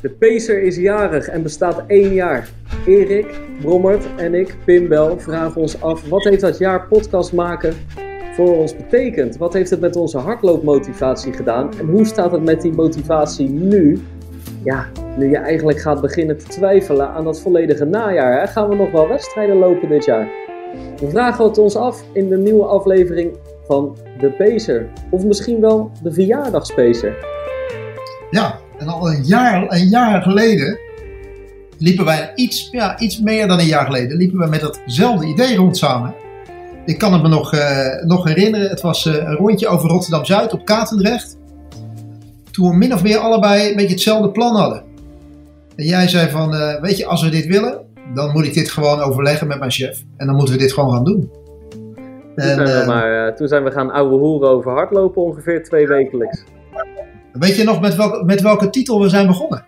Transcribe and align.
De 0.00 0.10
Pacer 0.18 0.62
is 0.62 0.76
jarig 0.76 1.28
en 1.28 1.42
bestaat 1.42 1.84
één 1.86 2.14
jaar. 2.14 2.48
Erik, 2.86 3.40
Brommert 3.60 4.06
en 4.16 4.34
ik, 4.34 4.56
Pim 4.64 4.88
Bel, 4.88 5.18
vragen 5.18 5.60
ons 5.60 5.82
af 5.82 6.08
wat 6.08 6.24
heeft 6.24 6.40
dat 6.40 6.58
jaar 6.58 6.86
podcast 6.86 7.32
maken 7.32 7.74
voor 8.34 8.56
ons 8.56 8.76
betekend? 8.76 9.36
Wat 9.36 9.52
heeft 9.52 9.70
het 9.70 9.80
met 9.80 9.96
onze 9.96 10.18
hardloopmotivatie 10.18 11.32
gedaan? 11.32 11.70
En 11.78 11.86
hoe 11.86 12.04
staat 12.04 12.32
het 12.32 12.42
met 12.42 12.62
die 12.62 12.72
motivatie 12.72 13.48
nu? 13.48 14.00
Ja, 14.64 14.86
nu 15.18 15.30
je 15.30 15.38
eigenlijk 15.38 15.78
gaat 15.78 16.00
beginnen 16.00 16.38
te 16.38 16.46
twijfelen 16.46 17.08
aan 17.08 17.24
dat 17.24 17.40
volledige 17.40 17.84
najaar. 17.84 18.40
Hè? 18.40 18.46
Gaan 18.46 18.68
we 18.68 18.74
nog 18.74 18.90
wel 18.90 19.08
wedstrijden 19.08 19.56
lopen 19.56 19.88
dit 19.88 20.04
jaar? 20.04 20.28
We 21.00 21.10
vragen 21.10 21.44
het 21.44 21.58
ons 21.58 21.76
af 21.76 22.04
in 22.12 22.28
de 22.28 22.36
nieuwe 22.36 22.64
aflevering 22.64 23.32
van 23.70 23.96
De 24.18 24.30
Pacer. 24.30 24.88
Of 25.10 25.24
misschien 25.24 25.60
wel 25.60 25.90
de 26.02 26.12
Verjaardagspacer. 26.12 27.16
Ja, 28.30 28.58
en 28.78 28.88
al 28.88 29.10
een 29.10 29.24
jaar, 29.24 29.64
een 29.68 29.88
jaar 29.88 30.22
geleden 30.22 30.78
liepen 31.78 32.04
wij 32.04 32.32
iets, 32.34 32.68
ja, 32.70 32.98
iets 32.98 33.20
meer 33.20 33.48
dan 33.48 33.58
een 33.58 33.66
jaar 33.66 33.86
geleden, 33.86 34.16
liepen 34.16 34.38
we 34.38 34.46
met 34.46 34.60
datzelfde 34.60 35.26
idee 35.26 35.56
rond 35.56 35.76
samen. 35.76 36.14
Ik 36.84 36.98
kan 36.98 37.12
het 37.12 37.22
me 37.22 37.28
nog, 37.28 37.54
uh, 37.54 38.02
nog 38.02 38.24
herinneren, 38.24 38.70
het 38.70 38.80
was 38.80 39.06
uh, 39.06 39.14
een 39.14 39.34
rondje 39.34 39.68
over 39.68 39.88
Rotterdam-Zuid 39.88 40.52
op 40.52 40.64
Katendrecht. 40.64 41.38
Toen 42.50 42.70
we 42.70 42.76
min 42.76 42.94
of 42.94 43.02
meer 43.02 43.18
allebei 43.18 43.70
een 43.70 43.76
beetje 43.76 43.92
hetzelfde 43.92 44.30
plan 44.30 44.56
hadden. 44.56 44.82
En 45.76 45.84
jij 45.84 46.08
zei 46.08 46.30
van, 46.30 46.54
uh, 46.54 46.80
weet 46.80 46.96
je, 46.96 47.06
als 47.06 47.22
we 47.22 47.28
dit 47.28 47.46
willen, 47.46 47.80
dan 48.14 48.32
moet 48.32 48.44
ik 48.44 48.54
dit 48.54 48.70
gewoon 48.70 49.00
overleggen 49.00 49.46
met 49.46 49.58
mijn 49.58 49.70
chef. 49.70 50.02
En 50.16 50.26
dan 50.26 50.36
moeten 50.36 50.54
we 50.54 50.60
dit 50.60 50.72
gewoon 50.72 50.92
gaan 50.92 51.04
doen. 51.04 51.39
Toen, 52.40 52.50
en, 52.50 52.66
zijn, 52.66 52.80
we 52.80 52.92
maar, 52.92 53.36
toen 53.36 53.48
zijn 53.48 53.64
we 53.64 53.70
gaan 53.70 53.90
ouwe 53.90 54.18
hoeren 54.18 54.48
over 54.48 54.72
hardlopen 54.72 55.22
ongeveer 55.22 55.62
twee 55.62 55.86
wekelijks. 55.86 56.44
Weet 57.32 57.56
je 57.56 57.64
nog 57.64 57.80
met, 57.80 57.96
welke, 57.96 58.24
met 58.24 58.40
welke 58.40 58.70
titel 58.70 59.00
we 59.00 59.08
zijn 59.08 59.26
begonnen? 59.26 59.64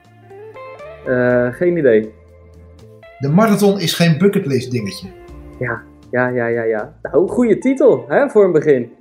Uh, 1.06 1.52
geen 1.52 1.76
idee. 1.76 2.12
De 3.18 3.28
marathon 3.28 3.80
is 3.80 3.94
geen 3.94 4.18
bucketlist 4.18 4.70
dingetje. 4.70 5.06
Ja, 5.58 5.82
ja, 6.10 6.28
ja, 6.28 6.46
ja. 6.46 6.62
ja. 6.62 6.92
Nou, 7.02 7.28
goede 7.28 7.58
titel 7.58 8.04
hè, 8.08 8.28
voor 8.28 8.44
een 8.44 8.52
begin. 8.52 8.92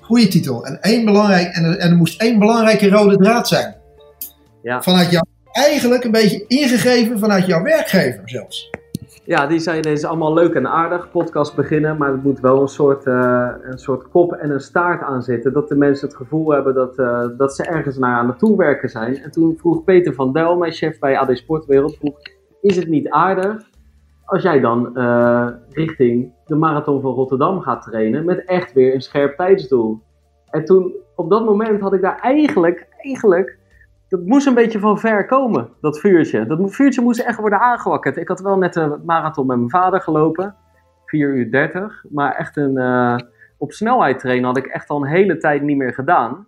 Goede 0.00 0.28
titel. 0.28 0.66
En, 0.66 0.80
één 0.80 1.04
belangrijk, 1.04 1.54
en, 1.54 1.64
er, 1.64 1.78
en 1.78 1.90
er 1.90 1.96
moest 1.96 2.20
één 2.20 2.38
belangrijke 2.38 2.88
rode 2.88 3.16
draad 3.16 3.48
zijn. 3.48 3.74
Ja. 4.62 4.82
Vanuit 4.82 5.10
jou, 5.10 5.24
eigenlijk 5.52 6.04
een 6.04 6.10
beetje 6.10 6.44
ingegeven 6.46 7.18
vanuit 7.18 7.46
jouw 7.46 7.62
werkgever 7.62 8.22
zelfs. 8.24 8.70
Ja, 9.26 9.46
die 9.46 9.58
zei, 9.58 9.80
deze 9.80 10.06
allemaal 10.06 10.34
leuk 10.34 10.54
en 10.54 10.68
aardig, 10.68 11.10
podcast 11.10 11.56
beginnen, 11.56 11.96
maar 11.96 12.12
het 12.12 12.22
moet 12.22 12.40
wel 12.40 12.60
een 12.60 12.68
soort, 12.68 13.06
uh, 13.06 13.50
een 13.62 13.78
soort 13.78 14.08
kop 14.08 14.32
en 14.32 14.50
een 14.50 14.60
staart 14.60 15.02
aan 15.02 15.22
zitten. 15.22 15.52
Dat 15.52 15.68
de 15.68 15.76
mensen 15.76 16.08
het 16.08 16.16
gevoel 16.16 16.50
hebben 16.50 16.74
dat, 16.74 16.98
uh, 16.98 17.26
dat 17.36 17.54
ze 17.54 17.64
ergens 17.64 17.98
naar 17.98 18.16
aan 18.16 18.28
het 18.28 18.38
toewerken 18.38 18.88
zijn. 18.88 19.16
En 19.16 19.30
toen 19.30 19.56
vroeg 19.56 19.84
Peter 19.84 20.14
van 20.14 20.32
Del, 20.32 20.56
mijn 20.56 20.72
chef 20.72 20.98
bij 20.98 21.18
AD 21.18 21.36
Sportwereld, 21.38 21.96
vroeg, 21.96 22.18
is 22.60 22.76
het 22.76 22.88
niet 22.88 23.08
aardig 23.08 23.68
als 24.24 24.42
jij 24.42 24.60
dan 24.60 24.90
uh, 24.94 25.48
richting 25.70 26.32
de 26.44 26.54
marathon 26.54 27.00
van 27.00 27.12
Rotterdam 27.12 27.60
gaat 27.60 27.82
trainen 27.82 28.24
met 28.24 28.44
echt 28.44 28.72
weer 28.72 28.94
een 28.94 29.00
scherp 29.00 29.36
tijdsdoel? 29.36 30.00
En 30.50 30.64
toen, 30.64 30.94
op 31.14 31.30
dat 31.30 31.44
moment 31.44 31.80
had 31.80 31.92
ik 31.92 32.00
daar 32.00 32.18
eigenlijk, 32.18 32.86
eigenlijk 32.98 33.58
dat 34.08 34.20
moest 34.24 34.46
een 34.46 34.54
beetje 34.54 34.78
van 34.78 34.98
ver 34.98 35.26
komen, 35.26 35.68
dat 35.80 36.00
vuurtje. 36.00 36.46
Dat 36.46 36.74
vuurtje 36.74 37.02
moest 37.02 37.20
echt 37.20 37.38
worden 37.38 37.60
aangewakkerd. 37.60 38.16
Ik 38.16 38.28
had 38.28 38.40
wel 38.40 38.58
net 38.58 38.76
een 38.76 39.02
marathon 39.04 39.46
met 39.46 39.56
mijn 39.56 39.70
vader 39.70 40.00
gelopen, 40.00 40.54
4 41.06 41.34
uur 41.34 41.50
30. 41.50 42.04
Maar 42.08 42.34
echt 42.34 42.56
een, 42.56 42.76
uh, 42.76 43.16
op 43.58 43.72
snelheid 43.72 44.18
trainen 44.18 44.46
had 44.46 44.56
ik 44.56 44.66
echt 44.66 44.88
al 44.88 45.02
een 45.02 45.08
hele 45.08 45.36
tijd 45.36 45.62
niet 45.62 45.76
meer 45.76 45.94
gedaan. 45.94 46.46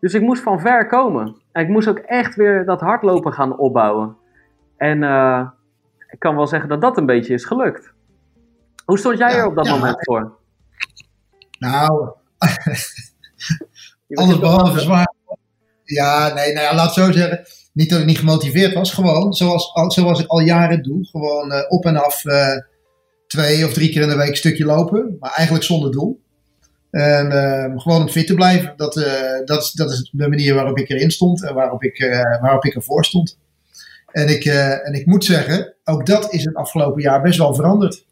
Dus 0.00 0.14
ik 0.14 0.22
moest 0.22 0.42
van 0.42 0.60
ver 0.60 0.86
komen. 0.86 1.36
En 1.52 1.62
ik 1.62 1.68
moest 1.68 1.88
ook 1.88 1.98
echt 1.98 2.34
weer 2.34 2.64
dat 2.64 2.80
hardlopen 2.80 3.32
gaan 3.32 3.58
opbouwen. 3.58 4.16
En 4.76 5.02
uh, 5.02 5.48
ik 6.10 6.18
kan 6.18 6.36
wel 6.36 6.46
zeggen 6.46 6.68
dat 6.68 6.80
dat 6.80 6.96
een 6.96 7.06
beetje 7.06 7.34
is 7.34 7.44
gelukt. 7.44 7.92
Hoe 8.84 8.98
stond 8.98 9.18
jij 9.18 9.30
ja, 9.30 9.36
er 9.36 9.46
op 9.46 9.54
dat 9.54 9.66
ja, 9.66 9.72
moment 9.72 9.96
voor? 9.98 10.32
Nou, 11.58 12.08
alles 14.14 14.38
behalve 14.38 14.80
zwaar 14.80 15.11
ja, 15.92 16.34
nee, 16.34 16.52
nou 16.52 16.66
ja, 16.66 16.74
laat 16.74 16.94
het 16.94 17.04
zo 17.04 17.12
zeggen. 17.12 17.44
Niet 17.72 17.90
dat 17.90 18.00
ik 18.00 18.06
niet 18.06 18.18
gemotiveerd 18.18 18.74
was, 18.74 18.92
gewoon 18.92 19.32
zoals, 19.32 19.72
zoals 19.86 20.20
ik 20.20 20.26
al 20.26 20.40
jaren 20.40 20.82
doe. 20.82 21.06
Gewoon 21.06 21.52
uh, 21.52 21.58
op 21.68 21.84
en 21.84 21.96
af 21.96 22.24
uh, 22.24 22.56
twee 23.26 23.64
of 23.64 23.72
drie 23.72 23.90
keer 23.90 24.02
in 24.02 24.08
de 24.08 24.16
week 24.16 24.28
een 24.28 24.36
stukje 24.36 24.64
lopen, 24.64 25.16
maar 25.20 25.32
eigenlijk 25.34 25.66
zonder 25.66 25.92
doel. 25.92 26.20
En 26.90 27.26
uh, 27.26 27.80
gewoon 27.80 28.00
om 28.00 28.08
fit 28.08 28.26
te 28.26 28.34
blijven. 28.34 28.72
Dat, 28.76 28.94
dat, 29.44 29.62
is, 29.62 29.70
dat 29.70 29.90
is 29.90 30.10
de 30.12 30.28
manier 30.28 30.54
waarop 30.54 30.78
ik 30.78 30.88
erin 30.88 31.10
stond 31.10 31.44
en 31.44 31.54
waarop 31.54 31.82
ik, 31.82 32.04
waarop 32.40 32.64
ik 32.64 32.74
ervoor 32.74 33.04
stond. 33.04 33.38
En 34.10 34.28
ik, 34.28 34.44
en 34.44 34.92
ik 34.92 35.06
moet 35.06 35.24
zeggen, 35.24 35.74
ook 35.84 36.06
dat 36.06 36.32
is 36.32 36.44
het 36.44 36.54
afgelopen 36.54 37.02
jaar 37.02 37.22
best 37.22 37.38
wel 37.38 37.54
veranderd. 37.54 38.04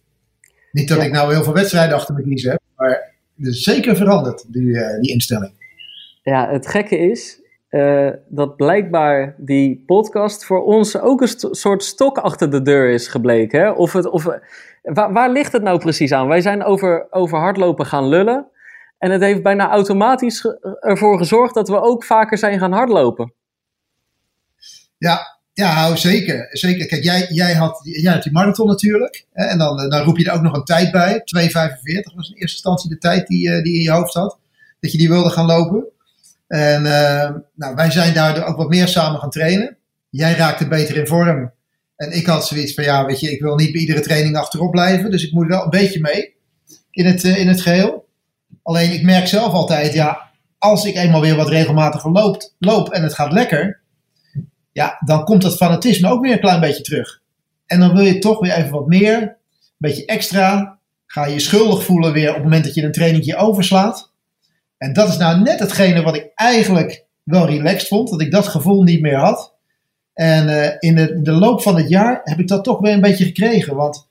Niet 0.73 0.89
dat 0.89 1.03
ik 1.03 1.13
nou 1.13 1.33
heel 1.35 1.43
veel 1.43 1.53
wedstrijden 1.53 1.97
achter 1.97 2.15
me 2.15 2.23
kiezen 2.23 2.51
heb, 2.51 2.61
maar 2.77 3.15
het 3.37 3.47
is 3.47 3.63
zeker 3.63 3.97
veranderd, 3.97 4.45
die, 4.49 4.73
die 5.01 5.11
instelling. 5.11 5.53
Ja, 6.23 6.51
het 6.51 6.67
gekke 6.67 6.99
is, 6.99 7.40
uh, 7.71 8.11
dat 8.29 8.57
blijkbaar 8.57 9.35
die 9.39 9.83
podcast 9.87 10.45
voor 10.45 10.65
ons 10.65 10.99
ook 10.99 11.21
een 11.21 11.35
soort 11.51 11.85
stok 11.85 12.19
achter 12.19 12.51
de 12.51 12.63
deur 12.63 12.91
is 12.91 13.09
gebleken. 13.09 13.61
Hè? 13.61 13.71
Of 13.71 13.93
het, 13.93 14.07
of, 14.07 14.25
waar, 14.83 15.13
waar, 15.13 15.31
ligt 15.31 15.53
het 15.53 15.63
nou 15.63 15.79
precies 15.79 16.13
aan? 16.13 16.29
Wij 16.29 16.41
zijn 16.41 16.65
over, 16.65 17.07
over 17.11 17.39
hardlopen 17.39 17.87
gaan 17.87 18.09
lullen. 18.09 18.47
En 18.99 19.11
het 19.11 19.21
heeft 19.21 19.43
bijna 19.43 19.71
automatisch 19.71 20.45
ervoor 20.81 21.19
gezorgd 21.19 21.55
dat 21.55 21.69
we 21.69 21.81
ook 21.81 22.05
vaker 22.05 22.39
zijn 22.39 22.59
gaan 22.59 22.73
hardlopen. 22.73 23.35
Ja, 24.99 25.39
ja 25.53 25.75
nou, 25.75 25.97
zeker. 25.97 26.49
zeker. 26.51 26.87
Kijk, 26.87 27.03
jij, 27.03 27.27
jij, 27.29 27.55
had, 27.55 27.81
jij 27.83 28.13
had 28.13 28.23
die 28.23 28.33
marathon 28.33 28.67
natuurlijk. 28.67 29.27
Hè? 29.33 29.45
En 29.45 29.59
dan, 29.59 29.89
dan 29.91 30.03
roep 30.03 30.19
je 30.19 30.25
er 30.25 30.35
ook 30.35 30.43
nog 30.43 30.55
een 30.55 30.65
tijd 30.65 30.93
bij. 30.93 31.13
2,45 31.13 31.23
was 32.15 32.29
in 32.29 32.37
eerste 32.37 32.39
instantie 32.39 32.91
de 32.91 32.99
tijd 32.99 33.27
die, 33.27 33.63
die 33.63 33.73
je 33.73 33.79
in 33.79 33.85
je 33.85 33.91
hoofd 33.91 34.15
had. 34.15 34.39
Dat 34.81 34.93
je 34.93 34.99
die 34.99 35.09
wilde 35.09 35.31
gaan 35.31 35.47
lopen. 35.47 35.89
En 36.51 36.83
uh, 36.85 37.31
nou, 37.55 37.75
wij 37.75 37.91
zijn 37.91 38.15
daardoor 38.15 38.45
ook 38.45 38.57
wat 38.57 38.69
meer 38.69 38.89
samen 38.89 39.21
gaan 39.21 39.31
trainen. 39.31 39.77
Jij 40.09 40.35
raakte 40.35 40.69
beter 40.69 40.97
in 40.97 41.07
vorm. 41.07 41.53
En 41.97 42.13
ik 42.13 42.27
had 42.27 42.47
zoiets 42.47 42.75
van, 42.75 42.85
ja, 42.85 43.05
weet 43.07 43.21
je, 43.21 43.31
ik 43.31 43.41
wil 43.41 43.55
niet 43.55 43.73
bij 43.73 43.81
iedere 43.81 44.01
training 44.01 44.37
achterop 44.37 44.71
blijven. 44.71 45.11
Dus 45.11 45.27
ik 45.27 45.33
moet 45.33 45.47
wel 45.47 45.65
een 45.65 45.71
beetje 45.71 46.01
mee 46.01 46.35
in 46.91 47.07
het, 47.07 47.25
uh, 47.25 47.39
in 47.39 47.49
het 47.49 47.61
geheel. 47.61 48.09
Alleen 48.63 48.93
ik 48.93 49.03
merk 49.03 49.27
zelf 49.27 49.53
altijd, 49.53 49.93
ja, 49.93 50.31
als 50.59 50.85
ik 50.85 50.95
eenmaal 50.95 51.21
weer 51.21 51.37
wat 51.37 51.49
regelmatiger 51.49 52.11
loop, 52.11 52.53
loop 52.59 52.89
en 52.89 53.03
het 53.03 53.15
gaat 53.15 53.33
lekker. 53.33 53.81
Ja, 54.73 54.97
dan 55.05 55.25
komt 55.25 55.43
dat 55.43 55.57
fanatisme 55.57 56.11
ook 56.11 56.23
weer 56.23 56.33
een 56.33 56.41
klein 56.41 56.61
beetje 56.61 56.83
terug. 56.83 57.21
En 57.67 57.81
dan 57.81 57.95
wil 57.95 58.05
je 58.05 58.19
toch 58.19 58.41
weer 58.41 58.53
even 58.53 58.71
wat 58.71 58.87
meer, 58.87 59.23
een 59.23 59.37
beetje 59.77 60.07
extra. 60.07 60.79
Ga 61.07 61.27
je 61.27 61.33
je 61.33 61.41
schuldig 61.41 61.85
voelen 61.85 62.13
weer 62.13 62.29
op 62.29 62.35
het 62.35 62.45
moment 62.45 62.65
dat 62.65 62.75
je 62.75 62.83
een 62.83 62.93
trainingje 62.93 63.37
overslaat. 63.37 64.10
En 64.81 64.93
dat 64.93 65.09
is 65.09 65.17
nou 65.17 65.43
net 65.43 65.61
hetgene 65.61 66.03
wat 66.03 66.17
ik 66.17 66.31
eigenlijk 66.35 67.05
wel 67.23 67.47
relaxed 67.47 67.89
vond, 67.89 68.11
dat 68.11 68.21
ik 68.21 68.31
dat 68.31 68.49
gevoel 68.49 68.83
niet 68.83 69.01
meer 69.01 69.17
had. 69.17 69.55
En 70.13 70.49
uh, 70.49 70.67
in 70.79 70.95
de, 70.95 71.23
de, 71.23 71.33
loop 71.33 71.63
van 71.63 71.77
het 71.77 71.89
jaar 71.89 72.21
heb 72.25 72.39
ik 72.39 72.49
dat 72.49 72.65
toch 72.65 72.79
weer 72.79 72.93
een 72.93 73.01
beetje 73.01 73.25
gekregen. 73.25 73.77
Want 73.77 74.09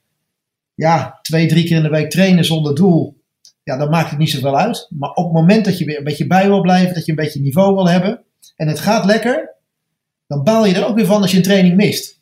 ja, 0.74 1.20
twee, 1.22 1.48
drie 1.48 1.66
keer 1.66 1.78
in 1.78 1.84
de 1.84 1.90
week 1.90 2.10
trainen 2.10 2.46
zonder 2.46 2.76
doel, 2.76 3.22
ja, 3.64 3.78
dan 3.78 3.90
maakt 3.90 4.10
het 4.10 4.20
niet 4.20 4.30
zoveel 4.30 4.58
uit. 4.58 4.88
Maar 4.90 5.10
op 5.10 5.24
het 5.24 5.34
moment 5.34 5.66
dat 5.66 5.78
je 5.78 5.86
weer 5.86 5.98
een 5.98 6.04
beetje 6.04 6.28
bij 6.28 6.48
wil 6.48 6.62
blijven, 6.62 6.94
dat 6.94 7.06
je 7.06 7.12
een 7.12 7.18
beetje 7.18 7.42
niveau 7.42 7.76
wil 7.76 7.90
hebben 7.90 8.24
en 8.56 8.68
het 8.68 8.80
gaat 8.80 9.06
lekker, 9.06 9.56
dan 10.28 10.44
baal 10.44 10.66
je 10.66 10.76
er 10.76 10.88
ook 10.88 10.96
weer 10.96 11.06
van 11.06 11.22
als 11.22 11.32
je 11.32 11.38
een 11.38 11.44
training 11.44 11.76
mist. 11.76 12.22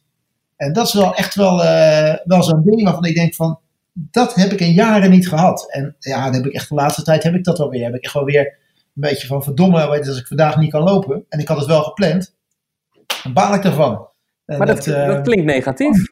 En 0.55 0.73
dat 0.73 0.87
is 0.87 0.93
wel 0.93 1.15
echt 1.15 1.35
wel, 1.35 1.63
uh, 1.63 2.13
wel 2.23 2.43
zo'n 2.43 2.63
ding 2.63 2.83
waarvan 2.83 3.05
ik 3.05 3.15
denk 3.15 3.35
van, 3.35 3.59
dat 3.99 4.35
heb 4.35 4.51
ik 4.51 4.59
in 4.59 4.71
jaren 4.71 5.09
niet 5.09 5.27
gehad. 5.27 5.71
En 5.71 5.95
ja, 5.99 6.23
dan 6.23 6.33
heb 6.33 6.45
ik 6.45 6.53
echt 6.53 6.69
de 6.69 6.75
laatste 6.75 7.03
tijd 7.03 7.23
heb 7.23 7.33
ik 7.33 7.43
dat 7.43 7.57
wel 7.57 7.69
weer. 7.69 7.83
Heb 7.83 7.95
ik 7.95 8.03
echt 8.03 8.13
wel 8.13 8.23
weer 8.23 8.45
een 8.45 8.91
beetje 8.93 9.27
van 9.27 9.43
verdomme, 9.43 9.85
als 9.85 10.19
ik 10.19 10.27
vandaag 10.27 10.57
niet 10.57 10.71
kan 10.71 10.83
lopen. 10.83 11.25
En 11.29 11.39
ik 11.39 11.47
had 11.47 11.57
het 11.57 11.67
wel 11.67 11.83
gepland. 11.83 12.35
Dan 13.23 13.33
baal 13.33 13.53
ik 13.53 13.63
ervan. 13.63 14.07
maar 14.45 14.65
dat, 14.65 14.75
dat, 14.75 14.87
uh, 14.87 15.07
dat, 15.07 15.21
klinkt 15.21 15.45
negatief. 15.45 16.05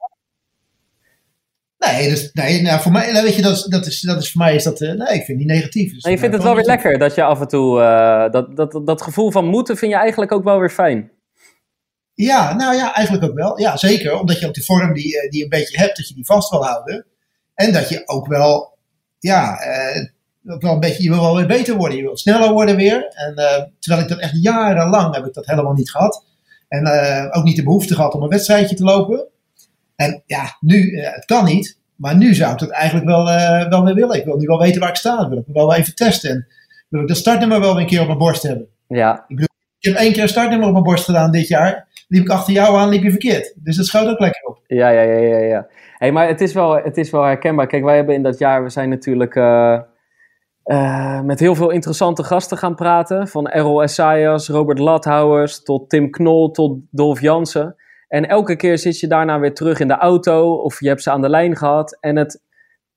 Nee, 1.77 2.09
dus, 2.09 2.29
nee 2.33 2.61
nou, 2.61 2.81
voor 2.81 2.91
mij, 2.91 3.23
weet 3.23 3.35
je, 3.35 3.41
dat 3.41 3.55
is, 3.55 3.63
dat 3.63 3.85
is, 3.85 4.01
dat 4.01 4.21
is 4.21 4.31
voor 4.31 4.41
mij 4.41 4.55
is 4.55 4.63
dat, 4.63 4.81
uh, 4.81 4.91
nee, 4.91 5.15
ik 5.15 5.23
vind 5.23 5.37
niet 5.37 5.47
negatief. 5.47 5.93
Dus, 5.93 6.03
maar 6.03 6.11
je 6.11 6.17
vindt 6.17 6.35
het 6.35 6.43
wel 6.43 6.55
weer 6.55 6.65
lekker 6.65 6.97
dat 6.97 7.15
je 7.15 7.23
af 7.23 7.39
en 7.41 7.47
toe, 7.47 7.79
uh, 7.79 8.31
dat, 8.31 8.55
dat, 8.55 8.81
dat 8.85 9.01
gevoel 9.01 9.31
van 9.31 9.45
moeten 9.45 9.77
vind 9.77 9.91
je 9.91 9.97
eigenlijk 9.97 10.31
ook 10.31 10.43
wel 10.43 10.59
weer 10.59 10.69
fijn. 10.69 11.11
Ja, 12.13 12.55
nou 12.55 12.75
ja, 12.75 12.93
eigenlijk 12.93 13.25
ook 13.25 13.37
wel. 13.37 13.59
Ja, 13.59 13.77
zeker. 13.77 14.19
Omdat 14.19 14.39
je 14.39 14.47
ook 14.47 14.53
de 14.53 14.63
vorm 14.63 14.93
die, 14.93 15.29
die 15.29 15.37
je 15.37 15.43
een 15.43 15.49
beetje 15.49 15.77
hebt, 15.77 15.97
dat 15.97 16.07
je 16.07 16.13
die 16.13 16.25
vast 16.25 16.49
wil 16.49 16.65
houden. 16.65 17.05
En 17.55 17.73
dat 17.73 17.89
je 17.89 18.01
ook 18.05 18.27
wel, 18.27 18.77
ja, 19.19 19.59
ook 20.47 20.61
wel 20.61 20.73
een 20.73 20.79
beetje, 20.79 21.03
je 21.03 21.09
wil 21.09 21.21
wel 21.21 21.35
weer 21.35 21.47
beter 21.47 21.75
worden. 21.75 21.97
Je 21.97 22.03
wilt 22.03 22.19
sneller 22.19 22.51
worden 22.51 22.75
weer. 22.75 23.11
En 23.13 23.33
uh, 23.35 23.63
terwijl 23.79 24.03
ik 24.03 24.09
dat 24.09 24.19
echt 24.19 24.41
jarenlang 24.41 25.15
heb 25.15 25.25
ik 25.25 25.33
dat 25.33 25.45
helemaal 25.45 25.73
niet 25.73 25.91
gehad. 25.91 26.25
En 26.67 26.87
uh, 26.87 27.25
ook 27.31 27.43
niet 27.43 27.55
de 27.55 27.63
behoefte 27.63 27.95
gehad 27.95 28.13
om 28.13 28.21
een 28.21 28.29
wedstrijdje 28.29 28.75
te 28.75 28.83
lopen. 28.83 29.27
En 29.95 30.23
ja, 30.25 30.57
nu, 30.59 30.99
het 30.99 31.25
kan 31.25 31.45
niet. 31.45 31.77
Maar 31.95 32.17
nu 32.17 32.33
zou 32.33 32.53
ik 32.53 32.59
dat 32.59 32.69
eigenlijk 32.69 33.05
wel, 33.05 33.25
wel 33.69 33.83
weer 33.83 33.93
willen. 33.93 34.17
Ik 34.17 34.25
wil 34.25 34.37
nu 34.37 34.45
wel 34.45 34.59
weten 34.59 34.79
waar 34.79 34.89
ik 34.89 34.95
sta. 34.95 35.21
Ik 35.21 35.29
wil 35.29 35.37
ik 35.37 35.45
wel 35.47 35.73
even 35.75 35.95
testen. 35.95 36.29
En 36.29 36.47
wil 36.89 37.01
ik 37.01 37.07
dat 37.07 37.17
startnummer 37.17 37.59
wel 37.59 37.73
weer 37.73 37.81
een 37.81 37.87
keer 37.87 38.01
op 38.01 38.07
mijn 38.07 38.19
borst 38.19 38.43
hebben. 38.43 38.67
Ja. 38.87 39.25
Ik, 39.27 39.35
bedoel, 39.35 39.55
ik 39.79 39.89
heb 39.89 39.95
één 39.95 40.13
keer 40.13 40.21
een 40.21 40.29
startnummer 40.29 40.67
op 40.67 40.73
mijn 40.73 40.83
borst 40.83 41.05
gedaan 41.05 41.31
dit 41.31 41.47
jaar. 41.47 41.87
Liep 42.07 42.23
ik 42.23 42.29
achter 42.29 42.53
jou 42.53 42.77
aan, 42.77 42.89
liep 42.89 43.03
je 43.03 43.09
verkeerd. 43.09 43.53
Dus 43.55 43.77
dat 43.77 43.85
schoot 43.85 44.07
ook 44.07 44.19
lekker 44.19 44.43
op. 44.43 44.59
Ja, 44.67 44.89
ja, 44.89 45.01
ja, 45.01 45.17
ja. 45.17 45.37
ja. 45.37 45.67
Hey, 45.97 46.11
maar 46.11 46.27
het 46.27 46.41
is, 46.41 46.53
wel, 46.53 46.75
het 46.75 46.97
is 46.97 47.09
wel 47.09 47.23
herkenbaar. 47.23 47.67
Kijk, 47.67 47.83
wij 47.83 47.95
hebben 47.95 48.15
in 48.15 48.23
dat 48.23 48.37
jaar, 48.37 48.63
we 48.63 48.69
zijn 48.69 48.89
natuurlijk 48.89 49.35
uh, 49.35 49.79
uh, 50.65 51.21
met 51.21 51.39
heel 51.39 51.55
veel 51.55 51.69
interessante 51.69 52.23
gasten 52.23 52.57
gaan 52.57 52.75
praten. 52.75 53.27
Van 53.27 53.47
Errol 53.47 53.83
Essayas, 53.83 54.49
Robert 54.49 54.79
Lathouwers, 54.79 55.63
tot 55.63 55.89
Tim 55.89 56.09
Knol, 56.09 56.51
tot 56.51 56.79
Dolf 56.91 57.21
Jansen. 57.21 57.75
En 58.07 58.29
elke 58.29 58.55
keer 58.55 58.77
zit 58.77 58.99
je 58.99 59.07
daarna 59.07 59.39
weer 59.39 59.53
terug 59.53 59.79
in 59.79 59.87
de 59.87 59.97
auto 59.97 60.53
of 60.53 60.79
je 60.79 60.87
hebt 60.87 61.03
ze 61.03 61.11
aan 61.11 61.21
de 61.21 61.29
lijn 61.29 61.55
gehad. 61.55 61.97
En 61.99 62.15
het, 62.15 62.43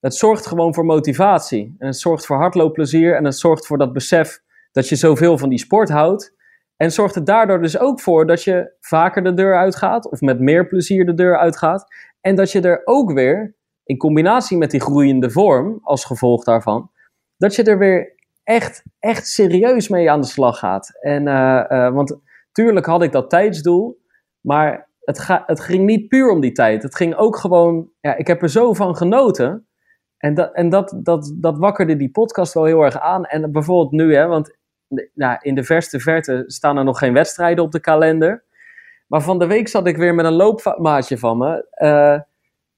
het 0.00 0.14
zorgt 0.14 0.46
gewoon 0.46 0.74
voor 0.74 0.84
motivatie. 0.84 1.74
En 1.78 1.86
het 1.86 1.98
zorgt 1.98 2.26
voor 2.26 2.36
hardloopplezier 2.36 3.14
en 3.14 3.24
het 3.24 3.38
zorgt 3.38 3.66
voor 3.66 3.78
dat 3.78 3.92
besef 3.92 4.40
dat 4.72 4.88
je 4.88 4.96
zoveel 4.96 5.38
van 5.38 5.48
die 5.48 5.58
sport 5.58 5.88
houdt. 5.88 6.36
En 6.76 6.92
zorgt 6.92 7.14
er 7.14 7.24
daardoor 7.24 7.62
dus 7.62 7.78
ook 7.78 8.00
voor 8.00 8.26
dat 8.26 8.44
je 8.44 8.72
vaker 8.80 9.22
de 9.24 9.34
deur 9.34 9.56
uitgaat 9.56 10.10
of 10.10 10.20
met 10.20 10.40
meer 10.40 10.66
plezier 10.66 11.06
de 11.06 11.14
deur 11.14 11.38
uitgaat. 11.38 11.94
En 12.28 12.34
dat 12.34 12.52
je 12.52 12.60
er 12.60 12.82
ook 12.84 13.12
weer, 13.12 13.54
in 13.84 13.96
combinatie 13.96 14.56
met 14.56 14.70
die 14.70 14.80
groeiende 14.80 15.30
vorm 15.30 15.78
als 15.82 16.04
gevolg 16.04 16.44
daarvan, 16.44 16.90
dat 17.36 17.54
je 17.54 17.62
er 17.62 17.78
weer 17.78 18.14
echt, 18.44 18.82
echt 18.98 19.26
serieus 19.26 19.88
mee 19.88 20.10
aan 20.10 20.20
de 20.20 20.26
slag 20.26 20.58
gaat. 20.58 20.98
En, 21.00 21.26
uh, 21.26 21.64
uh, 21.68 21.90
want 21.90 22.18
tuurlijk 22.52 22.86
had 22.86 23.02
ik 23.02 23.12
dat 23.12 23.30
tijdsdoel, 23.30 24.00
maar 24.40 24.88
het, 25.00 25.18
ga, 25.18 25.42
het 25.46 25.60
ging 25.60 25.84
niet 25.84 26.08
puur 26.08 26.30
om 26.30 26.40
die 26.40 26.52
tijd. 26.52 26.82
Het 26.82 26.96
ging 26.96 27.14
ook 27.14 27.36
gewoon, 27.36 27.90
ja, 28.00 28.16
ik 28.16 28.26
heb 28.26 28.42
er 28.42 28.50
zo 28.50 28.72
van 28.72 28.96
genoten. 28.96 29.66
En, 30.16 30.34
dat, 30.34 30.54
en 30.54 30.68
dat, 30.68 30.98
dat, 31.02 31.34
dat 31.36 31.58
wakkerde 31.58 31.96
die 31.96 32.10
podcast 32.10 32.54
wel 32.54 32.64
heel 32.64 32.82
erg 32.82 33.00
aan. 33.00 33.24
En 33.24 33.52
bijvoorbeeld 33.52 33.92
nu, 33.92 34.14
hè, 34.14 34.26
want 34.26 34.56
nou, 35.14 35.38
in 35.40 35.54
de 35.54 35.64
verste 35.64 36.00
verte 36.00 36.44
staan 36.46 36.76
er 36.76 36.84
nog 36.84 36.98
geen 36.98 37.12
wedstrijden 37.12 37.64
op 37.64 37.72
de 37.72 37.80
kalender. 37.80 38.44
Maar 39.08 39.22
van 39.22 39.38
de 39.38 39.46
week 39.46 39.68
zat 39.68 39.86
ik 39.86 39.96
weer 39.96 40.14
met 40.14 40.24
een 40.24 40.32
loopmaatje 40.32 41.18
van 41.18 41.38
me. 41.38 41.66
Uh, 41.82 42.20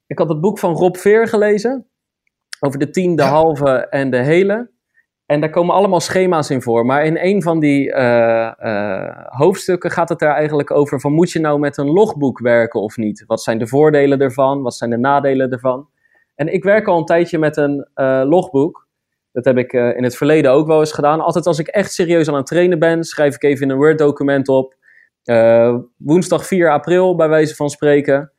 ik 0.07 0.19
had 0.19 0.29
het 0.29 0.41
boek 0.41 0.59
van 0.59 0.75
Rob 0.75 0.97
Veer 0.97 1.29
gelezen. 1.29 1.87
Over 2.61 2.79
de 2.79 2.91
tien, 2.91 3.17
de 3.17 3.23
ja. 3.23 3.29
halve 3.29 3.71
en 3.71 4.11
de 4.11 4.23
hele. 4.23 4.71
En 5.27 5.41
daar 5.41 5.51
komen 5.51 5.75
allemaal 5.75 6.01
schema's 6.01 6.51
in 6.51 6.63
voor. 6.63 6.87
Maar 6.87 7.05
in 7.05 7.19
een 7.19 7.43
van 7.43 7.61
die 7.61 7.89
uh, 7.89 8.53
uh, 8.63 9.27
hoofdstukken 9.27 9.91
gaat 9.91 10.09
het 10.09 10.23
er 10.23 10.29
eigenlijk 10.29 10.71
over: 10.71 11.01
van 11.01 11.13
moet 11.13 11.31
je 11.31 11.41
nou 11.41 11.59
met 11.59 11.77
een 11.77 11.91
logboek 11.91 12.39
werken 12.39 12.81
of 12.81 12.97
niet? 12.97 13.25
Wat 13.27 13.43
zijn 13.43 13.59
de 13.59 13.67
voordelen 13.67 14.21
ervan? 14.21 14.63
Wat 14.63 14.75
zijn 14.75 14.91
de 14.91 14.99
nadelen 14.99 15.51
ervan? 15.51 15.89
En 16.35 16.53
ik 16.53 16.65
werk 16.65 16.87
al 16.87 16.99
een 16.99 17.05
tijdje 17.05 17.39
met 17.39 17.57
een 17.57 17.89
uh, 17.95 18.23
logboek. 18.25 18.89
Dat 19.33 19.45
heb 19.45 19.59
ik 19.59 19.73
in 19.73 20.03
het 20.03 20.17
verleden 20.17 20.53
ook 20.53 20.67
wel 20.67 20.79
eens 20.79 20.93
gedaan. 20.93 21.21
Altijd 21.21 21.47
als 21.47 21.59
ik 21.59 21.67
echt 21.67 21.93
serieus 21.93 22.29
aan 22.29 22.35
het 22.35 22.47
trainen 22.47 22.79
ben, 22.79 23.05
schrijf 23.05 23.35
ik 23.35 23.43
even 23.43 23.63
in 23.63 23.71
een 23.71 23.77
Word-document 23.77 24.49
op. 24.49 24.79
woensdag 25.97 26.47
4 26.47 26.71
april, 26.71 27.17
bij 27.17 27.29
wijze 27.29 27.55
van 27.55 27.71
spreken. 27.71 28.33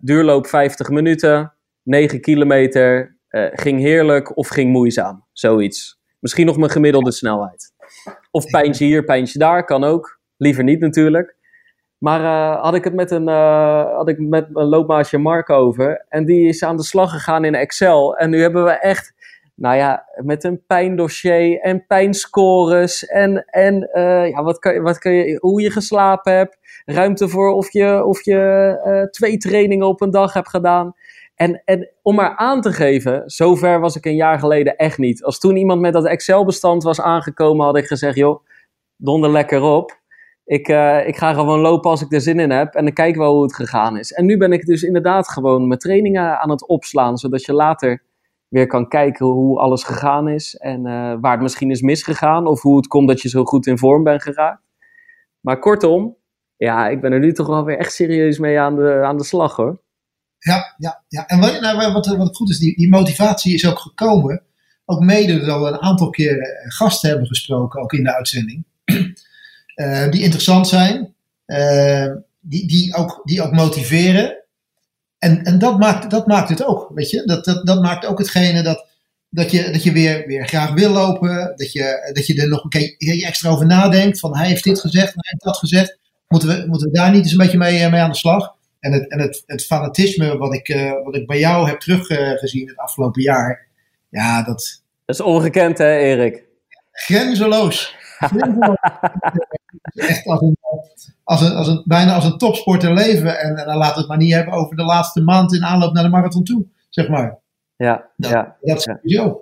duurloop 0.00 0.46
50 0.46 0.88
minuten, 0.88 1.52
9 1.82 2.20
kilometer, 2.20 3.18
uh, 3.30 3.46
ging 3.52 3.80
heerlijk 3.80 4.36
of 4.36 4.48
ging 4.48 4.72
moeizaam. 4.72 5.26
Zoiets. 5.32 6.00
Misschien 6.18 6.46
nog 6.46 6.56
mijn 6.56 6.70
gemiddelde 6.70 7.12
snelheid. 7.12 7.72
Of 8.30 8.46
pijntje 8.46 8.84
hier, 8.84 9.04
pijntje 9.04 9.38
daar, 9.38 9.64
kan 9.64 9.84
ook. 9.84 10.20
Liever 10.36 10.64
niet 10.64 10.80
natuurlijk. 10.80 11.36
Maar 11.98 12.20
had 12.58 12.74
ik 12.74 12.84
het 12.84 12.94
met, 12.94 13.10
een, 13.10 13.28
uh, 13.28 13.94
had 13.96 14.08
ik 14.08 14.18
met 14.18 14.50
mijn 14.50 14.66
loopmaatje 14.66 15.18
Mark 15.18 15.50
over. 15.50 16.04
En 16.08 16.24
die 16.24 16.48
is 16.48 16.62
aan 16.62 16.76
de 16.76 16.82
slag 16.82 17.10
gegaan 17.10 17.44
in 17.44 17.54
Excel. 17.54 18.16
En 18.16 18.30
nu 18.30 18.40
hebben 18.40 18.64
we 18.64 18.70
echt, 18.70 19.14
nou 19.58 19.76
ja, 19.76 20.04
met 20.16 20.44
een 20.44 20.62
pijndossier 20.66 21.60
en 21.60 21.86
pijnscores. 21.86 23.06
En, 23.06 23.44
en 23.44 23.90
uh, 23.94 24.28
ja, 24.28 24.42
wat 24.42 24.58
kan, 24.58 24.82
wat 24.82 24.98
kan 24.98 25.12
je, 25.12 25.38
hoe 25.40 25.60
je 25.60 25.70
geslapen 25.70 26.32
hebt. 26.32 26.58
Ruimte 26.84 27.28
voor 27.28 27.52
of 27.52 27.72
je, 27.72 28.04
of 28.04 28.24
je 28.24 29.08
twee 29.10 29.36
trainingen 29.36 29.86
op 29.86 30.00
een 30.00 30.10
dag 30.10 30.32
hebt 30.32 30.48
gedaan. 30.48 30.94
En, 31.34 31.62
en 31.64 31.90
om 32.02 32.14
maar 32.14 32.36
aan 32.36 32.60
te 32.60 32.72
geven, 32.72 33.22
zover 33.26 33.80
was 33.80 33.96
ik 33.96 34.04
een 34.04 34.14
jaar 34.14 34.38
geleden 34.38 34.76
echt 34.76 34.98
niet. 34.98 35.24
Als 35.24 35.38
toen 35.38 35.56
iemand 35.56 35.80
met 35.80 35.92
dat 35.92 36.06
Excel-bestand 36.06 36.82
was 36.82 37.00
aangekomen, 37.00 37.66
had 37.66 37.76
ik 37.76 37.86
gezegd: 37.86 38.16
joh, 38.16 38.44
donder 38.96 39.30
lekker 39.30 39.62
op. 39.62 39.98
Ik, 40.44 40.68
uh, 40.68 41.06
ik 41.06 41.16
ga 41.16 41.32
gewoon 41.32 41.60
lopen 41.60 41.90
als 41.90 42.02
ik 42.02 42.12
er 42.12 42.20
zin 42.20 42.40
in 42.40 42.50
heb 42.50 42.74
en 42.74 42.84
dan 42.84 42.92
kijken 42.92 43.20
we 43.20 43.26
hoe 43.26 43.42
het 43.42 43.54
gegaan 43.54 43.98
is. 43.98 44.12
En 44.12 44.26
nu 44.26 44.36
ben 44.36 44.52
ik 44.52 44.66
dus 44.66 44.82
inderdaad 44.82 45.28
gewoon 45.28 45.66
mijn 45.66 45.80
trainingen 45.80 46.38
aan 46.40 46.50
het 46.50 46.68
opslaan, 46.68 47.16
zodat 47.16 47.44
je 47.44 47.52
later 47.52 48.02
weer 48.48 48.66
kan 48.66 48.88
kijken 48.88 49.26
hoe 49.26 49.58
alles 49.58 49.82
gegaan 49.82 50.28
is 50.28 50.56
en 50.56 50.86
uh, 50.86 51.14
waar 51.20 51.32
het 51.32 51.40
misschien 51.40 51.70
is 51.70 51.80
misgegaan 51.80 52.46
of 52.46 52.62
hoe 52.62 52.76
het 52.76 52.86
komt 52.86 53.08
dat 53.08 53.22
je 53.22 53.28
zo 53.28 53.44
goed 53.44 53.66
in 53.66 53.78
vorm 53.78 54.04
bent 54.04 54.22
geraakt. 54.22 54.62
Maar 55.40 55.58
kortom, 55.58 56.16
ja, 56.56 56.88
ik 56.88 57.00
ben 57.00 57.12
er 57.12 57.20
nu 57.20 57.32
toch 57.32 57.46
wel 57.46 57.64
weer 57.64 57.78
echt 57.78 57.92
serieus 57.92 58.38
mee 58.38 58.60
aan 58.60 58.76
de, 58.76 59.02
aan 59.04 59.16
de 59.16 59.24
slag 59.24 59.56
hoor. 59.56 59.80
Ja, 60.38 60.74
ja, 60.76 61.04
ja. 61.08 61.26
En 61.26 61.40
wat, 61.40 61.60
nou, 61.60 61.92
wat, 61.92 62.06
wat 62.06 62.36
goed 62.36 62.50
is, 62.50 62.58
die, 62.58 62.76
die 62.76 62.88
motivatie 62.88 63.54
is 63.54 63.66
ook 63.66 63.78
gekomen. 63.78 64.42
Ook 64.84 65.00
mede 65.00 65.44
dat 65.44 65.60
we 65.60 65.66
een 65.66 65.80
aantal 65.80 66.10
keren 66.10 66.70
gasten 66.72 67.08
hebben 67.08 67.26
gesproken, 67.26 67.80
ook 67.80 67.92
in 67.92 68.02
de 68.02 68.14
uitzending. 68.14 68.64
Uh, 69.74 70.08
die 70.10 70.22
interessant 70.22 70.68
zijn, 70.68 71.14
die, 72.40 72.68
die, 72.68 72.94
ook, 72.94 73.20
die 73.24 73.42
ook 73.42 73.52
motiveren. 73.52 74.37
En, 75.18 75.42
en 75.42 75.58
dat, 75.58 75.78
maakt, 75.78 76.10
dat 76.10 76.26
maakt 76.26 76.48
het 76.48 76.64
ook, 76.64 76.90
weet 76.94 77.10
je. 77.10 77.22
Dat, 77.24 77.44
dat, 77.44 77.66
dat 77.66 77.82
maakt 77.82 78.06
ook 78.06 78.18
hetgene 78.18 78.62
dat, 78.62 78.86
dat 79.30 79.50
je, 79.50 79.70
dat 79.70 79.82
je 79.82 79.92
weer, 79.92 80.26
weer 80.26 80.48
graag 80.48 80.72
wil 80.72 80.90
lopen. 80.90 81.52
Dat 81.56 81.72
je, 81.72 82.10
dat 82.12 82.26
je 82.26 82.42
er 82.42 82.48
nog 82.48 82.64
een 82.64 82.70
keer 82.70 83.24
extra 83.24 83.50
over 83.50 83.66
nadenkt. 83.66 84.18
Van 84.18 84.36
hij 84.36 84.46
heeft 84.46 84.64
dit 84.64 84.80
gezegd, 84.80 85.06
hij 85.06 85.14
heeft 85.20 85.44
dat 85.44 85.56
gezegd. 85.56 85.98
Moeten 86.28 86.48
we, 86.48 86.66
moeten 86.66 86.90
we 86.90 86.96
daar 86.96 87.10
niet 87.10 87.22
eens 87.22 87.32
een 87.32 87.38
beetje 87.38 87.58
mee, 87.58 87.88
mee 87.88 88.00
aan 88.00 88.10
de 88.10 88.16
slag? 88.16 88.56
En 88.80 88.92
het, 88.92 89.10
en 89.10 89.20
het, 89.20 89.42
het 89.46 89.64
fanatisme 89.64 90.36
wat 90.36 90.54
ik, 90.54 90.68
uh, 90.68 90.92
wat 91.04 91.16
ik 91.16 91.26
bij 91.26 91.38
jou 91.38 91.68
heb 91.68 91.80
teruggezien 91.80 92.62
uh, 92.62 92.68
het 92.68 92.78
afgelopen 92.78 93.22
jaar. 93.22 93.66
Ja, 94.08 94.42
dat. 94.42 94.82
Dat 95.04 95.16
is 95.16 95.20
ongekend, 95.20 95.78
hè, 95.78 95.96
Erik? 95.96 96.44
Grenzeloos. 96.92 97.94
Grenzeloos. 98.18 98.76
Echt 99.82 100.26
als 100.26 100.40
een, 100.40 100.56
als 101.24 101.40
een, 101.40 101.52
als 101.52 101.68
een, 101.68 101.82
bijna 101.84 102.14
als 102.14 102.24
een 102.24 102.38
topsporter 102.38 102.92
leven. 102.92 103.40
En, 103.40 103.56
en 103.56 103.66
dan 103.66 103.76
laten 103.76 103.94
we 103.94 104.00
het 104.00 104.08
maar 104.08 104.18
niet 104.18 104.32
hebben 104.32 104.54
over 104.54 104.76
de 104.76 104.84
laatste 104.84 105.20
maand 105.20 105.54
in 105.54 105.64
aanloop 105.64 105.92
naar 105.92 106.02
de 106.02 106.08
marathon 106.08 106.44
toe, 106.44 106.66
zeg 106.88 107.08
maar. 107.08 107.38
Ja, 107.76 108.10
dat, 108.16 108.30
ja. 108.30 108.56
dat 108.60 108.76
is 108.76 108.82
sowieso. 108.82 109.40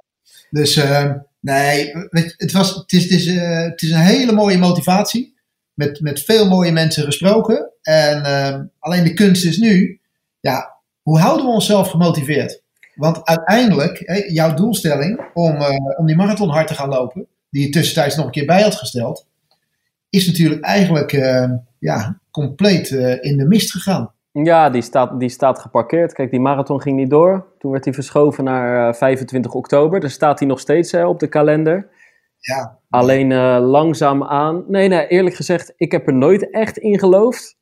Dus 0.50 0.76
uh, 0.76 1.12
nee, 1.40 1.92
het, 2.36 2.52
was, 2.52 2.74
het, 2.74 2.92
is, 2.92 3.02
het, 3.02 3.12
is, 3.12 3.26
uh, 3.26 3.60
het 3.60 3.82
is 3.82 3.90
een 3.90 3.98
hele 3.98 4.32
mooie 4.32 4.58
motivatie. 4.58 5.34
Met, 5.74 6.00
met 6.00 6.22
veel 6.22 6.48
mooie 6.48 6.72
mensen 6.72 7.04
gesproken. 7.04 7.70
En 7.82 8.18
uh, 8.18 8.60
alleen 8.78 9.04
de 9.04 9.14
kunst 9.14 9.44
is 9.44 9.58
nu, 9.58 10.00
ja, 10.40 10.74
hoe 11.02 11.18
houden 11.18 11.46
we 11.46 11.52
onszelf 11.52 11.90
gemotiveerd? 11.90 12.62
Want 12.94 13.24
uiteindelijk, 13.24 14.02
hè, 14.04 14.14
jouw 14.14 14.54
doelstelling 14.54 15.20
om, 15.34 15.56
uh, 15.56 15.68
om 15.98 16.06
die 16.06 16.16
marathon 16.16 16.48
hard 16.48 16.66
te 16.66 16.74
gaan 16.74 16.88
lopen, 16.88 17.26
die 17.50 17.62
je 17.62 17.70
tussentijds 17.70 18.16
nog 18.16 18.24
een 18.24 18.30
keer 18.30 18.46
bij 18.46 18.62
had 18.62 18.74
gesteld, 18.74 19.26
is 20.08 20.26
natuurlijk 20.26 20.64
eigenlijk 20.64 21.12
uh, 21.12 21.50
ja, 21.78 22.20
compleet 22.30 22.90
in 23.20 23.36
de 23.36 23.46
mist 23.46 23.70
gegaan. 23.70 24.14
Ja, 24.32 24.70
die 24.70 24.82
staat, 24.82 25.20
die 25.20 25.28
staat 25.28 25.58
geparkeerd. 25.58 26.12
Kijk, 26.12 26.30
die 26.30 26.40
marathon 26.40 26.80
ging 26.80 26.96
niet 26.96 27.10
door. 27.10 27.46
Toen 27.58 27.70
werd 27.70 27.84
hij 27.84 27.94
verschoven 27.94 28.44
naar 28.44 28.96
25 28.96 29.52
oktober. 29.52 30.00
Daar 30.00 30.10
staat 30.10 30.38
hij 30.38 30.48
nog 30.48 30.60
steeds 30.60 30.94
op 30.94 31.20
de 31.20 31.28
kalender. 31.28 31.88
Ja. 32.38 32.78
Alleen 32.88 33.30
uh, 33.30 33.58
langzaam 33.60 34.24
aan. 34.24 34.64
Nee, 34.68 34.88
nee, 34.88 35.06
eerlijk 35.06 35.34
gezegd, 35.34 35.72
ik 35.76 35.92
heb 35.92 36.06
er 36.06 36.14
nooit 36.14 36.50
echt 36.50 36.78
in 36.78 36.98
geloofd. 36.98 37.56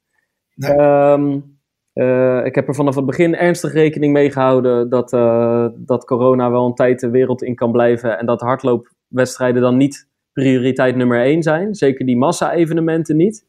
Nee. 0.54 0.78
Um, 0.78 1.58
uh, 1.94 2.44
ik 2.44 2.54
heb 2.54 2.68
er 2.68 2.74
vanaf 2.74 2.94
het 2.94 3.06
begin 3.06 3.36
ernstig 3.36 3.72
rekening 3.72 4.12
mee 4.12 4.30
gehouden 4.30 4.88
dat, 4.88 5.12
uh, 5.12 5.66
dat 5.76 6.04
corona 6.04 6.50
wel 6.50 6.66
een 6.66 6.74
tijd 6.74 7.00
de 7.00 7.10
wereld 7.10 7.42
in 7.42 7.54
kan 7.54 7.72
blijven. 7.72 8.18
En 8.18 8.26
dat 8.26 8.40
hardloopwedstrijden 8.40 9.62
dan 9.62 9.76
niet 9.76 10.08
prioriteit 10.34 10.96
nummer 10.96 11.20
één 11.20 11.42
zijn. 11.42 11.74
Zeker 11.74 12.06
die 12.06 12.16
massa-evenementen 12.16 13.16
niet. 13.16 13.46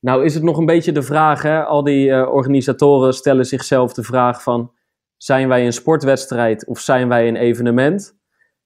Nou 0.00 0.24
is 0.24 0.34
het 0.34 0.42
nog 0.42 0.58
een 0.58 0.66
beetje 0.66 0.92
de 0.92 1.02
vraag, 1.02 1.42
hè? 1.42 1.64
al 1.64 1.84
die 1.84 2.28
organisatoren 2.28 3.14
stellen 3.14 3.44
zichzelf 3.44 3.92
de 3.92 4.02
vraag 4.02 4.42
van... 4.42 4.72
zijn 5.16 5.48
wij 5.48 5.64
een 5.64 5.72
sportwedstrijd 5.72 6.66
of 6.66 6.78
zijn 6.78 7.08
wij 7.08 7.28
een 7.28 7.36
evenement? 7.36 8.16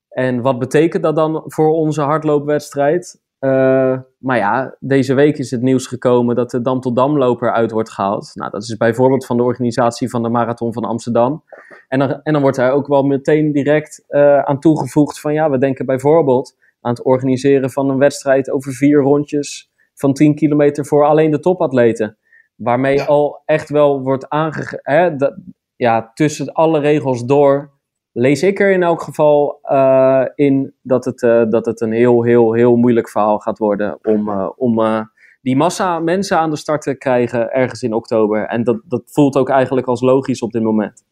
En 0.08 0.40
wat 0.40 0.58
betekent 0.58 1.02
dat 1.02 1.16
dan 1.16 1.42
voor 1.46 1.70
onze 1.70 2.02
hardloopwedstrijd? 2.02 3.24
Uh, 3.40 3.98
maar 4.18 4.36
ja, 4.36 4.76
deze 4.80 5.14
week 5.14 5.38
is 5.38 5.50
het 5.50 5.62
nieuws 5.62 5.86
gekomen 5.86 6.36
dat 6.36 6.50
de 6.50 6.60
Dam 6.60 6.80
tot 6.80 6.96
Damloper 6.96 7.52
uit 7.52 7.70
wordt 7.70 7.90
gehaald. 7.90 8.30
Nou, 8.34 8.50
dat 8.50 8.62
is 8.62 8.76
bijvoorbeeld 8.76 9.26
van 9.26 9.36
de 9.36 9.42
organisatie 9.42 10.10
van 10.10 10.22
de 10.22 10.28
Marathon 10.28 10.72
van 10.72 10.84
Amsterdam. 10.84 11.42
En 11.88 11.98
dan, 11.98 12.22
en 12.22 12.32
dan 12.32 12.42
wordt 12.42 12.56
daar 12.56 12.72
ook 12.72 12.86
wel 12.86 13.02
meteen 13.02 13.52
direct 13.52 14.04
uh, 14.08 14.38
aan 14.38 14.60
toegevoegd 14.60 15.20
van 15.20 15.32
ja, 15.32 15.50
we 15.50 15.58
denken 15.58 15.86
bijvoorbeeld 15.86 16.56
aan 16.86 16.92
het 16.92 17.04
organiseren 17.04 17.70
van 17.70 17.90
een 17.90 17.98
wedstrijd 17.98 18.50
over 18.50 18.72
vier 18.72 19.00
rondjes 19.00 19.70
van 19.94 20.12
10 20.12 20.34
kilometer 20.34 20.86
voor 20.86 21.04
alleen 21.04 21.30
de 21.30 21.38
topatleten. 21.38 22.18
Waarmee 22.56 22.96
ja. 22.96 23.04
al 23.04 23.42
echt 23.44 23.68
wel 23.68 24.02
wordt 24.02 24.28
aangegeven, 24.28 25.54
ja, 25.76 26.10
tussen 26.14 26.52
alle 26.52 26.80
regels 26.80 27.24
door 27.24 27.74
lees 28.12 28.42
ik 28.42 28.60
er 28.60 28.70
in 28.70 28.82
elk 28.82 29.02
geval 29.02 29.60
in 30.34 30.74
dat 30.82 31.04
het, 31.04 31.18
dat 31.50 31.66
het 31.66 31.80
een 31.80 31.92
heel, 31.92 32.22
heel, 32.22 32.52
heel 32.52 32.76
moeilijk 32.76 33.08
verhaal 33.08 33.38
gaat 33.38 33.58
worden 33.58 33.98
om, 34.02 34.30
om 34.56 35.08
die 35.42 35.56
massa 35.56 35.98
mensen 35.98 36.38
aan 36.38 36.50
de 36.50 36.56
start 36.56 36.82
te 36.82 36.94
krijgen 36.94 37.52
ergens 37.52 37.82
in 37.82 37.94
oktober. 37.94 38.46
En 38.46 38.64
dat, 38.64 38.80
dat 38.84 39.02
voelt 39.06 39.36
ook 39.36 39.48
eigenlijk 39.48 39.86
als 39.86 40.00
logisch 40.00 40.42
op 40.42 40.52
dit 40.52 40.62
moment. 40.62 41.04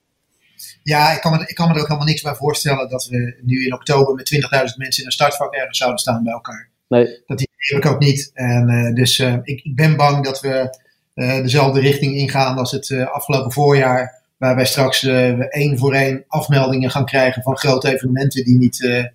Ja, 0.83 1.13
ik 1.13 1.21
kan, 1.21 1.33
me, 1.33 1.45
ik 1.47 1.55
kan 1.55 1.69
me 1.69 1.75
er 1.75 1.81
ook 1.81 1.87
helemaal 1.87 2.09
niks 2.09 2.23
bij 2.23 2.35
voorstellen 2.35 2.89
dat 2.89 3.07
we 3.07 3.41
nu 3.43 3.65
in 3.65 3.75
oktober 3.75 4.15
met 4.15 4.35
20.000 4.35 4.41
mensen 4.77 5.01
in 5.01 5.07
een 5.07 5.13
startvak 5.13 5.55
ergens 5.55 5.79
zouden 5.79 6.01
staan 6.01 6.23
bij 6.23 6.33
elkaar. 6.33 6.69
Nee. 6.89 7.23
Dat 7.27 7.41
idee 7.41 7.55
heb 7.57 7.85
ik 7.85 7.91
ook 7.91 7.99
niet. 7.99 8.31
En, 8.35 8.71
uh, 8.71 8.95
dus 8.95 9.19
uh, 9.19 9.37
ik, 9.43 9.61
ik, 9.63 9.75
ben 9.75 9.97
bang 9.97 10.25
dat 10.25 10.41
we 10.41 10.79
uh, 11.15 11.37
dezelfde 11.37 11.81
richting 11.81 12.15
ingaan 12.15 12.59
als 12.59 12.71
het 12.71 12.93
afgelopen 12.93 13.53
voorjaar. 13.53 14.23
Waarbij 14.37 14.67
straks 14.67 15.03
we 15.03 15.47
één 15.51 15.79
voor 15.79 15.95
één 15.95 16.25
afmeldingen 16.29 16.91
gaan 16.91 17.05
krijgen 17.05 17.43
van 17.43 17.57
grote 17.57 17.95
evenementen 17.95 18.45
die 18.45 18.59
niet, 18.59 19.09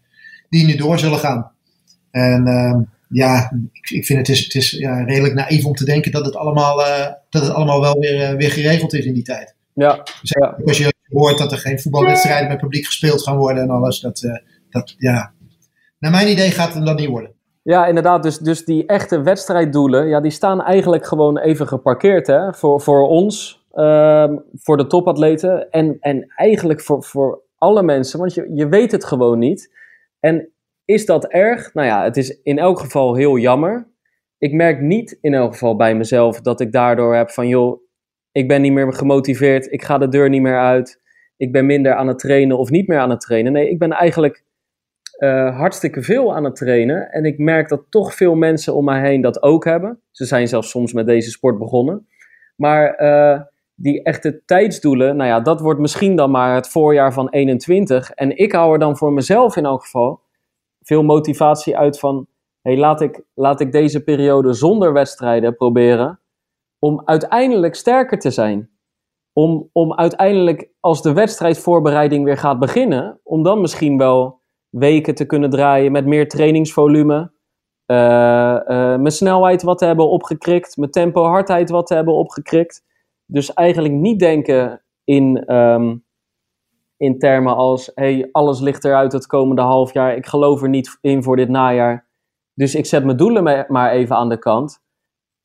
die 0.50 0.66
niet 0.66 0.78
door 0.78 1.00
zullen 1.00 1.20
gaan. 1.20 1.52
En 2.12 2.48
ehm, 2.48 2.82
ja, 3.10 3.52
ik, 3.72 3.90
ik, 3.90 4.06
vind 4.06 4.20
het 4.20 4.30
is, 4.30 4.44
het 4.44 4.56
is 4.56 4.72
ja, 4.72 5.04
redelijk 5.04 5.34
naïef 5.34 5.66
om 5.66 5.76
te 5.76 5.86
denken 5.86 6.12
dat 6.12 6.26
het 6.26 6.36
allemaal, 6.36 6.78
dat 7.30 7.42
het 7.42 7.52
allemaal 7.52 7.82
wel 7.82 8.00
weer, 8.00 8.36
weer 8.38 8.52
geregeld 8.52 8.94
is 8.94 9.06
in 9.06 9.14
die 9.14 9.24
tijd. 9.24 9.56
Ja, 9.74 9.96
dus 10.22 10.36
ja. 10.40 10.58
Als 10.66 10.78
je 10.78 10.94
hoort 11.10 11.38
dat 11.38 11.52
er 11.52 11.58
geen 11.58 11.80
voetbalwedstrijden 11.80 12.48
met 12.48 12.58
publiek 12.58 12.86
gespeeld 12.86 13.24
gaan 13.24 13.38
worden 13.38 13.64
en 13.64 13.70
alles, 13.70 14.00
dat, 14.00 14.22
dat 14.70 14.96
ja, 14.98 15.34
naar 16.00 16.12
mijn 16.12 16.28
idee 16.28 16.52
gaat 16.52 16.74
het 16.74 16.86
dan 16.86 16.96
niet 16.96 17.10
worden. 17.10 17.34
Ja, 17.64 17.86
inderdaad. 17.86 18.24
Dus, 18.24 18.38
dus 18.38 18.66
die 18.66 18.86
echte 18.86 19.22
wedstrijddoelen, 19.22 20.08
ja, 20.08 20.20
die 20.20 20.32
staan 20.32 20.62
eigenlijk 20.62 21.06
gewoon 21.06 21.38
even 21.38 21.68
geparkeerd 21.68 22.28
hè, 22.28 22.54
voor, 22.54 22.82
voor 22.82 23.08
ons, 23.08 23.64
uh, 23.74 24.34
voor 24.54 24.78
de 24.78 24.88
topatleten 24.88 25.70
en, 25.70 25.98
en 26.00 26.34
eigenlijk 26.36 26.82
voor, 26.82 27.04
voor 27.04 27.42
alle 27.58 27.84
mensen, 27.84 28.20
want 28.20 28.34
je, 28.34 28.52
je 28.54 28.68
weet 28.68 28.92
het 28.92 29.06
gewoon 29.06 29.40
niet. 29.40 29.74
En 30.20 30.50
is 30.86 31.06
dat 31.06 31.26
erg? 31.26 31.74
Nou 31.74 31.88
ja, 31.88 32.04
het 32.04 32.18
is 32.18 32.42
in 32.44 32.58
elk 32.58 32.80
geval 32.80 33.16
heel 33.16 33.38
jammer. 33.38 33.88
Ik 34.38 34.54
merk 34.54 34.82
niet 34.82 35.18
in 35.22 35.34
elk 35.34 35.52
geval 35.52 35.76
bij 35.76 35.96
mezelf 35.96 36.42
dat 36.42 36.60
ik 36.60 36.72
daardoor 36.72 37.16
heb 37.16 37.30
van, 37.30 37.48
joh, 37.48 37.82
ik 38.32 38.48
ben 38.48 38.62
niet 38.62 38.74
meer 38.74 38.94
gemotiveerd, 38.94 39.72
ik 39.72 39.84
ga 39.84 39.98
de 39.98 40.08
deur 40.08 40.30
niet 40.30 40.42
meer 40.42 40.60
uit, 40.60 41.02
ik 41.38 41.52
ben 41.52 41.66
minder 41.66 41.94
aan 41.94 42.08
het 42.08 42.20
trainen 42.20 42.58
of 42.58 42.70
niet 42.70 42.88
meer 42.88 43.00
aan 43.00 43.10
het 43.10 43.20
trainen. 43.20 43.52
Nee, 43.52 43.70
ik 43.70 43.80
ben 43.80 43.92
eigenlijk 43.92 44.44
uh, 45.20 45.58
hartstikke 45.58 46.02
veel 46.02 46.36
aan 46.36 46.44
het 46.44 46.56
trainen. 46.56 47.12
En 47.12 47.26
ik 47.26 47.38
merk 47.38 47.70
dat 47.70 47.86
toch 47.90 48.14
veel 48.16 48.36
mensen 48.36 48.76
om 48.76 48.86
mij 48.86 49.02
heen 49.02 49.22
dat 49.22 49.44
ook 49.44 49.66
hebben. 49.66 50.02
Ze 50.12 50.26
zijn 50.26 50.48
zelfs 50.48 50.70
soms 50.70 50.94
met 50.94 51.06
deze 51.06 51.30
sport 51.30 51.58
begonnen. 51.58 52.08
Maar 52.56 53.02
uh, 53.02 53.42
die 53.76 54.04
echte 54.04 54.42
tijdsdoelen, 54.46 55.16
nou 55.16 55.30
ja, 55.30 55.40
dat 55.40 55.60
wordt 55.60 55.80
misschien 55.80 56.16
dan 56.16 56.32
maar 56.32 56.56
het 56.56 56.70
voorjaar 56.70 57.14
van 57.14 57.30
21. 57.30 58.12
En 58.12 58.38
ik 58.38 58.52
hou 58.52 58.74
er 58.74 58.80
dan 58.80 58.98
voor 58.98 59.14
mezelf 59.14 59.56
in 59.56 59.66
elk 59.66 59.82
geval 59.82 60.22
veel 60.82 61.04
motivatie 61.04 61.78
uit 61.78 62.00
van... 62.00 62.28
hey, 62.62 62.78
laat, 62.78 63.02
ik, 63.02 63.24
laat 63.34 63.60
ik 63.60 63.72
deze 63.72 64.04
periode 64.04 64.54
zonder 64.54 64.94
wedstrijden 64.94 65.56
proberen 65.56 66.19
om 66.80 67.02
uiteindelijk 67.06 67.76
sterker 67.76 68.20
te 68.20 68.32
zijn. 68.32 68.70
Om, 69.34 69.70
om 69.72 69.94
uiteindelijk, 69.94 70.70
als 70.80 71.02
de 71.02 71.14
wedstrijdvoorbereiding 71.14 72.24
weer 72.24 72.38
gaat 72.38 72.60
beginnen, 72.60 73.20
om 73.24 73.44
dan 73.44 73.62
misschien 73.62 73.98
wel 73.98 74.42
weken 74.70 75.16
te 75.16 75.26
kunnen 75.26 75.50
draaien 75.50 75.92
met 75.92 76.06
meer 76.06 76.28
trainingsvolume. 76.28 77.32
Uh, 77.92 77.98
uh, 77.98 78.98
mijn 78.98 79.12
snelheid 79.12 79.62
wat 79.62 79.78
te 79.78 79.86
hebben 79.86 80.10
opgekrikt, 80.10 80.78
mijn 80.78 80.92
tempo, 80.92 81.24
hardheid 81.24 81.70
wat 81.70 81.88
te 81.88 81.94
hebben 81.94 82.14
opgekrikt. 82.14 82.84
Dus 83.26 83.54
eigenlijk 83.54 83.94
niet 83.94 84.20
denken 84.20 84.84
in, 85.04 85.54
um, 85.56 86.06
in 86.98 87.20
termen 87.20 87.56
als: 87.56 87.92
hey, 87.94 88.30
alles 88.32 88.60
ligt 88.60 88.86
eruit 88.86 89.12
het 89.12 89.26
komende 89.26 89.62
half 89.62 89.94
jaar. 89.94 90.16
Ik 90.16 90.26
geloof 90.26 90.62
er 90.62 90.70
niet 90.70 90.98
in 91.02 91.24
voor 91.24 91.36
dit 91.36 91.50
najaar. 91.50 92.08
Dus 92.54 92.76
ik 92.76 92.86
zet 92.86 93.06
mijn 93.06 93.18
doelen 93.18 93.66
maar 93.68 93.92
even 93.92 94.16
aan 94.16 94.30
de 94.30 94.40
kant. 94.40 94.82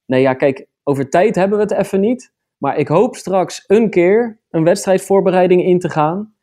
Nee, 0.07 0.21
ja, 0.21 0.35
kijk, 0.35 0.69
over 0.85 1.11
tijd 1.11 1.35
hebben 1.35 1.59
we 1.59 1.65
het 1.65 1.73
even 1.73 2.01
niet. 2.01 2.33
Maar 2.57 2.77
ik 2.77 2.89
hoop 2.89 3.17
straks 3.17 3.65
een 3.67 3.91
keer 3.91 4.41
een 4.51 4.65
wedstrijdvoorbereiding 4.65 5.65
in 5.65 5.79
te 5.79 5.91
gaan 5.91 6.35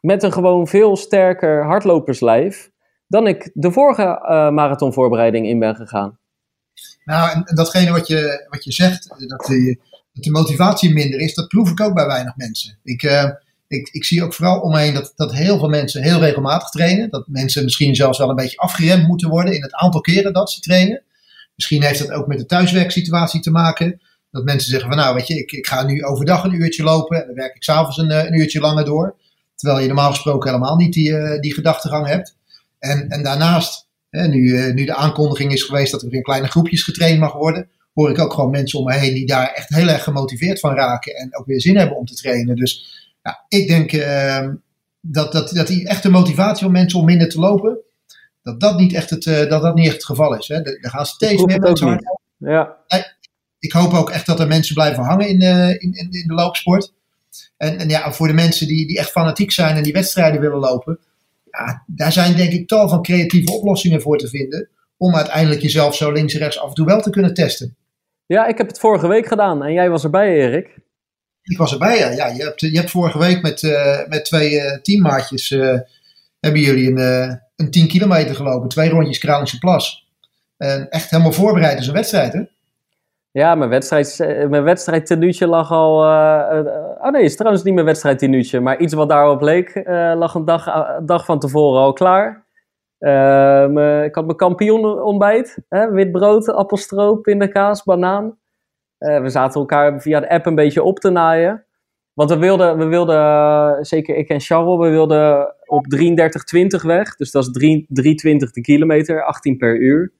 met 0.00 0.22
een 0.22 0.32
gewoon 0.32 0.66
veel 0.66 0.96
sterker 0.96 1.64
hardloperslijf 1.64 2.70
dan 3.06 3.26
ik 3.26 3.50
de 3.54 3.72
vorige 3.72 4.02
uh, 4.02 4.50
marathonvoorbereiding 4.50 5.46
in 5.46 5.58
ben 5.58 5.76
gegaan. 5.76 6.18
Nou, 7.04 7.30
en, 7.30 7.56
datgene 7.56 7.90
wat 7.90 8.06
je, 8.06 8.46
wat 8.48 8.64
je 8.64 8.72
zegt, 8.72 9.08
dat 9.08 9.18
de, 9.18 9.78
dat 10.12 10.24
de 10.24 10.30
motivatie 10.30 10.92
minder 10.92 11.20
is, 11.20 11.34
dat 11.34 11.48
proef 11.48 11.70
ik 11.70 11.80
ook 11.80 11.94
bij 11.94 12.06
weinig 12.06 12.36
mensen. 12.36 12.78
Ik, 12.82 13.02
uh, 13.02 13.30
ik, 13.68 13.88
ik 13.88 14.04
zie 14.04 14.24
ook 14.24 14.34
vooral 14.34 14.60
omheen 14.60 14.94
dat, 14.94 15.12
dat 15.16 15.32
heel 15.32 15.58
veel 15.58 15.68
mensen 15.68 16.02
heel 16.02 16.20
regelmatig 16.20 16.68
trainen. 16.68 17.10
Dat 17.10 17.26
mensen 17.28 17.64
misschien 17.64 17.94
zelfs 17.94 18.18
wel 18.18 18.28
een 18.28 18.36
beetje 18.36 18.56
afgeremd 18.56 19.06
moeten 19.06 19.28
worden 19.28 19.54
in 19.54 19.62
het 19.62 19.74
aantal 19.74 20.00
keren 20.00 20.32
dat 20.32 20.50
ze 20.50 20.60
trainen. 20.60 21.02
Misschien 21.56 21.82
heeft 21.82 21.98
dat 21.98 22.10
ook 22.10 22.26
met 22.26 22.38
de 22.38 22.46
thuiswerksituatie 22.46 23.40
te 23.40 23.50
maken. 23.50 24.00
Dat 24.30 24.44
mensen 24.44 24.70
zeggen 24.70 24.88
van 24.88 24.98
nou 24.98 25.14
weet 25.14 25.26
je, 25.26 25.38
ik, 25.38 25.52
ik 25.52 25.66
ga 25.66 25.82
nu 25.82 26.04
overdag 26.04 26.44
een 26.44 26.54
uurtje 26.54 26.82
lopen 26.82 27.20
en 27.20 27.26
dan 27.26 27.34
werk 27.34 27.54
ik 27.54 27.62
s'avonds 27.62 27.98
een, 27.98 28.10
een 28.10 28.38
uurtje 28.38 28.60
langer 28.60 28.84
door. 28.84 29.16
Terwijl 29.54 29.80
je 29.80 29.86
normaal 29.86 30.10
gesproken 30.10 30.50
helemaal 30.50 30.76
niet 30.76 30.92
die, 30.92 31.10
uh, 31.10 31.40
die 31.40 31.54
gedachtegang 31.54 32.06
hebt. 32.06 32.36
En, 32.78 33.08
en 33.08 33.22
daarnaast, 33.22 33.88
hè, 34.10 34.28
nu, 34.28 34.38
uh, 34.38 34.74
nu 34.74 34.84
de 34.84 34.94
aankondiging 34.94 35.52
is 35.52 35.62
geweest 35.62 35.92
dat 35.92 36.02
er 36.02 36.12
in 36.12 36.22
kleine 36.22 36.48
groepjes 36.48 36.82
getraind 36.82 37.18
mag 37.18 37.32
worden, 37.32 37.68
hoor 37.94 38.10
ik 38.10 38.18
ook 38.18 38.32
gewoon 38.32 38.50
mensen 38.50 38.78
om 38.78 38.84
me 38.84 38.94
heen 38.94 39.14
die 39.14 39.26
daar 39.26 39.52
echt 39.52 39.68
heel 39.68 39.88
erg 39.88 40.02
gemotiveerd 40.02 40.60
van 40.60 40.74
raken 40.74 41.14
en 41.14 41.36
ook 41.36 41.46
weer 41.46 41.60
zin 41.60 41.76
hebben 41.76 41.96
om 41.96 42.06
te 42.06 42.14
trainen. 42.14 42.56
Dus 42.56 42.86
ja, 43.22 43.44
ik 43.48 43.68
denk 43.68 43.92
uh, 43.92 44.48
dat, 45.00 45.32
dat, 45.32 45.50
dat 45.50 45.66
die 45.66 45.88
echte 45.88 46.10
motivatie 46.10 46.64
van 46.64 46.72
mensen 46.72 46.98
om 46.98 47.04
minder 47.04 47.28
te 47.28 47.38
lopen, 47.38 47.78
dat 48.46 48.60
dat 48.60 48.78
niet 48.78 48.94
echt 48.94 49.10
het, 49.10 49.24
uh, 49.24 49.48
dat 49.48 49.62
dat 49.62 49.74
niet 49.74 49.84
echt 49.84 49.94
het 49.94 50.04
geval 50.04 50.36
is. 50.36 50.48
Hè. 50.48 50.54
Er 50.54 50.90
gaan 50.90 51.06
steeds 51.06 51.44
meer 51.44 51.60
mensen 51.60 51.88
hard. 51.88 52.18
Ja. 52.38 52.76
Ik 53.58 53.72
hoop 53.72 53.92
ook 53.92 54.10
echt 54.10 54.26
dat 54.26 54.40
er 54.40 54.46
mensen 54.46 54.74
blijven 54.74 55.02
hangen 55.02 55.28
in, 55.28 55.40
in, 55.40 55.92
in, 55.92 56.08
in 56.10 56.26
de 56.26 56.34
loopsport. 56.34 56.92
En, 57.56 57.78
en 57.78 57.88
ja, 57.88 58.12
voor 58.12 58.26
de 58.26 58.32
mensen 58.32 58.66
die, 58.66 58.86
die 58.86 58.98
echt 58.98 59.10
fanatiek 59.10 59.52
zijn 59.52 59.76
en 59.76 59.82
die 59.82 59.92
wedstrijden 59.92 60.40
willen 60.40 60.58
lopen, 60.58 60.98
ja, 61.50 61.82
daar 61.86 62.12
zijn 62.12 62.36
denk 62.36 62.52
ik 62.52 62.68
tal 62.68 62.88
van 62.88 63.02
creatieve 63.02 63.52
oplossingen 63.52 64.00
voor 64.00 64.18
te 64.18 64.28
vinden. 64.28 64.68
Om 64.96 65.14
uiteindelijk 65.14 65.62
jezelf 65.62 65.96
zo 65.96 66.12
links 66.12 66.34
en 66.34 66.38
rechts 66.38 66.58
af 66.58 66.68
en 66.68 66.74
toe 66.74 66.86
wel 66.86 67.00
te 67.00 67.10
kunnen 67.10 67.34
testen. 67.34 67.76
Ja, 68.26 68.46
ik 68.46 68.58
heb 68.58 68.66
het 68.66 68.78
vorige 68.78 69.08
week 69.08 69.26
gedaan 69.26 69.64
en 69.64 69.72
jij 69.72 69.90
was 69.90 70.04
erbij, 70.04 70.34
Erik. 70.34 70.78
Ik 71.42 71.58
was 71.58 71.72
erbij, 71.72 71.98
ja. 71.98 72.10
ja 72.10 72.26
je, 72.26 72.42
hebt, 72.42 72.60
je 72.60 72.76
hebt 72.76 72.90
vorige 72.90 73.18
week 73.18 73.42
met, 73.42 73.62
uh, 73.62 74.06
met 74.08 74.24
twee 74.24 74.52
uh, 74.52 74.76
teammaatjes, 74.76 75.50
uh, 75.50 75.78
hebben 76.40 76.60
jullie 76.60 76.90
een, 76.90 77.40
een 77.56 77.70
10 77.70 77.88
kilometer 77.88 78.34
gelopen. 78.34 78.68
Twee 78.68 78.90
rondjes 78.90 79.18
Kralingse 79.18 79.58
Plas. 79.58 80.08
En 80.56 80.88
echt 80.90 81.10
helemaal 81.10 81.32
voorbereid 81.32 81.76
als 81.76 81.86
een 81.86 81.94
wedstrijd, 81.94 82.32
hè? 82.32 82.42
Ja, 83.30 83.54
mijn, 83.54 83.70
wedstrijd, 83.70 84.20
eh, 84.20 84.48
mijn 84.48 84.62
wedstrijdtenuutje 84.62 85.46
lag 85.46 85.70
al... 85.70 86.04
Uh, 86.04 86.48
uh, 86.52 86.66
oh 87.00 87.10
nee, 87.10 87.22
is 87.22 87.36
trouwens 87.36 87.64
niet 87.64 87.74
mijn 87.74 87.86
wedstrijdtenuutje. 87.86 88.60
Maar 88.60 88.78
iets 88.78 88.94
wat 88.94 89.08
daarop 89.08 89.40
leek, 89.40 89.82
lag 90.14 90.34
een 90.34 90.44
dag, 90.44 90.64
dag 91.02 91.24
van 91.24 91.38
tevoren 91.38 91.80
al 91.80 91.92
klaar. 91.92 92.44
Ik 94.04 94.14
had 94.14 94.24
mijn 94.24 94.36
kampioen 94.36 95.02
ontbijt. 95.02 95.58
Hè, 95.68 95.90
wit 95.90 96.12
brood, 96.12 96.48
appelstroop, 96.48 97.22
pindakaas, 97.22 97.82
banaan. 97.82 98.38
we 98.98 99.28
zaten 99.28 99.60
elkaar 99.60 100.00
via 100.00 100.20
de 100.20 100.28
app 100.28 100.46
een 100.46 100.54
beetje 100.54 100.82
op 100.82 100.98
te 100.98 101.10
naaien. 101.10 101.64
Want 102.12 102.30
we 102.30 102.38
wilden, 102.38 102.78
we 102.78 102.84
wilden 102.84 103.84
zeker 103.84 104.16
ik 104.16 104.28
en 104.28 104.40
Charles, 104.40 104.78
we 104.78 104.88
wilden 104.88 105.54
op 105.66 105.86
33,20 105.96 106.86
weg. 106.86 107.16
Dus 107.16 107.30
dat 107.30 107.46
is 107.46 107.84
3,20 107.88 108.50
de 108.50 108.60
kilometer, 108.60 109.24
18 109.24 109.56
per 109.56 109.80
uur. 109.80 110.12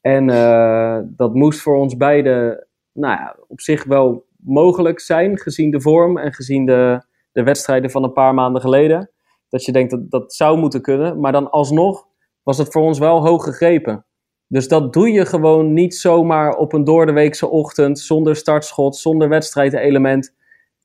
En 0.00 0.28
uh, 0.28 0.98
dat 1.04 1.34
moest 1.34 1.60
voor 1.60 1.76
ons 1.76 1.96
beiden 1.96 2.66
nou 2.92 3.14
ja, 3.14 3.36
op 3.48 3.60
zich 3.60 3.84
wel 3.84 4.26
mogelijk 4.36 5.00
zijn, 5.00 5.38
gezien 5.38 5.70
de 5.70 5.80
vorm 5.80 6.18
en 6.18 6.32
gezien 6.32 6.66
de, 6.66 7.02
de 7.32 7.42
wedstrijden 7.42 7.90
van 7.90 8.04
een 8.04 8.12
paar 8.12 8.34
maanden 8.34 8.60
geleden. 8.60 9.10
Dat 9.48 9.64
je 9.64 9.72
denkt 9.72 9.90
dat 9.90 10.10
dat 10.10 10.34
zou 10.34 10.58
moeten 10.58 10.82
kunnen, 10.82 11.20
maar 11.20 11.32
dan 11.32 11.50
alsnog 11.50 12.06
was 12.42 12.58
het 12.58 12.72
voor 12.72 12.82
ons 12.82 12.98
wel 12.98 13.26
hoog 13.26 13.44
gegrepen. 13.44 14.04
Dus 14.46 14.68
dat 14.68 14.92
doe 14.92 15.12
je 15.12 15.26
gewoon 15.26 15.72
niet 15.72 15.94
zomaar 15.94 16.56
op 16.56 16.72
een 16.72 16.84
doordeweekse 16.84 17.48
ochtend, 17.48 17.98
zonder 17.98 18.36
startschot, 18.36 18.96
zonder 18.96 19.28
wedstrijdelement. 19.28 20.34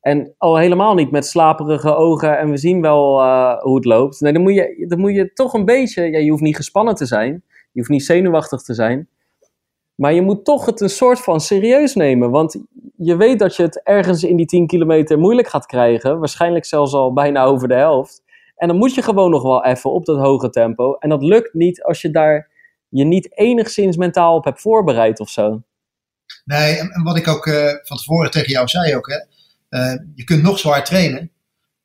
En 0.06 0.34
al 0.38 0.58
helemaal 0.58 0.94
niet 0.94 1.12
met 1.12 1.26
slaperige 1.26 1.96
ogen 1.96 2.38
en 2.38 2.50
we 2.50 2.58
zien 2.58 2.82
wel 2.82 3.20
uh, 3.22 3.58
hoe 3.60 3.76
het 3.76 3.86
loopt. 3.86 4.20
Nee, 4.20 4.34
dan 4.34 4.42
moet, 4.42 4.54
je, 4.54 4.86
dan 4.88 5.00
moet 5.00 5.14
je 5.14 5.34
toch 5.34 5.54
een 5.54 5.66
beetje, 5.66 6.04
ja, 6.04 6.18
je 6.20 6.30
hoeft 6.30 6.42
niet 6.42 6.56
gespannen 6.56 6.96
te 6.96 7.06
zijn. 7.06 7.44
Je 7.72 7.80
hoeft 7.80 7.90
niet 7.90 8.06
zenuwachtig 8.06 8.62
te 8.62 8.74
zijn. 8.74 9.08
Maar 9.96 10.14
je 10.14 10.22
moet 10.22 10.46
toch 10.46 10.66
het 10.66 10.82
een 10.82 10.90
soort 10.90 11.20
van 11.20 11.40
serieus 11.40 11.96
nemen. 11.96 12.30
Want 12.30 12.58
je 12.98 13.16
weet 13.16 13.40
dat 13.40 13.56
je 13.56 13.64
het 13.64 13.84
ergens 13.84 14.24
in 14.24 14.36
die 14.36 14.46
10 14.46 14.68
kilometer 14.68 15.20
moeilijk 15.20 15.48
gaat 15.48 15.66
krijgen. 15.66 16.20
Waarschijnlijk 16.20 16.66
zelfs 16.66 16.94
al 16.94 17.14
bijna 17.14 17.44
over 17.44 17.68
de 17.68 17.76
helft. 17.76 18.24
En 18.56 18.68
dan 18.68 18.78
moet 18.78 18.96
je 18.96 19.02
gewoon 19.02 19.32
nog 19.32 19.44
wel 19.44 19.64
even 19.66 19.92
op 19.92 20.06
dat 20.06 20.18
hoge 20.18 20.50
tempo. 20.50 20.94
En 20.94 21.10
dat 21.10 21.24
lukt 21.24 21.54
niet 21.54 21.84
als 21.84 22.02
je 22.02 22.12
daar 22.12 22.50
je 22.90 23.04
niet 23.04 23.38
enigszins 23.38 23.98
mentaal 23.98 24.36
op 24.36 24.46
hebt 24.46 24.62
voorbereid 24.62 25.20
of 25.20 25.30
zo. 25.30 25.62
Nee, 26.44 26.78
en, 26.78 27.04
wat 27.04 27.18
ik 27.18 27.28
ook 27.28 27.46
uh, 27.46 27.74
van 27.84 27.98
tevoren 27.98 28.32
tegen 28.32 28.52
jou 28.52 28.68
zei 28.68 28.96
ook. 28.96 29.10
Hè, 29.10 29.18
uh, 29.70 29.94
je 30.16 30.24
kunt 30.24 30.42
nog 30.42 30.60
zwaar 30.60 30.84
trainen. 30.84 31.32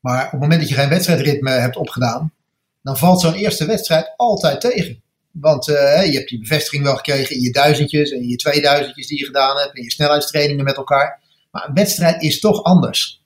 Maar 0.01 0.25
op 0.25 0.31
het 0.31 0.41
moment 0.41 0.61
dat 0.61 0.69
je 0.69 0.75
geen 0.75 0.89
wedstrijdritme 0.89 1.51
hebt 1.51 1.77
opgedaan, 1.77 2.33
dan 2.83 2.97
valt 2.97 3.21
zo'n 3.21 3.35
eerste 3.35 3.67
wedstrijd 3.67 4.13
altijd 4.17 4.61
tegen. 4.61 5.03
Want 5.31 5.69
uh, 5.69 6.07
je 6.07 6.17
hebt 6.17 6.29
die 6.29 6.39
bevestiging 6.39 6.83
wel 6.83 6.97
gekregen 6.97 7.37
in 7.37 7.43
je 7.43 7.53
duizendjes 7.53 8.11
en 8.11 8.29
je 8.29 8.37
tweeduizendjes 8.37 9.07
die 9.07 9.19
je 9.19 9.25
gedaan 9.25 9.57
hebt 9.57 9.77
en 9.77 9.83
je 9.83 9.91
snelheidstrainingen 9.91 10.65
met 10.65 10.77
elkaar. 10.77 11.21
Maar 11.51 11.69
een 11.69 11.75
wedstrijd 11.75 12.23
is 12.23 12.41
toch 12.41 12.63
anders. 12.63 13.23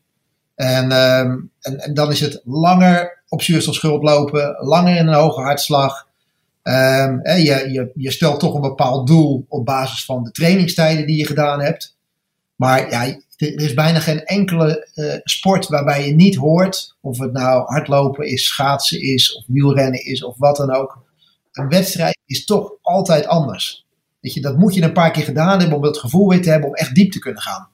En, 0.55 0.91
uh, 0.91 1.19
en, 1.61 1.95
dan 1.95 2.11
is 2.11 2.21
het 2.21 2.41
langer 2.45 3.23
op 3.29 3.43
zuurstofschuld 3.43 4.03
lopen, 4.03 4.57
langer 4.61 4.97
in 4.97 5.07
een 5.07 5.15
hoge 5.15 5.41
hartslag. 5.41 6.09
Je, 6.65 7.69
je, 7.71 7.91
je 7.95 8.11
stelt 8.11 8.41
toch 8.41 8.55
een 8.55 8.61
bepaald 8.61 9.07
doel 9.07 9.47
op 9.49 9.65
basis 9.65 10.05
van 10.05 10.25
de 10.25 10.31
trainingstijden 10.31 11.07
die 11.07 11.17
je 11.17 11.27
gedaan 11.27 11.61
hebt. 11.61 11.97
Maar 12.57 12.91
ja, 12.91 13.17
er 13.37 13.61
is 13.61 13.75
bijna 13.75 13.99
geen 13.99 14.25
enkele 14.25 14.89
uh, 14.95 15.15
sport 15.23 15.69
waarbij 15.69 16.07
je 16.07 16.15
niet 16.15 16.37
hoort, 16.37 16.97
of 17.01 17.19
het 17.19 17.33
nou 17.33 17.65
hardlopen 17.67 18.27
is, 18.27 18.47
schaatsen 18.47 19.01
is, 19.01 19.35
of 19.35 19.45
wielrennen 19.47 20.05
is, 20.05 20.25
of 20.25 20.35
wat 20.39 20.57
dan 20.57 20.75
ook. 20.75 21.03
Een 21.53 21.69
wedstrijd 21.69 22.19
is 22.27 22.45
toch 22.45 22.73
altijd 22.83 23.27
anders. 23.27 23.87
Weet 24.21 24.35
je, 24.35 24.41
dat 24.41 24.57
moet 24.57 24.75
je 24.75 24.83
een 24.83 24.93
paar 24.93 25.11
keer 25.11 25.25
gedaan 25.25 25.61
hebben 25.61 25.77
om 25.77 25.85
het 25.85 25.99
gevoel 25.99 26.29
weer 26.29 26.43
te 26.43 26.51
hebben 26.51 26.69
om 26.69 26.75
echt 26.75 26.95
diep 26.95 27.13
te 27.13 27.19
kunnen 27.19 27.43
gaan. 27.43 27.69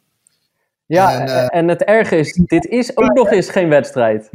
Ja, 0.86 1.20
en, 1.20 1.28
uh, 1.28 1.46
en 1.48 1.68
het 1.68 1.84
erge 1.84 2.16
is, 2.16 2.32
dit 2.32 2.64
is 2.64 2.96
ook 2.96 3.14
nog 3.14 3.30
eens 3.30 3.50
geen 3.50 3.68
wedstrijd. 3.68 4.30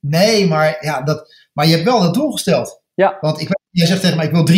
Nee, 0.00 0.46
maar, 0.48 0.76
ja, 0.80 1.02
dat, 1.02 1.34
maar 1.52 1.66
je 1.66 1.72
hebt 1.72 1.84
wel 1.84 2.00
dat 2.00 2.14
doel 2.14 2.30
gesteld. 2.30 2.82
Ja. 2.94 3.18
Want 3.20 3.40
ik, 3.40 3.59
jij 3.70 3.86
zegt 3.86 4.00
tegen 4.00 4.16
mij, 4.16 4.26
ik 4.26 4.32
wil 4.32 4.48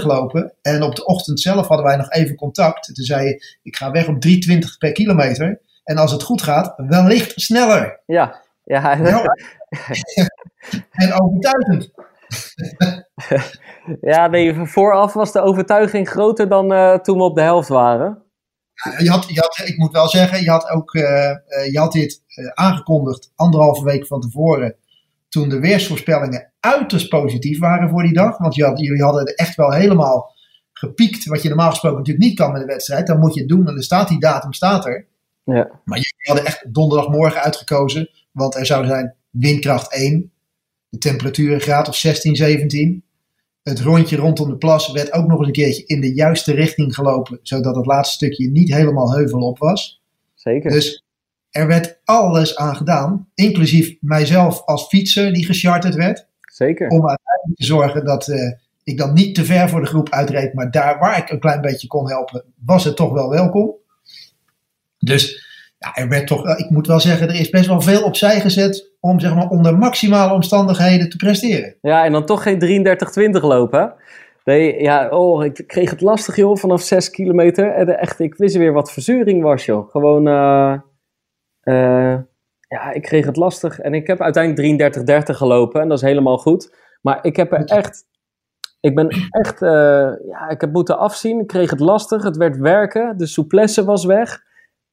33,20 0.00 0.06
lopen. 0.06 0.54
En 0.62 0.82
op 0.82 0.94
de 0.94 1.04
ochtend 1.04 1.40
zelf 1.40 1.66
hadden 1.66 1.86
wij 1.86 1.96
nog 1.96 2.10
even 2.10 2.36
contact. 2.36 2.94
Toen 2.94 3.04
zei 3.04 3.26
je, 3.26 3.58
ik 3.62 3.76
ga 3.76 3.90
weg 3.90 4.08
op 4.08 4.26
3,20 4.26 4.58
per 4.78 4.92
kilometer. 4.92 5.60
En 5.84 5.96
als 5.96 6.12
het 6.12 6.22
goed 6.22 6.42
gaat, 6.42 6.74
wellicht 6.76 7.32
sneller. 7.40 8.00
Ja. 8.06 8.42
ja. 8.64 8.98
en 10.90 11.20
overtuigend. 11.20 11.90
ja, 14.12 14.26
nee, 14.26 14.54
vooraf 14.54 15.12
was 15.12 15.32
de 15.32 15.40
overtuiging 15.40 16.08
groter 16.08 16.48
dan 16.48 16.72
uh, 16.72 16.94
toen 16.94 17.16
we 17.16 17.22
op 17.22 17.34
de 17.34 17.42
helft 17.42 17.68
waren. 17.68 18.22
Je 18.98 19.10
had, 19.10 19.28
je 19.28 19.40
had, 19.40 19.62
ik 19.64 19.78
moet 19.78 19.92
wel 19.92 20.08
zeggen, 20.08 20.42
je 20.42 20.50
had, 20.50 20.68
ook, 20.68 20.94
uh, 20.94 21.02
je 21.72 21.78
had 21.78 21.92
dit 21.92 22.22
uh, 22.26 22.48
aangekondigd 22.48 23.32
anderhalve 23.34 23.84
week 23.84 24.06
van 24.06 24.20
tevoren. 24.20 24.76
Toen 25.28 25.48
de 25.48 25.60
weersvoorspellingen 25.60 26.52
uiterst 26.60 27.08
positief 27.08 27.58
waren 27.58 27.88
voor 27.88 28.02
die 28.02 28.12
dag. 28.12 28.38
Want 28.38 28.60
had, 28.60 28.80
jullie 28.80 29.02
hadden 29.02 29.24
echt 29.34 29.54
wel 29.54 29.72
helemaal 29.72 30.34
gepiekt. 30.72 31.24
Wat 31.24 31.42
je 31.42 31.48
normaal 31.48 31.70
gesproken 31.70 31.98
natuurlijk 31.98 32.26
niet 32.26 32.36
kan 32.36 32.52
met 32.52 32.60
een 32.60 32.66
wedstrijd. 32.66 33.06
Dan 33.06 33.18
moet 33.18 33.34
je 33.34 33.40
het 33.40 33.48
doen 33.48 33.68
en 33.68 33.76
er 33.76 33.82
staat 33.82 34.08
die 34.08 34.20
datum 34.20 34.52
staat 34.52 34.86
er. 34.86 35.06
Ja. 35.44 35.80
Maar 35.84 35.98
jullie 35.98 36.26
hadden 36.26 36.44
echt 36.44 36.74
donderdagmorgen 36.74 37.42
uitgekozen. 37.42 38.10
Want 38.32 38.54
er 38.54 38.66
zou 38.66 38.86
zijn 38.86 39.14
windkracht 39.30 39.92
1. 39.92 40.32
De 40.88 40.98
temperatuur 40.98 41.52
een 41.52 41.60
graad 41.60 41.88
of 41.88 41.96
16, 41.96 42.36
17. 42.36 43.04
Het 43.62 43.80
rondje 43.80 44.16
rondom 44.16 44.48
de 44.48 44.56
plas 44.56 44.92
werd 44.92 45.12
ook 45.12 45.26
nog 45.26 45.38
eens 45.38 45.46
een 45.46 45.52
keertje 45.52 45.86
in 45.86 46.00
de 46.00 46.14
juiste 46.14 46.52
richting 46.52 46.94
gelopen. 46.94 47.38
Zodat 47.42 47.76
het 47.76 47.86
laatste 47.86 48.14
stukje 48.14 48.50
niet 48.50 48.74
helemaal 48.74 49.14
heuvelop 49.14 49.58
was. 49.58 50.02
Zeker. 50.34 50.70
Dus 50.70 51.04
er 51.56 51.66
werd 51.66 52.00
alles 52.04 52.56
aan 52.56 52.76
gedaan. 52.76 53.28
Inclusief 53.34 53.96
mijzelf 54.00 54.62
als 54.64 54.86
fietser 54.86 55.32
die 55.32 55.46
gecharterd 55.46 55.94
werd. 55.94 56.26
Zeker. 56.40 56.88
Om 56.88 57.08
uiteindelijk 57.08 57.56
te 57.56 57.64
zorgen 57.64 58.04
dat 58.04 58.28
uh, 58.28 58.52
ik 58.84 58.98
dan 58.98 59.12
niet 59.12 59.34
te 59.34 59.44
ver 59.44 59.68
voor 59.68 59.80
de 59.80 59.86
groep 59.86 60.10
uitreed. 60.10 60.54
Maar 60.54 60.70
daar 60.70 60.98
waar 60.98 61.18
ik 61.18 61.30
een 61.30 61.40
klein 61.40 61.60
beetje 61.60 61.86
kon 61.86 62.08
helpen, 62.08 62.44
was 62.64 62.84
het 62.84 62.96
toch 62.96 63.12
wel 63.12 63.30
welkom. 63.30 63.74
Dus 64.98 65.44
ja, 65.78 65.94
er 65.94 66.08
werd 66.08 66.26
toch, 66.26 66.56
ik 66.56 66.70
moet 66.70 66.86
wel 66.86 67.00
zeggen, 67.00 67.28
er 67.28 67.40
is 67.40 67.50
best 67.50 67.66
wel 67.66 67.80
veel 67.80 68.02
opzij 68.02 68.40
gezet 68.40 68.90
om 69.00 69.20
zeg 69.20 69.34
maar 69.34 69.48
onder 69.48 69.78
maximale 69.78 70.32
omstandigheden 70.32 71.08
te 71.08 71.16
presteren. 71.16 71.74
Ja, 71.80 72.04
en 72.04 72.12
dan 72.12 72.26
toch 72.26 72.42
geen 72.42 72.86
33-20 73.38 73.40
lopen. 73.40 73.94
Nee, 74.44 74.82
ja, 74.82 75.08
oh, 75.08 75.44
ik 75.44 75.64
kreeg 75.66 75.90
het 75.90 76.00
lastig 76.00 76.36
joh, 76.36 76.56
vanaf 76.56 76.82
6 76.82 77.10
kilometer. 77.10 77.72
En 77.72 77.98
echt, 77.98 78.20
ik 78.20 78.34
wist 78.34 78.56
weer 78.56 78.72
wat 78.72 78.92
verzuring 78.92 79.42
was 79.42 79.64
joh. 79.64 79.90
Gewoon, 79.90 80.28
uh, 80.28 80.72
uh, 81.68 82.18
ja, 82.68 82.92
ik 82.92 83.02
kreeg 83.02 83.26
het 83.26 83.36
lastig. 83.36 83.78
En 83.78 83.94
ik 83.94 84.06
heb 84.06 84.20
uiteindelijk 84.20 84.96
33-30 85.30 85.36
gelopen 85.36 85.80
en 85.80 85.88
dat 85.88 85.98
is 85.98 86.04
helemaal 86.04 86.38
goed. 86.38 86.76
Maar 87.02 87.18
ik 87.22 87.36
heb 87.36 87.52
er 87.52 87.64
echt, 87.64 88.04
ik 88.80 88.94
ben 88.94 89.08
echt, 89.30 89.62
uh, 89.62 89.70
ja, 90.28 90.48
ik 90.48 90.60
heb 90.60 90.72
moeten 90.72 90.98
afzien. 90.98 91.40
Ik 91.40 91.46
kreeg 91.46 91.70
het 91.70 91.80
lastig, 91.80 92.22
het 92.22 92.36
werd 92.36 92.56
werken, 92.56 93.18
de 93.18 93.26
souplesse 93.26 93.84
was 93.84 94.04
weg. 94.04 94.42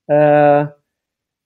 Uh, 0.05 0.67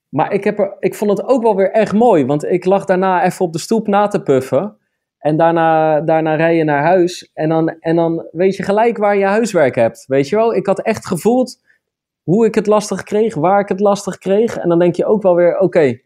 maar 0.10 0.32
ik, 0.32 0.44
heb 0.44 0.60
er, 0.60 0.76
ik 0.80 0.96
vond 0.96 1.12
het 1.12 1.28
ook 1.28 1.44
wel 1.44 1.56
weer 1.56 1.72
echt 1.72 1.94
mooi, 1.94 2.26
want 2.26 2.46
ik 2.46 2.66
lag 2.66 2.86
daarna 2.86 3.24
even 3.24 3.46
op 3.46 3.54
de 3.54 3.60
stoep 3.60 3.88
na 3.88 4.08
te 4.08 4.22
puffen. 4.24 4.78
En 5.18 5.38
daarna, 5.38 6.02
daarna 6.02 6.36
rij 6.36 6.56
je 6.56 6.63
naar 6.63 6.84
huis 6.84 7.32
en 7.34 7.50
dan, 7.50 7.70
en 7.80 7.96
dan 7.96 8.28
weet 8.32 8.56
je 8.56 8.63
gelijk 8.63 8.98
waar 8.98 9.18
je 9.18 9.26
huiswerk 9.26 9.76
hebt. 9.76 10.06
Weet 10.06 10.30
je 10.30 10.36
wel, 10.36 10.56
ik 10.56 10.66
had 10.66 10.82
echt 10.82 11.08
gevoeld 11.08 11.66
hoe 12.28 12.46
ik 12.46 12.56
het 12.56 12.68
lastig 12.68 13.04
kreeg, 13.04 13.36
waar 13.36 13.60
ik 13.60 13.68
het 13.68 13.80
lastig 13.80 14.18
kreeg. 14.18 14.58
En 14.58 14.70
dan 14.70 14.80
denk 14.80 14.96
je 14.96 15.06
ook 15.06 15.22
wel 15.22 15.36
weer, 15.36 15.60
oké, 15.60 16.00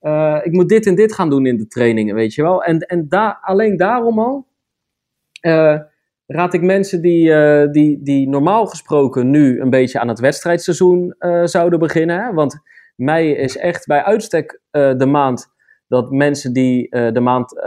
uh, 0.00 0.38
ik 0.42 0.52
moet 0.52 0.68
dit 0.68 0.86
en 0.86 0.94
dit 0.94 1.14
gaan 1.14 1.30
doen 1.30 1.46
in 1.46 1.56
de 1.56 1.66
trainingen, 1.66 2.14
weet 2.14 2.34
je 2.34 2.42
wel. 2.42 2.64
En, 2.64 2.78
en 2.78 3.08
da 3.08 3.38
alleen 3.42 3.76
daarom 3.76 4.18
al 4.18 4.46
uh, 5.46 5.78
raad 6.26 6.54
ik 6.54 6.62
mensen 6.62 7.02
die, 7.02 7.28
uh, 7.28 7.70
die, 7.70 8.02
die 8.02 8.28
normaal 8.28 8.66
gesproken 8.66 9.30
nu 9.30 9.60
een 9.60 9.70
beetje 9.70 10.00
aan 10.00 10.08
het 10.08 10.20
wedstrijdseizoen 10.20 11.14
zouden 11.44 11.78
beginnen. 11.78 12.34
Want 12.34 12.60
mei 12.96 13.32
is 13.32 13.56
echt 13.56 13.86
bij 13.86 14.02
uitstek 14.02 14.60
de 14.70 15.06
maand 15.06 15.46
dat 15.88 16.10
mensen 16.10 16.52
die, 16.52 16.88
de 16.90 17.20
maand, 17.20 17.62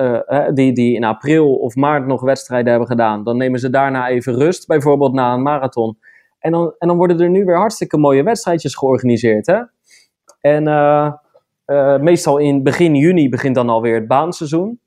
die, 0.53 0.73
die 0.73 0.95
in 0.95 1.03
april 1.03 1.55
of 1.55 1.75
maart 1.75 2.05
nog 2.05 2.21
wedstrijden 2.21 2.69
hebben 2.69 2.87
gedaan, 2.87 3.23
dan 3.23 3.37
nemen 3.37 3.59
ze 3.59 3.69
daarna 3.69 4.09
even 4.09 4.33
rust, 4.33 4.67
bijvoorbeeld 4.67 5.13
na 5.13 5.33
een 5.33 5.41
marathon. 5.41 5.97
En 6.43 6.51
dan, 6.51 6.75
en 6.77 6.87
dan 6.87 6.97
worden 6.97 7.19
er 7.19 7.29
nu 7.29 7.45
weer 7.45 7.57
hartstikke 7.57 7.97
mooie 7.97 8.23
wedstrijdjes 8.23 8.75
georganiseerd. 8.75 9.45
Hè? 9.45 9.61
En 10.41 10.67
uh, 10.67 11.13
uh, 11.65 11.99
meestal 11.99 12.37
in 12.37 12.63
begin 12.63 12.95
juni 12.95 13.29
begint 13.29 13.55
dan 13.55 13.69
alweer 13.69 13.95
het 13.95 14.07
baanseizoen. 14.07 14.79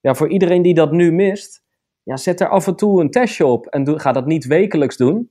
Ja, 0.00 0.14
voor 0.14 0.28
iedereen 0.28 0.62
die 0.62 0.74
dat 0.74 0.92
nu 0.92 1.12
mist, 1.12 1.62
ja, 2.02 2.16
zet 2.16 2.40
er 2.40 2.48
af 2.48 2.66
en 2.66 2.76
toe 2.76 3.00
een 3.00 3.10
testje 3.10 3.46
op. 3.46 3.66
En 3.66 4.00
ga 4.00 4.12
dat 4.12 4.26
niet 4.26 4.46
wekelijks 4.46 4.96
doen. 4.96 5.30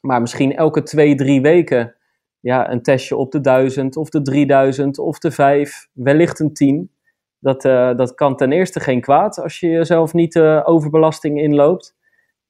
Maar 0.00 0.20
misschien 0.20 0.56
elke 0.56 0.82
twee, 0.82 1.14
drie 1.14 1.40
weken 1.40 1.94
ja, 2.40 2.70
een 2.70 2.82
testje 2.82 3.16
op 3.16 3.32
de 3.32 3.40
1000 3.40 3.96
of 3.96 4.08
de 4.08 4.22
3000 4.22 4.98
of 4.98 5.18
de 5.18 5.30
5, 5.30 5.88
wellicht 5.92 6.40
een 6.40 6.52
10. 6.52 6.90
Dat, 7.38 7.64
uh, 7.64 7.96
dat 7.96 8.14
kan 8.14 8.36
ten 8.36 8.52
eerste 8.52 8.80
geen 8.80 9.00
kwaad 9.00 9.38
als 9.38 9.60
je 9.60 9.68
jezelf 9.68 10.12
niet 10.12 10.38
overbelasting 10.64 11.40
inloopt. 11.40 11.95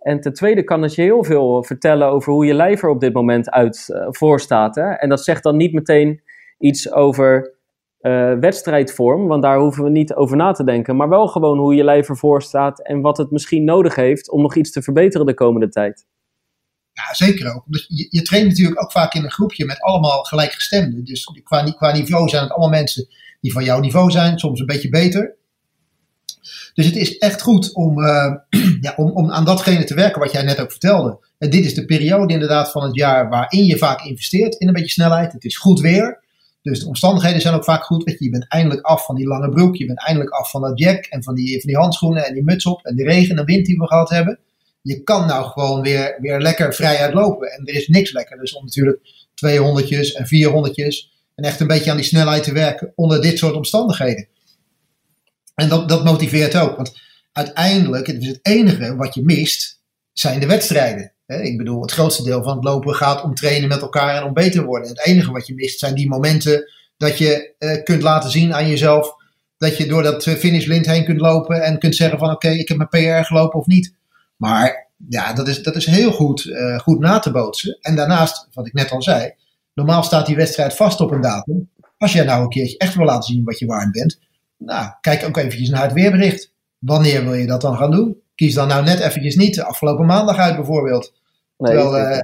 En 0.06 0.20
ten 0.20 0.32
tweede 0.32 0.64
kan 0.64 0.82
het 0.82 0.94
je 0.94 1.02
heel 1.02 1.24
veel 1.24 1.64
vertellen 1.64 2.08
over 2.08 2.32
hoe 2.32 2.46
je 2.46 2.54
lijf 2.54 2.82
er 2.82 2.88
op 2.88 3.00
dit 3.00 3.12
moment 3.12 3.50
uit 3.50 3.88
uh, 3.88 4.06
voor 4.10 4.40
staat. 4.40 4.74
Hè? 4.74 4.90
En 4.90 5.08
dat 5.08 5.24
zegt 5.24 5.42
dan 5.42 5.56
niet 5.56 5.72
meteen 5.72 6.22
iets 6.58 6.92
over 6.92 7.54
uh, 8.00 8.32
wedstrijdvorm, 8.38 9.26
want 9.26 9.42
daar 9.42 9.58
hoeven 9.58 9.84
we 9.84 9.90
niet 9.90 10.14
over 10.14 10.36
na 10.36 10.52
te 10.52 10.64
denken. 10.64 10.96
Maar 10.96 11.08
wel 11.08 11.26
gewoon 11.26 11.58
hoe 11.58 11.74
je 11.74 11.84
lijf 11.84 12.08
ervoor 12.08 12.42
staat 12.42 12.82
en 12.82 13.00
wat 13.00 13.16
het 13.16 13.30
misschien 13.30 13.64
nodig 13.64 13.94
heeft 13.94 14.30
om 14.30 14.42
nog 14.42 14.56
iets 14.56 14.72
te 14.72 14.82
verbeteren 14.82 15.26
de 15.26 15.34
komende 15.34 15.68
tijd. 15.68 16.06
Ja, 16.92 17.14
zeker 17.14 17.54
ook. 17.54 17.64
Je, 17.68 18.06
je 18.10 18.22
traint 18.22 18.48
natuurlijk 18.48 18.82
ook 18.82 18.92
vaak 18.92 19.14
in 19.14 19.24
een 19.24 19.30
groepje 19.30 19.64
met 19.64 19.80
allemaal 19.80 20.22
gelijkgestemden. 20.22 21.04
Dus 21.04 21.24
qua, 21.44 21.62
qua 21.62 21.92
niveau 21.92 22.28
zijn 22.28 22.42
het 22.42 22.52
allemaal 22.52 22.78
mensen 22.78 23.06
die 23.40 23.52
van 23.52 23.64
jouw 23.64 23.80
niveau 23.80 24.10
zijn, 24.10 24.38
soms 24.38 24.60
een 24.60 24.66
beetje 24.66 24.88
beter. 24.88 25.36
Dus 26.74 26.86
het 26.86 26.96
is 26.96 27.18
echt 27.18 27.42
goed 27.42 27.74
om, 27.74 27.98
uh, 27.98 28.34
ja, 28.80 28.94
om, 28.96 29.10
om 29.10 29.30
aan 29.30 29.44
datgene 29.44 29.84
te 29.84 29.94
werken 29.94 30.20
wat 30.20 30.32
jij 30.32 30.42
net 30.42 30.60
ook 30.60 30.70
vertelde. 30.70 31.18
En 31.38 31.50
dit 31.50 31.64
is 31.64 31.74
de 31.74 31.84
periode 31.84 32.32
inderdaad 32.32 32.70
van 32.70 32.82
het 32.82 32.94
jaar 32.94 33.28
waarin 33.28 33.64
je 33.64 33.78
vaak 33.78 34.04
investeert 34.04 34.54
in 34.54 34.68
een 34.68 34.74
beetje 34.74 34.90
snelheid. 34.90 35.32
Het 35.32 35.44
is 35.44 35.56
goed 35.56 35.80
weer. 35.80 36.24
Dus 36.62 36.80
de 36.80 36.86
omstandigheden 36.86 37.40
zijn 37.40 37.54
ook 37.54 37.64
vaak 37.64 37.84
goed. 37.84 38.14
Je, 38.18 38.30
bent 38.30 38.48
eindelijk 38.48 38.86
af 38.86 39.04
van 39.04 39.14
die 39.14 39.26
lange 39.26 39.48
broek. 39.48 39.76
Je 39.76 39.86
bent 39.86 40.06
eindelijk 40.06 40.34
af 40.34 40.50
van 40.50 40.60
dat 40.60 40.78
jack 40.78 41.04
en 41.04 41.22
van 41.22 41.34
die, 41.34 41.60
van 41.60 41.70
die 41.70 41.76
handschoenen 41.76 42.26
en 42.26 42.34
die 42.34 42.44
muts 42.44 42.66
op. 42.66 42.84
En 42.84 42.96
de 42.96 43.04
regen 43.04 43.38
en 43.38 43.44
wind 43.44 43.66
die 43.66 43.78
we 43.78 43.86
gehad 43.86 44.10
hebben. 44.10 44.38
Je 44.82 45.02
kan 45.02 45.26
nou 45.26 45.44
gewoon 45.44 45.82
weer, 45.82 46.18
weer 46.20 46.40
lekker 46.40 46.74
vrij 46.74 46.96
uitlopen. 46.98 47.52
En 47.52 47.66
er 47.66 47.74
is 47.74 47.88
niks 47.88 48.12
lekker. 48.12 48.38
Dus 48.38 48.54
om 48.54 48.64
natuurlijk 48.64 48.98
200 49.34 50.14
en 50.14 50.26
400 50.26 51.08
en 51.34 51.44
echt 51.44 51.60
een 51.60 51.66
beetje 51.66 51.90
aan 51.90 51.96
die 51.96 52.06
snelheid 52.06 52.42
te 52.42 52.52
werken 52.52 52.92
onder 52.94 53.22
dit 53.22 53.38
soort 53.38 53.54
omstandigheden. 53.54 54.28
En 55.56 55.68
dat, 55.68 55.88
dat 55.88 56.04
motiveert 56.04 56.56
ook. 56.56 56.76
Want 56.76 57.00
uiteindelijk, 57.32 58.06
het 58.06 58.22
is 58.22 58.28
het 58.28 58.38
enige 58.42 58.96
wat 58.96 59.14
je 59.14 59.24
mist, 59.24 59.80
zijn 60.12 60.40
de 60.40 60.46
wedstrijden. 60.46 61.12
Ik 61.26 61.56
bedoel, 61.56 61.82
het 61.82 61.92
grootste 61.92 62.22
deel 62.22 62.42
van 62.42 62.54
het 62.54 62.64
lopen 62.64 62.94
gaat 62.94 63.22
om 63.22 63.34
trainen 63.34 63.68
met 63.68 63.80
elkaar 63.80 64.16
en 64.16 64.24
om 64.24 64.32
beter 64.32 64.60
te 64.60 64.64
worden. 64.64 64.88
Het 64.88 65.06
enige 65.06 65.32
wat 65.32 65.46
je 65.46 65.54
mist 65.54 65.78
zijn 65.78 65.94
die 65.94 66.08
momenten 66.08 66.72
dat 66.96 67.18
je 67.18 67.54
uh, 67.58 67.82
kunt 67.82 68.02
laten 68.02 68.30
zien 68.30 68.54
aan 68.54 68.68
jezelf 68.68 69.14
dat 69.58 69.76
je 69.76 69.86
door 69.86 70.02
dat 70.02 70.22
finishlint 70.22 70.86
heen 70.86 71.04
kunt 71.04 71.20
lopen 71.20 71.62
en 71.62 71.78
kunt 71.78 71.96
zeggen 71.96 72.18
van 72.18 72.30
oké, 72.30 72.48
ik 72.48 72.68
heb 72.68 72.76
mijn 72.76 72.88
PR 72.88 73.26
gelopen 73.26 73.58
of 73.58 73.66
niet. 73.66 73.94
Maar 74.36 74.88
ja, 75.08 75.32
dat 75.32 75.48
is, 75.48 75.62
dat 75.62 75.76
is 75.76 75.86
heel 75.86 76.12
goed, 76.12 76.44
uh, 76.44 76.78
goed 76.78 76.98
na 76.98 77.18
te 77.18 77.30
bootsen. 77.30 77.78
En 77.80 77.96
daarnaast, 77.96 78.48
wat 78.52 78.66
ik 78.66 78.72
net 78.72 78.90
al 78.90 79.02
zei, 79.02 79.32
normaal 79.74 80.02
staat 80.02 80.26
die 80.26 80.36
wedstrijd 80.36 80.74
vast 80.74 81.00
op 81.00 81.10
een 81.10 81.20
datum. 81.20 81.70
als 81.98 82.12
jij 82.12 82.24
nou 82.24 82.42
een 82.42 82.48
keertje 82.48 82.78
echt 82.78 82.94
wil 82.94 83.04
laten 83.04 83.34
zien 83.34 83.44
wat 83.44 83.58
je 83.58 83.66
waard 83.66 83.92
bent, 83.92 84.18
nou, 84.56 84.90
kijk 85.00 85.24
ook 85.24 85.36
eventjes 85.36 85.68
naar 85.68 85.82
het 85.82 85.92
weerbericht. 85.92 86.54
Wanneer 86.78 87.24
wil 87.24 87.34
je 87.34 87.46
dat 87.46 87.60
dan 87.60 87.76
gaan 87.76 87.90
doen? 87.90 88.16
Kies 88.34 88.54
dan 88.54 88.68
nou 88.68 88.84
net 88.84 89.00
eventjes 89.00 89.36
niet 89.36 89.54
de 89.54 89.64
afgelopen 89.64 90.06
maandag 90.06 90.38
uit 90.38 90.56
bijvoorbeeld. 90.56 91.12
Nee, 91.58 91.72
terwijl 91.72 92.12
uh, 92.12 92.20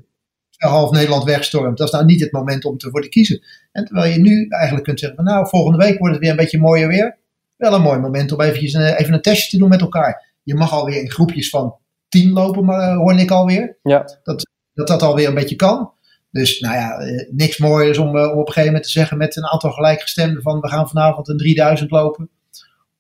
half 0.57 0.91
Nederland 0.91 1.25
wegstormt. 1.25 1.79
Dat 1.79 1.87
is 1.87 1.93
nou 1.93 2.05
niet 2.05 2.21
het 2.21 2.33
moment 2.33 2.65
om 2.65 2.79
te 2.79 2.91
voor 2.91 3.03
te 3.03 3.09
kiezen. 3.09 3.43
En 3.73 3.85
terwijl 3.85 4.13
je 4.13 4.19
nu 4.19 4.47
eigenlijk 4.49 4.85
kunt 4.85 5.01
zeggen, 5.01 5.25
nou 5.25 5.49
volgende 5.49 5.79
week 5.79 5.99
wordt 5.99 6.15
het 6.15 6.23
weer 6.23 6.31
een 6.31 6.37
beetje 6.37 6.59
mooier 6.59 6.89
weer. 6.89 7.17
Wel 7.57 7.75
een 7.75 7.83
mooi 7.83 7.99
moment 7.99 8.33
om 8.33 8.41
eventjes 8.41 8.73
een, 8.73 8.95
even 8.95 9.15
een 9.15 9.23
testje 9.23 9.51
te 9.51 9.59
doen 9.59 9.69
met 9.69 9.81
elkaar. 9.81 10.31
Je 10.43 10.55
mag 10.55 10.73
alweer 10.73 11.01
in 11.01 11.11
groepjes 11.11 11.51
van 11.51 11.75
tien 12.09 12.33
lopen, 12.33 12.65
maar, 12.65 12.93
uh, 12.93 12.97
hoor 12.97 13.19
ik 13.19 13.31
alweer. 13.31 13.77
Ja. 13.83 14.05
Dat, 14.23 14.47
dat 14.75 14.87
dat 14.87 15.03
alweer 15.03 15.29
een 15.29 15.35
beetje 15.35 15.57
kan. 15.57 15.93
Dus 16.33 16.61
nou 16.61 16.75
ja, 16.75 16.99
eh, 16.99 17.29
niks 17.31 17.59
mooiers 17.59 17.99
om, 17.99 18.09
om 18.09 18.15
op 18.15 18.37
een 18.37 18.47
gegeven 18.47 18.65
moment 18.65 18.83
te 18.83 18.91
zeggen 18.91 19.19
met 19.19 19.37
een 19.37 19.47
aantal 19.47 19.71
gelijkgestemden 19.71 20.43
van 20.43 20.61
we 20.61 20.69
gaan 20.69 20.89
vanavond 20.89 21.29
een 21.29 21.37
3000 21.37 21.91
lopen. 21.91 22.31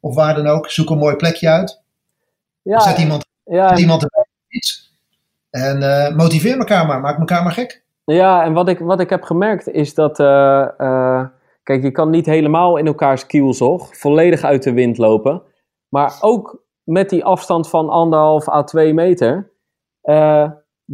Of 0.00 0.14
waar 0.14 0.34
dan 0.34 0.46
ook. 0.46 0.70
Zoek 0.70 0.90
een 0.90 0.98
mooi 0.98 1.16
plekje 1.16 1.48
uit. 1.48 1.82
Ja, 2.62 2.80
zet 2.80 2.98
iemand, 2.98 3.26
ja. 3.44 3.76
iemand 3.76 4.02
erbij. 4.02 4.26
Iets. 4.48 4.96
En 5.50 5.82
uh, 5.82 6.16
motiveer 6.16 6.58
elkaar 6.58 6.86
maar, 6.86 7.00
maak 7.00 7.18
elkaar 7.18 7.42
maar 7.42 7.52
gek. 7.52 7.82
Ja, 8.04 8.44
en 8.44 8.52
wat 8.52 8.68
ik, 8.68 8.78
wat 8.78 9.00
ik 9.00 9.10
heb 9.10 9.22
gemerkt 9.22 9.68
is 9.68 9.94
dat. 9.94 10.16
Kijk, 11.62 11.82
je 11.82 11.90
kan 11.90 12.10
niet 12.10 12.26
helemaal 12.26 12.76
in 12.76 12.86
elkaars 12.86 13.26
kielzog, 13.26 13.96
volledig 13.96 14.42
uit 14.42 14.62
de 14.62 14.72
wind 14.72 14.98
lopen. 14.98 15.42
Maar 15.88 16.18
ook 16.20 16.62
met 16.82 17.10
die 17.10 17.24
afstand 17.24 17.68
van 17.68 17.88
anderhalf 17.88 18.48
à 18.48 18.62
twee 18.62 18.94
meter. 18.94 19.50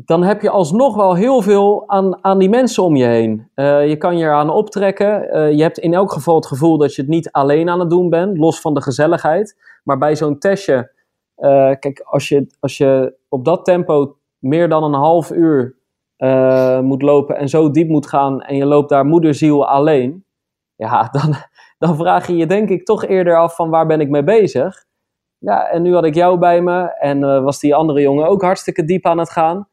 Dan 0.04 0.22
heb 0.22 0.42
je 0.42 0.50
alsnog 0.50 0.96
wel 0.96 1.14
heel 1.14 1.42
veel 1.42 1.84
aan, 1.86 2.24
aan 2.24 2.38
die 2.38 2.48
mensen 2.48 2.82
om 2.82 2.96
je 2.96 3.04
heen. 3.04 3.50
je 3.88 3.96
kan 3.98 4.16
je 4.16 4.24
eraan 4.24 4.50
optrekken. 4.50 5.10
je 5.56 5.62
hebt 5.62 5.78
in 5.78 5.94
elk 5.94 6.12
geval 6.12 6.34
het 6.34 6.46
gevoel 6.46 6.78
dat 6.78 6.94
je 6.94 7.02
het 7.02 7.10
niet 7.10 7.30
alleen 7.30 7.68
aan 7.68 7.80
het 7.80 7.90
doen 7.90 8.10
bent, 8.10 8.38
los 8.38 8.60
van 8.60 8.74
de 8.74 8.82
gezelligheid. 8.82 9.56
Maar 9.84 9.98
bij 9.98 10.16
zo'n 10.16 10.38
testje. 10.38 10.92
kijk, 11.78 12.00
als 12.04 12.28
je, 12.28 12.46
als 12.60 12.76
je 12.76 13.14
op 13.28 13.44
dat 13.44 13.64
tempo 13.64 14.16
meer 14.38 14.68
dan 14.68 14.84
een 14.84 14.94
half 14.94 15.30
uur 15.30 15.76
moet 16.82 17.02
lopen 17.02 17.36
en 17.36 17.48
zo 17.48 17.70
diep 17.70 17.88
moet 17.88 18.06
gaan 18.06 18.42
en 18.42 18.56
je 18.56 18.64
loopt 18.64 18.88
daar 18.88 19.04
moederziel 19.04 19.68
alleen, 19.68 20.24
ja, 20.76 21.08
dan, 21.20 21.34
dan 21.78 21.96
vraag 21.96 22.26
je 22.26 22.36
je 22.36 22.46
denk 22.46 22.68
ik 22.68 22.84
toch 22.84 23.04
eerder 23.04 23.36
af 23.36 23.54
van 23.54 23.70
waar 23.70 23.86
ben 23.86 24.00
ik 24.00 24.08
mee 24.08 24.24
bezig. 24.24 24.84
Ja, 25.38 25.68
en 25.68 25.82
nu 25.82 25.94
had 25.94 26.04
ik 26.04 26.14
jou 26.14 26.38
bij 26.38 26.60
me 26.60 26.98
en 26.98 27.42
was 27.42 27.60
die 27.60 27.74
andere 27.74 28.00
jongen 28.00 28.28
ook 28.28 28.42
hartstikke 28.42 28.84
diep 28.84 29.06
aan 29.06 29.18
het 29.18 29.30
gaan. 29.30 29.67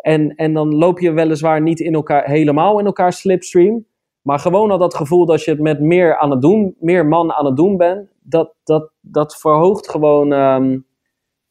En, 0.00 0.34
en 0.34 0.52
dan 0.52 0.74
loop 0.74 0.98
je 0.98 1.12
weliswaar 1.12 1.60
niet 1.60 1.80
in 1.80 1.94
elkaar, 1.94 2.24
helemaal 2.24 2.78
in 2.78 2.86
elkaar 2.86 3.12
slipstream. 3.12 3.86
Maar 4.22 4.38
gewoon 4.38 4.70
al 4.70 4.78
dat 4.78 4.94
gevoel 4.94 5.26
dat 5.26 5.44
je 5.44 5.50
het 5.50 5.60
met 5.60 5.80
meer 5.80 6.16
aan 6.16 6.30
het 6.30 6.40
doen, 6.40 6.76
meer 6.78 7.06
man 7.06 7.32
aan 7.32 7.46
het 7.46 7.56
doen 7.56 7.76
bent, 7.76 8.08
dat, 8.22 8.54
dat, 8.64 8.90
dat 9.00 9.36
verhoogt 9.36 9.90
gewoon 9.90 10.32
um, 10.32 10.86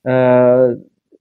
uh, 0.03 0.67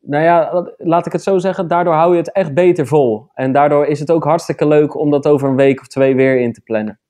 nou 0.01 0.25
ja, 0.25 0.67
laat 0.77 1.07
ik 1.07 1.13
het 1.13 1.23
zo 1.23 1.39
zeggen, 1.39 1.69
daardoor 1.69 1.95
hou 1.95 2.13
je 2.13 2.19
het 2.19 2.33
echt 2.33 2.55
beter 2.55 2.87
vol. 2.87 3.27
En 3.35 3.53
daardoor 3.53 3.87
is 3.87 4.01
het 4.01 4.11
ook 4.11 4.25
hartstikke 4.25 4.67
leuk 4.67 4.97
om 4.97 5.11
dat 5.11 5.27
over 5.27 5.49
een 5.49 5.57
week 5.57 5.81
of 5.81 5.87
twee 5.87 6.15
weer 6.15 6.41
in 6.41 6.53
te 6.53 6.61
plannen. 6.61 7.01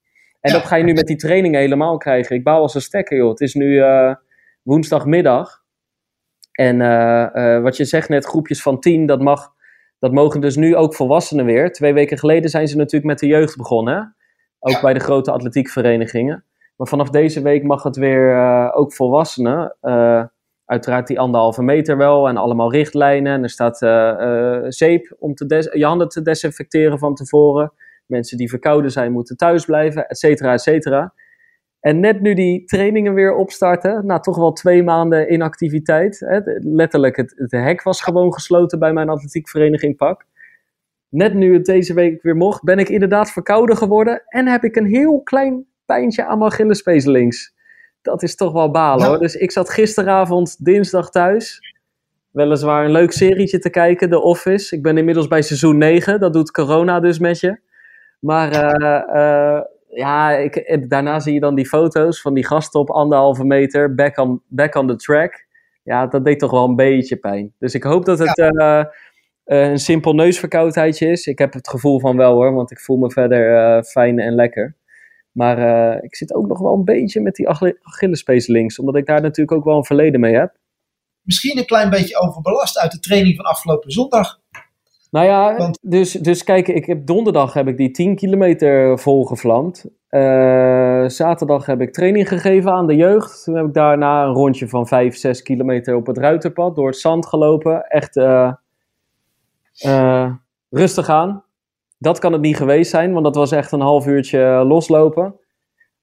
En 0.41 0.53
dat 0.53 0.65
ga 0.65 0.77
je 0.77 0.85
nu 0.85 0.93
met 0.93 1.07
die 1.07 1.17
trainingen 1.17 1.61
helemaal 1.61 1.97
krijgen. 1.97 2.37
Ik 2.37 2.45
bouw 2.45 2.61
als 2.61 2.75
een 2.75 2.81
stekker, 2.81 3.17
joh. 3.17 3.29
Het 3.29 3.41
is 3.41 3.55
nu 3.55 3.67
uh, 3.67 4.15
woensdagmiddag. 4.63 5.63
En 6.53 6.81
uh, 6.81 7.63
wat 7.63 7.77
je 7.77 7.85
zegt 7.85 8.09
net, 8.09 8.25
groepjes 8.25 8.63
van 8.63 8.81
tien, 8.81 9.07
dat, 9.07 9.21
mag, 9.21 9.53
dat 9.99 10.13
mogen 10.13 10.41
dus 10.41 10.57
nu 10.57 10.77
ook 10.77 10.95
volwassenen 10.95 11.45
weer. 11.45 11.73
Twee 11.73 11.93
weken 11.93 12.19
geleden 12.19 12.51
zijn 12.51 12.69
ze 12.69 12.77
natuurlijk 12.77 13.05
met 13.05 13.19
de 13.19 13.27
jeugd 13.27 13.57
begonnen. 13.57 14.17
Ook 14.59 14.81
bij 14.81 14.93
de 14.93 15.01
grote 15.01 15.31
atletiekverenigingen. 15.31 16.45
Maar 16.77 16.87
vanaf 16.87 17.11
deze 17.11 17.43
week 17.43 17.63
mag 17.63 17.83
het 17.83 17.97
weer 17.97 18.37
ook 18.73 18.95
volwassenen 18.95 19.77
uiteraard 20.65 21.07
die 21.07 21.21
anderhalve 21.21 21.63
meter 21.63 21.97
wel 21.97 22.29
en 22.29 22.37
allemaal 22.37 22.73
richtlijnen. 22.73 23.33
En 23.33 23.43
er 23.43 23.51
staat 23.51 23.83
uh, 23.83 24.59
zeep 24.69 25.17
om 25.19 25.35
te 25.35 25.71
je 25.73 25.85
handen 25.85 26.09
te 26.09 26.23
desinfecteren 26.23 26.99
van 26.99 27.15
tevoren. 27.15 27.73
Mensen 28.07 28.37
die 28.37 28.49
verkouden 28.49 28.91
zijn 28.91 29.13
moeten 29.13 29.37
thuis 29.37 29.65
blijven, 29.65 30.09
et 30.09 30.19
cetera, 30.19 30.53
et 30.53 30.61
cetera. 30.61 31.15
En 31.81 32.01
net 32.01 32.21
nu 32.21 32.35
die 32.35 32.65
trainingen 32.65 33.15
weer 33.15 33.35
opstarten, 33.35 34.07
na 34.07 34.19
toch 34.19 34.37
wel 34.37 34.53
twee 34.53 34.83
maanden 34.83 35.33
inactiviteit. 35.33 36.21
Hè, 36.21 36.41
letterlijk, 36.59 37.17
het, 37.17 37.35
het 37.37 37.51
hek 37.51 37.83
was 37.83 38.03
gewoon 38.03 38.33
gesloten 38.33 38.79
bij 38.79 38.93
mijn 38.93 39.09
atletiekvereniging 39.09 39.97
Pak. 39.97 40.27
Net 41.09 41.35
nu 41.35 41.55
het 41.55 41.65
deze 41.65 41.95
week 41.95 42.23
weer 42.23 42.37
mocht, 42.37 42.63
ben 42.63 42.79
ik 42.79 42.89
inderdaad 42.89 43.31
verkouden 43.31 43.77
geworden. 43.77 44.23
En 44.27 44.47
heb 44.47 44.65
ik 44.65 44.77
een 44.77 44.87
heel 44.87 45.23
klein 45.23 45.67
pijntje 45.85 46.25
aan 46.25 46.39
mijn 46.39 46.51
Achillespees 46.51 47.05
links 47.05 47.57
dat 48.09 48.23
is 48.23 48.35
toch 48.35 48.53
wel 48.53 48.71
balen 48.71 49.07
hoor. 49.07 49.19
Dus 49.19 49.35
ik 49.35 49.53
zat 49.53 49.71
gisteravond 49.71 50.65
dinsdag 50.65 51.11
thuis. 51.11 51.61
Weliswaar 52.31 52.85
een 52.85 52.91
leuk 52.91 53.13
serietje 53.13 53.59
te 53.59 53.71
kijken, 53.71 54.11
The 54.11 54.21
Office. 54.21 54.77
Ik 54.77 54.83
ben 54.83 54.99
inmiddels 54.99 55.29
bij 55.29 55.43
seizoen 55.43 55.79
9. 55.79 56.21
Dat 56.21 56.33
doet 56.33 56.51
corona 56.51 57.01
dus 57.01 57.19
met 57.19 57.41
je. 57.41 57.61
Maar 58.21 58.53
uh, 58.53 59.03
uh, 59.15 59.61
ja, 59.89 60.31
ik, 60.31 60.87
daarna 60.89 61.21
zie 61.21 61.35
je 61.35 61.41
dan 61.41 61.55
die 61.55 61.67
foto's 61.67 62.21
van 62.21 62.35
die 62.35 62.47
gasten 62.47 62.81
op 62.81 62.91
anderhalve 62.91 63.45
meter. 63.45 63.95
Back 63.95 64.19
on, 64.19 64.43
back 64.47 64.75
on 64.75 64.87
the 64.87 64.97
track. 64.97 65.47
Ja, 65.83 66.07
dat 66.07 66.25
deed 66.25 66.39
toch 66.39 66.51
wel 66.51 66.65
een 66.65 66.77
beetje 66.77 67.17
pijn. 67.17 67.55
Dus 67.59 67.75
ik 67.75 67.83
hoop 67.83 68.05
dat 68.05 68.19
het 68.19 68.39
uh, 68.39 68.85
een 69.45 69.79
simpel 69.79 70.13
neusverkoudheidje 70.13 71.11
is. 71.11 71.27
Ik 71.27 71.39
heb 71.39 71.53
het 71.53 71.69
gevoel 71.69 72.01
van 72.01 72.17
wel 72.17 72.33
hoor, 72.33 72.55
want 72.55 72.71
ik 72.71 72.81
voel 72.81 72.97
me 72.97 73.11
verder 73.11 73.85
fijn 73.85 74.19
en 74.19 74.35
lekker. 74.35 74.77
Maar 75.33 75.59
uh, 75.59 76.03
ik 76.03 76.17
zit 76.17 76.35
ook 76.35 76.47
nog 76.47 76.59
wel 76.59 76.75
een 76.75 76.85
beetje 76.85 77.21
met 77.21 77.35
die 77.35 77.49
Achillespees 77.83 78.47
links, 78.47 78.79
omdat 78.79 78.97
ik 78.97 79.07
daar 79.07 79.21
natuurlijk 79.21 79.59
ook 79.59 79.65
wel 79.65 79.77
een 79.77 79.85
verleden 79.85 80.21
mee 80.21 80.35
heb. 80.35 80.57
Misschien 81.23 81.59
een 81.59 81.67
klein 81.67 81.91
beetje 81.91 82.21
overbelast 82.21 82.79
uit 82.79 82.93
de 82.93 82.99
training 82.99 83.37
van 83.37 83.45
afgelopen 83.45 83.91
zondag. 83.91 84.38
Nou 85.11 85.27
ja, 85.27 85.57
Want... 85.57 85.79
dus, 85.83 86.13
dus 86.13 86.45
kijk, 86.45 86.69
ik 86.69 86.87
heb, 86.87 87.07
donderdag 87.07 87.53
heb 87.53 87.69
ik 87.69 87.77
die 87.77 87.91
10 87.91 88.17
kilometer 88.17 88.99
volgevlamd. 88.99 89.85
Uh, 90.11 91.09
zaterdag 91.09 91.67
heb 91.67 91.81
ik 91.81 91.93
training 91.93 92.29
gegeven 92.29 92.73
aan 92.73 92.87
de 92.87 92.97
jeugd. 92.97 93.45
Toen 93.45 93.55
heb 93.55 93.67
ik 93.67 93.75
daarna 93.75 94.25
een 94.25 94.33
rondje 94.33 94.69
van 94.69 94.87
5, 94.87 95.17
6 95.17 95.43
kilometer 95.43 95.95
op 95.95 96.07
het 96.07 96.19
ruiterpad 96.19 96.77
door 96.77 96.87
het 96.87 96.99
zand 96.99 97.27
gelopen. 97.27 97.87
Echt 97.87 98.17
uh, 98.17 98.53
rustig 100.71 101.09
aan. 101.09 101.45
Dat 101.99 102.19
kan 102.19 102.33
het 102.33 102.41
niet 102.41 102.57
geweest 102.57 102.91
zijn, 102.91 103.13
want 103.13 103.25
dat 103.25 103.35
was 103.35 103.53
echt 103.53 103.73
een 103.73 103.81
half 103.81 104.07
uurtje 104.07 104.43
eh, 104.43 104.69
loslopen. 104.69 105.35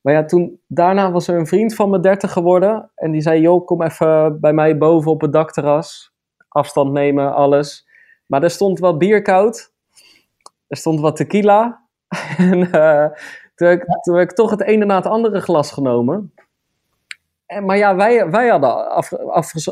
Maar 0.01 0.13
ja, 0.13 0.25
toen, 0.25 0.59
daarna 0.67 1.11
was 1.11 1.27
er 1.27 1.39
een 1.39 1.47
vriend 1.47 1.75
van 1.75 1.89
me 1.89 1.99
30 1.99 2.31
geworden. 2.31 2.91
En 2.95 3.11
die 3.11 3.21
zei, 3.21 3.41
joh, 3.41 3.65
kom 3.65 3.81
even 3.81 4.39
bij 4.39 4.53
mij 4.53 4.77
boven 4.77 5.11
op 5.11 5.21
het 5.21 5.33
dakterras. 5.33 6.13
Afstand 6.47 6.91
nemen, 6.91 7.35
alles. 7.35 7.87
Maar 8.25 8.43
er 8.43 8.49
stond 8.49 8.79
wat 8.79 8.97
bierkoud. 8.97 9.73
Er 10.67 10.77
stond 10.77 10.99
wat 10.99 11.15
tequila. 11.15 11.87
en 12.37 12.59
uh, 12.59 13.07
toen, 13.55 13.67
heb 13.67 13.81
ik, 13.81 13.85
toen, 14.01 14.15
heb 14.15 14.29
ik, 14.29 14.35
toch 14.35 14.49
het 14.49 14.61
ene 14.61 14.85
na 14.85 14.95
het 14.95 15.05
andere 15.05 15.41
glas 15.41 15.71
genomen. 15.71 16.33
En, 17.45 17.65
maar 17.65 17.77
ja, 17.77 17.95
wij, 17.95 18.29
wij 18.29 18.47
hadden 18.47 18.89
af, 18.89 19.13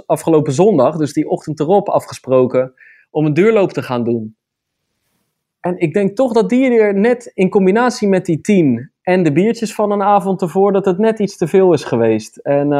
afgelopen 0.06 0.54
zondag, 0.54 0.98
dus 0.98 1.13
die 1.13 1.30
ochtend 1.30 1.60
erop, 1.60 1.89
afgesproken 1.89 2.74
om 3.12 3.26
een 3.26 3.34
duurloop 3.34 3.72
te 3.72 3.82
gaan 3.82 4.04
doen. 4.04 4.36
En 5.60 5.80
ik 5.80 5.94
denk 5.94 6.16
toch 6.16 6.34
dat 6.34 6.50
die 6.50 6.80
er 6.80 6.94
net 6.94 7.32
in 7.34 7.50
combinatie 7.50 8.08
met 8.08 8.26
die 8.26 8.42
tien 8.42 8.92
en 9.02 9.24
de 9.24 9.32
biertjes 9.32 9.76
van 9.76 9.92
een 9.92 10.02
avond 10.02 10.42
ervoor, 10.42 10.72
dat 10.72 10.86
het 10.86 10.98
net 10.98 11.20
iets 11.20 11.38
te 11.38 11.48
veel 11.48 11.74
is 11.74 11.84
geweest. 11.84 12.38
En 12.38 12.66
uh, 12.66 12.74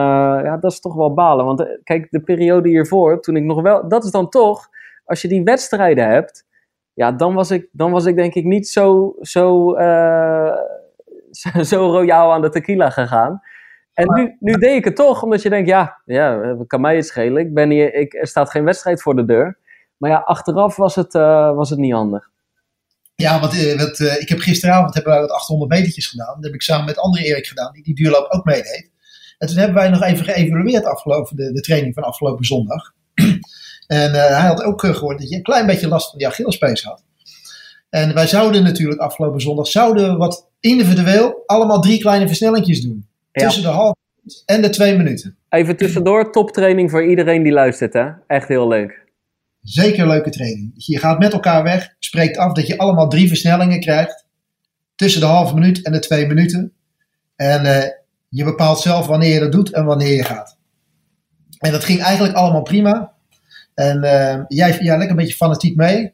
ja, 0.44 0.58
dat 0.58 0.72
is 0.72 0.80
toch 0.80 0.96
wel 0.96 1.14
balen. 1.14 1.46
Want 1.46 1.62
uh, 1.62 1.68
kijk, 1.84 2.08
de 2.12 2.22
periode 2.22 2.70
hiervoor, 2.70 3.22
toen 3.22 3.36
ik 3.36 3.44
nog 3.44 3.62
wel, 3.62 3.88
dat 3.88 4.04
is 4.04 4.12
dan 4.12 4.30
toch, 4.30 4.70
als 5.14 5.22
je 5.22 5.28
die 5.28 5.44
wedstrijden 5.44 6.10
hebt, 6.10 6.46
ja, 6.94 7.12
dan 7.12 7.34
was 7.34 7.52
ik, 7.52 7.70
dan 7.72 7.92
was 7.92 8.06
ik 8.06 8.16
denk 8.16 8.34
ik 8.34 8.44
niet 8.44 8.68
zo, 8.68 9.16
zo, 9.22 9.78
uh, 9.78 10.56
zo, 11.32 11.64
zo 11.74 11.92
royaal 11.92 12.34
aan 12.34 12.42
de 12.42 12.50
tequila 12.50 12.90
gegaan. 12.90 13.42
En 13.94 14.14
nu, 14.14 14.36
nu 14.40 14.54
deed 14.54 14.78
ik 14.78 14.86
het 14.86 14.96
toch, 14.96 15.24
omdat 15.24 15.42
je 15.42 15.50
denkt, 15.50 15.70
ja, 15.70 16.02
ja, 16.06 16.56
kan 16.68 16.82
mij 16.82 16.96
het 16.96 17.06
schelen. 17.06 17.46
Ik 17.46 17.54
ben 17.54 17.70
hier, 17.70 17.94
ik, 17.94 18.14
er 18.14 18.28
staat 18.28 18.52
geen 18.52 18.64
wedstrijd 18.64 19.02
voor 19.02 19.16
de 19.16 19.26
deur. 19.26 19.58
Maar 19.98 20.10
ja, 20.10 20.18
achteraf 20.18 20.76
was 20.76 20.96
het, 20.96 21.14
was 21.54 21.70
het 21.70 21.80
niet 21.80 21.94
handig. 21.94 22.32
Ja, 23.16 23.40
wat, 23.40 23.54
eh, 23.54 23.78
wat, 23.78 24.00
uh, 24.00 24.22
ik 24.22 24.30
heb 24.30 24.40
gisteravond 24.40 24.94
hebben 24.94 25.12
wij 25.12 25.22
wat 25.22 25.32
800 25.32 25.72
metertjes 25.72 26.08
gedaan. 26.08 26.36
Dat 26.36 26.44
heb 26.44 26.54
ik 26.54 26.62
samen 26.62 26.86
met 26.86 26.98
andere 26.98 27.24
Erik 27.26 27.48
gedaan, 27.48 27.74
die 27.74 27.84
die 27.84 27.96
duurloop 27.96 28.26
ook 28.30 28.46
meedeed. 28.46 28.92
En 29.38 29.48
toen 29.48 29.58
hebben 29.58 29.76
wij 29.76 29.90
nog 29.90 30.02
even 30.02 30.26
geëvalueerd 30.26 30.86
afgelopen, 30.86 31.36
de, 31.36 31.52
de 31.52 31.62
training 31.62 31.94
van 31.94 32.04
afgelopen 32.04 32.46
zondag. 32.46 32.94
En 33.94 34.10
uh, 34.10 34.26
hij 34.26 34.48
had 34.48 34.64
ook 34.64 34.82
gehoord 34.82 35.20
dat 35.20 35.30
je 35.30 35.36
een 35.36 35.42
klein 35.42 35.66
beetje 35.66 35.88
last 35.88 36.10
van 36.10 36.18
die 36.18 36.28
Achillespees 36.28 36.84
had. 36.84 37.04
En 37.90 38.14
wij 38.14 38.28
zouden 38.28 38.64
natuurlijk 38.64 39.02
afgelopen 39.02 39.42
zondag 39.42 39.68
zouden 39.68 40.18
wat 40.18 40.50
individueel 40.60 41.44
allemaal 41.46 41.82
drie 41.82 42.00
kleine 42.00 42.28
versnellingjes 42.28 42.82
doen. 42.82 43.08
Tussen 43.32 43.64
de 43.64 43.70
half 43.70 43.96
en 44.46 44.62
de 44.62 44.70
twee 44.70 44.98
minuten. 44.98 45.38
Even 45.50 45.78
tussendoor, 45.78 46.32
toptraining 46.32 46.92
voor 46.92 47.06
iedereen 47.06 47.44
die 47.44 47.52
luistert 47.52 47.94
hè. 47.94 48.10
Echt 48.28 48.48
heel 48.48 48.68
leuk. 48.68 49.02
Zeker 49.62 50.08
leuke 50.08 50.30
training. 50.30 50.72
Je 50.76 50.98
gaat 50.98 51.20
met 51.20 51.34
elkaar 51.34 51.64
weg, 51.64 51.96
spreekt 52.00 52.38
af 52.38 52.54
dat 52.54 52.68
je 52.68 52.78
allemaal 52.78 53.10
drie 53.10 53.28
versnellingen 53.28 53.80
krijgt. 53.80 54.26
Tussen 54.96 55.22
de 55.22 55.28
halve 55.28 55.54
minuut 55.54 55.86
en 55.86 55.92
de 55.92 56.00
twee 56.00 56.28
minuten. 56.28 56.74
En 57.36 57.66
uh, 57.66 57.84
je 58.30 58.44
bepaalt 58.44 58.80
zelf 58.80 59.08
wanneer 59.08 59.34
je 59.34 59.40
dat 59.40 59.52
doet 59.52 59.74
en 59.74 59.86
wanneer 59.86 60.16
je 60.16 60.24
gaat. 60.24 60.58
En 61.60 61.72
dat 61.72 61.84
ging 61.84 62.02
eigenlijk 62.02 62.36
allemaal 62.36 62.62
prima. 62.62 63.13
En 63.74 64.04
uh, 64.04 64.44
jij, 64.48 64.78
ja, 64.80 64.92
lekker 64.92 65.10
een 65.10 65.16
beetje 65.16 65.36
fanatiek 65.36 65.76
mee. 65.76 66.14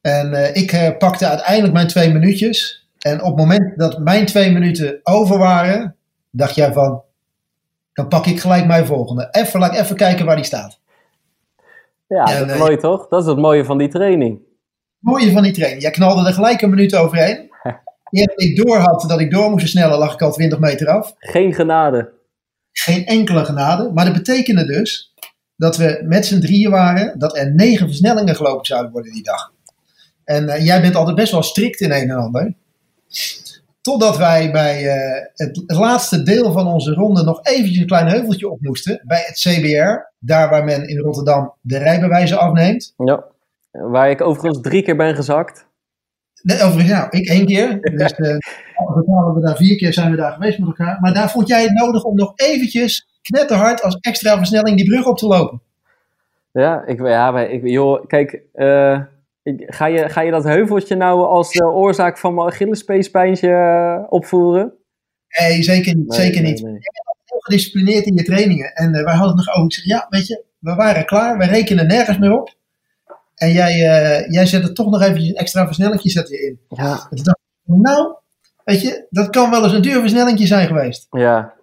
En 0.00 0.32
uh, 0.32 0.56
ik 0.56 0.98
pakte 0.98 1.26
uiteindelijk 1.26 1.72
mijn 1.72 1.86
twee 1.86 2.12
minuutjes. 2.12 2.88
En 2.98 3.22
op 3.22 3.26
het 3.26 3.36
moment 3.36 3.78
dat 3.78 3.98
mijn 3.98 4.26
twee 4.26 4.52
minuten 4.52 5.00
over 5.02 5.38
waren, 5.38 5.96
dacht 6.30 6.54
jij 6.54 6.72
van, 6.72 7.02
dan 7.92 8.08
pak 8.08 8.26
ik 8.26 8.40
gelijk 8.40 8.66
mijn 8.66 8.86
volgende. 8.86 9.28
Even, 9.30 9.60
laat 9.60 9.72
ik 9.72 9.80
even 9.80 9.96
kijken 9.96 10.26
waar 10.26 10.36
die 10.36 10.44
staat. 10.44 10.80
Ja, 12.08 12.38
dat 12.38 12.50
is 12.50 12.58
mooi 12.58 12.76
toch? 12.76 13.08
Dat 13.08 13.22
is 13.22 13.28
het 13.28 13.38
mooie 13.38 13.64
van 13.64 13.78
die 13.78 13.88
training. 13.88 14.38
Het 14.38 14.44
mooie 15.00 15.32
van 15.32 15.42
die 15.42 15.52
training. 15.52 15.82
Jij 15.82 15.90
knalde 15.90 16.26
er 16.26 16.32
gelijk 16.32 16.62
een 16.62 16.70
minuut 16.70 16.94
overheen. 16.94 17.50
Eerder 18.10 18.38
ik 18.38 18.56
door 18.56 18.76
had 18.76 19.04
dat 19.08 19.20
ik 19.20 19.30
door 19.30 19.48
moest 19.50 19.60
versnellen, 19.60 19.98
lag 19.98 20.12
ik 20.12 20.22
al 20.22 20.32
20 20.32 20.58
meter 20.58 20.88
af. 20.88 21.14
Geen 21.18 21.54
genade. 21.54 22.12
Geen 22.72 23.06
enkele 23.06 23.44
genade. 23.44 23.90
Maar 23.92 24.04
dat 24.04 24.14
betekende 24.14 24.64
dus 24.64 25.14
dat 25.58 25.76
we 25.76 26.02
met 26.04 26.26
z'n 26.26 26.40
drieën 26.40 26.70
waren, 26.70 27.18
dat 27.18 27.36
er 27.36 27.54
negen 27.54 27.86
versnellingen 27.86 28.36
gelopen 28.36 28.66
zouden 28.66 28.92
worden 28.92 29.12
die 29.12 29.22
dag. 29.22 29.52
En 30.24 30.44
uh, 30.44 30.64
jij 30.64 30.80
bent 30.80 30.94
altijd 30.94 31.16
best 31.16 31.32
wel 31.32 31.42
strikt 31.42 31.80
in 31.80 31.92
een 31.92 32.10
en 32.10 32.16
ander. 32.16 32.54
Totdat 33.80 34.16
wij 34.16 34.50
bij 34.50 34.84
uh, 34.84 35.24
het, 35.34 35.56
het, 35.66 35.76
laatste 35.76 36.22
deel 36.22 36.52
van 36.52 36.66
onze 36.66 36.94
ronde 36.94 37.22
nog 37.22 37.44
eventjes 37.46 37.76
een 37.76 37.86
klein 37.86 38.06
heuveltje 38.06 38.50
op 38.50 38.60
moesten. 38.60 39.02
Bij 39.06 39.22
het 39.26 39.36
CBR, 39.36 40.12
daar 40.18 40.50
waar 40.50 40.64
men 40.64 40.88
in 40.88 40.98
Rotterdam 40.98 41.54
de 41.60 41.78
rijbewijzen 41.78 42.38
afneemt. 42.38 42.94
Ja, 42.96 43.24
waar 43.70 44.10
ik 44.10 44.20
overigens 44.20 44.60
drie 44.62 44.82
keer 44.82 44.96
ben 44.96 45.14
gezakt. 45.14 45.66
Nee, 46.42 46.62
overigens, 46.62 46.90
nou, 46.90 47.08
ik 47.10 47.28
één 47.28 47.46
keer. 47.46 47.80
Dus 47.96 48.18
uh, 48.18 48.36
we 49.34 49.40
daar 49.40 49.56
vier 49.56 49.76
keer 49.76 49.92
zijn 49.92 50.10
we 50.10 50.16
daar 50.16 50.32
geweest 50.32 50.58
met 50.58 50.68
elkaar. 50.68 51.00
Maar 51.00 51.14
daar 51.14 51.30
vond 51.30 51.48
jij 51.48 51.62
het 51.62 51.72
nodig 51.72 52.02
om 52.02 52.14
nog 52.14 52.32
eventjes 52.34 53.06
knetterhard 53.30 53.82
als 53.82 53.96
extra 54.00 54.36
versnelling 54.36 54.76
die 54.76 54.86
brug 54.86 55.06
op 55.06 55.18
te 55.18 55.26
lopen. 55.26 55.60
Ja, 56.52 56.86
ik, 56.86 56.98
ja 56.98 57.40
ik, 57.40 57.68
joh, 57.68 58.06
kijk, 58.06 58.42
uh, 58.54 59.00
ga, 59.66 59.86
je, 59.86 60.08
ga 60.08 60.20
je 60.20 60.30
dat 60.30 60.44
heuveltje 60.44 60.96
nou 60.96 61.26
als 61.26 61.52
de 61.52 61.64
oorzaak 61.64 62.18
van 62.18 62.34
mijn 62.34 62.46
Achillespeespijntje 62.46 63.48
uh, 63.48 64.06
opvoeren? 64.08 64.72
Nee, 65.38 65.62
zeker 65.62 65.96
niet. 65.96 66.14
zeker 66.14 66.42
niet. 66.42 66.62
Nee, 66.62 66.72
Je 66.72 66.92
bent 66.92 67.18
heel 67.24 67.40
gedisciplineerd 67.40 68.06
in 68.06 68.14
je 68.14 68.22
trainingen. 68.22 68.72
En 68.74 68.92
wij 68.92 69.14
hadden 69.14 69.36
het 69.36 69.46
nog 69.46 69.54
over. 69.54 69.64
Ik 69.64 69.72
zeg, 69.72 69.84
ja, 69.84 70.06
weet 70.08 70.26
je, 70.26 70.44
we 70.58 70.74
waren 70.74 71.04
klaar. 71.04 71.38
We 71.38 71.44
rekenen 71.44 71.86
nergens 71.86 72.18
meer 72.18 72.40
op. 72.40 72.56
En 73.34 73.52
jij, 73.52 73.76
jij 74.28 74.46
zet 74.46 74.62
er 74.62 74.74
toch 74.74 74.90
nog 74.90 75.02
eventjes 75.02 75.28
een 75.28 75.36
extra 75.36 75.66
versnellingje 75.66 76.10
zet 76.10 76.28
je 76.28 76.40
in. 76.40 76.60
Ja. 76.68 77.06
En 77.10 77.16
toen 77.16 77.24
dacht 77.24 77.38
ik, 77.66 77.74
nou, 77.74 78.14
weet 78.64 78.80
je, 78.80 79.06
dat 79.10 79.30
kan 79.30 79.50
wel 79.50 79.64
eens 79.64 79.72
een 79.72 79.82
duur 79.82 80.00
versnellingje 80.00 80.46
zijn 80.46 80.66
geweest. 80.66 81.06
Ja. 81.10 81.56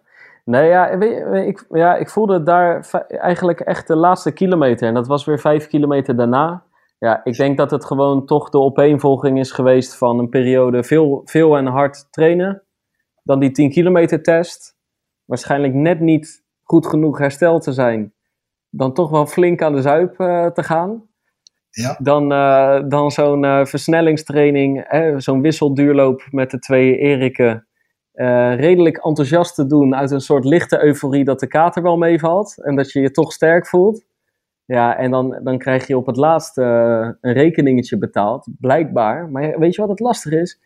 Nee, 0.45 0.67
ja, 0.67 0.97
weet, 0.97 1.47
ik, 1.47 1.65
ja, 1.69 1.95
ik 1.95 2.09
voelde 2.09 2.43
daar 2.43 2.89
eigenlijk 3.07 3.59
echt 3.59 3.87
de 3.87 3.95
laatste 3.95 4.31
kilometer. 4.31 4.87
En 4.87 4.93
dat 4.93 5.07
was 5.07 5.25
weer 5.25 5.39
vijf 5.39 5.67
kilometer 5.67 6.15
daarna. 6.15 6.63
Ja, 6.99 7.21
ik 7.23 7.37
denk 7.37 7.57
dat 7.57 7.71
het 7.71 7.85
gewoon 7.85 8.25
toch 8.25 8.49
de 8.49 8.59
opeenvolging 8.59 9.39
is 9.39 9.51
geweest 9.51 9.97
van 9.97 10.19
een 10.19 10.29
periode 10.29 10.83
veel, 10.83 11.21
veel 11.25 11.57
en 11.57 11.65
hard 11.65 12.07
trainen. 12.11 12.63
Dan 13.23 13.39
die 13.39 13.51
10 13.51 13.69
kilometer 13.69 14.23
test. 14.23 14.75
Waarschijnlijk 15.25 15.73
net 15.73 15.99
niet 15.99 16.43
goed 16.63 16.87
genoeg 16.87 17.17
hersteld 17.17 17.63
te 17.63 17.71
zijn. 17.71 18.13
Dan 18.69 18.93
toch 18.93 19.09
wel 19.09 19.25
flink 19.25 19.61
aan 19.61 19.75
de 19.75 19.81
zuip 19.81 20.19
uh, 20.19 20.45
te 20.45 20.63
gaan. 20.63 21.03
Ja. 21.69 21.97
Dan, 22.01 22.31
uh, 22.31 22.83
dan 22.87 23.11
zo'n 23.11 23.43
uh, 23.43 23.65
versnellingstraining, 23.65 24.85
zo'n 25.17 25.41
wisselduurloop 25.41 26.27
met 26.31 26.51
de 26.51 26.59
twee 26.59 26.97
Eriken. 26.97 27.67
Uh, 28.15 28.55
redelijk 28.55 28.97
enthousiast 28.97 29.55
te 29.55 29.65
doen 29.65 29.95
uit 29.95 30.11
een 30.11 30.21
soort 30.21 30.45
lichte 30.45 30.83
euforie 30.83 31.23
dat 31.23 31.39
de 31.39 31.47
kater 31.47 31.83
wel 31.83 31.97
meevalt 31.97 32.63
en 32.63 32.75
dat 32.75 32.91
je 32.91 32.99
je 32.99 33.11
toch 33.11 33.33
sterk 33.33 33.67
voelt. 33.67 34.05
Ja, 34.65 34.97
en 34.97 35.11
dan, 35.11 35.39
dan 35.43 35.57
krijg 35.57 35.87
je 35.87 35.97
op 35.97 36.05
het 36.05 36.17
laatst 36.17 36.57
een 36.57 37.17
rekeningetje 37.21 37.97
betaald, 37.97 38.47
blijkbaar. 38.59 39.29
Maar 39.29 39.59
weet 39.59 39.75
je 39.75 39.81
wat 39.81 39.89
het 39.89 39.99
lastig 39.99 40.31
is? 40.31 40.59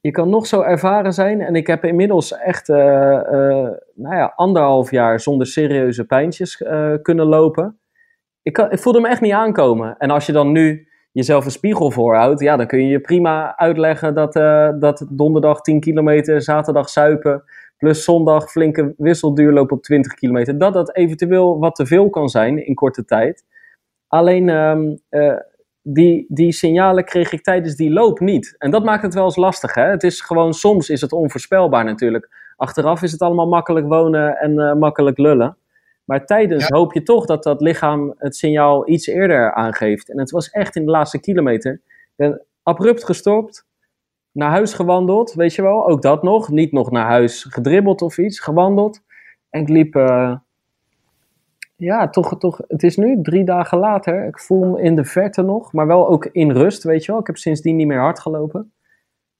Je 0.00 0.10
kan 0.10 0.28
nog 0.28 0.46
zo 0.46 0.60
ervaren 0.60 1.12
zijn 1.12 1.40
en 1.40 1.54
ik 1.54 1.66
heb 1.66 1.84
inmiddels 1.84 2.32
echt 2.32 2.68
nou 2.68 3.76
ja, 3.94 4.32
anderhalf 4.36 4.90
jaar 4.90 5.20
zonder 5.20 5.46
serieuze 5.46 6.04
pijntjes 6.04 6.56
kunnen 7.02 7.26
lopen 7.26 7.78
ik, 8.46 8.58
ik 8.58 8.78
voelde 8.78 9.00
me 9.00 9.08
echt 9.08 9.20
niet 9.20 9.32
aankomen. 9.32 9.96
En 9.98 10.10
als 10.10 10.26
je 10.26 10.32
dan 10.32 10.52
nu 10.52 10.88
jezelf 11.16 11.44
een 11.44 11.50
spiegel 11.50 11.90
voorhoudt, 11.90 12.40
ja, 12.40 12.56
dan 12.56 12.66
kun 12.66 12.78
je 12.78 12.88
je 12.88 13.00
prima 13.00 13.56
uitleggen 13.56 14.14
dat, 14.14 14.36
uh, 14.36 14.68
dat 14.78 15.06
donderdag 15.10 15.60
10 15.60 15.80
kilometer, 15.80 16.42
zaterdag 16.42 16.88
zuipen, 16.88 17.42
plus 17.76 18.04
zondag 18.04 18.50
flinke 18.50 18.94
wisselduurloop 18.96 19.72
op 19.72 19.82
20 19.82 20.14
kilometer, 20.14 20.58
dat 20.58 20.72
dat 20.72 20.96
eventueel 20.96 21.58
wat 21.58 21.74
te 21.74 21.86
veel 21.86 22.10
kan 22.10 22.28
zijn 22.28 22.66
in 22.66 22.74
korte 22.74 23.04
tijd. 23.04 23.44
Alleen 24.08 24.48
um, 24.48 24.98
uh, 25.10 25.36
die, 25.82 26.24
die 26.28 26.52
signalen 26.52 27.04
kreeg 27.04 27.32
ik 27.32 27.42
tijdens 27.42 27.76
die 27.76 27.92
loop 27.92 28.20
niet. 28.20 28.54
En 28.58 28.70
dat 28.70 28.84
maakt 28.84 29.02
het 29.02 29.14
wel 29.14 29.24
eens 29.24 29.36
lastig. 29.36 29.74
Hè? 29.74 29.84
Het 29.84 30.02
is 30.02 30.20
gewoon, 30.20 30.52
soms 30.52 30.88
is 30.88 31.00
het 31.00 31.12
onvoorspelbaar 31.12 31.84
natuurlijk. 31.84 32.28
Achteraf 32.56 33.02
is 33.02 33.12
het 33.12 33.22
allemaal 33.22 33.48
makkelijk 33.48 33.86
wonen 33.86 34.36
en 34.36 34.52
uh, 34.52 34.74
makkelijk 34.74 35.18
lullen. 35.18 35.56
Maar 36.06 36.26
tijdens 36.26 36.68
hoop 36.68 36.92
je 36.92 37.02
toch 37.02 37.26
dat 37.26 37.42
dat 37.42 37.60
lichaam 37.60 38.14
het 38.18 38.36
signaal 38.36 38.88
iets 38.88 39.06
eerder 39.06 39.52
aangeeft. 39.52 40.10
En 40.10 40.18
het 40.18 40.30
was 40.30 40.50
echt 40.50 40.76
in 40.76 40.84
de 40.84 40.90
laatste 40.90 41.20
kilometer. 41.20 41.72
Ik 41.72 42.12
ben 42.16 42.42
abrupt 42.62 43.04
gestopt, 43.04 43.66
naar 44.32 44.50
huis 44.50 44.74
gewandeld, 44.74 45.32
weet 45.34 45.54
je 45.54 45.62
wel. 45.62 45.88
Ook 45.88 46.02
dat 46.02 46.22
nog. 46.22 46.48
Niet 46.48 46.72
nog 46.72 46.90
naar 46.90 47.06
huis 47.06 47.44
gedribbeld 47.44 48.02
of 48.02 48.18
iets, 48.18 48.40
gewandeld. 48.40 49.00
En 49.50 49.60
ik 49.60 49.68
liep, 49.68 49.94
uh, 49.94 50.36
ja, 51.76 52.08
toch, 52.08 52.38
toch, 52.38 52.60
het 52.68 52.82
is 52.82 52.96
nu 52.96 53.22
drie 53.22 53.44
dagen 53.44 53.78
later. 53.78 54.26
Ik 54.26 54.38
voel 54.38 54.64
me 54.64 54.82
in 54.82 54.96
de 54.96 55.04
verte 55.04 55.42
nog, 55.42 55.72
maar 55.72 55.86
wel 55.86 56.08
ook 56.08 56.24
in 56.26 56.50
rust, 56.50 56.82
weet 56.82 57.04
je 57.04 57.12
wel. 57.12 57.20
Ik 57.20 57.26
heb 57.26 57.36
sindsdien 57.36 57.76
niet 57.76 57.86
meer 57.86 58.00
hard 58.00 58.20
gelopen. 58.20 58.72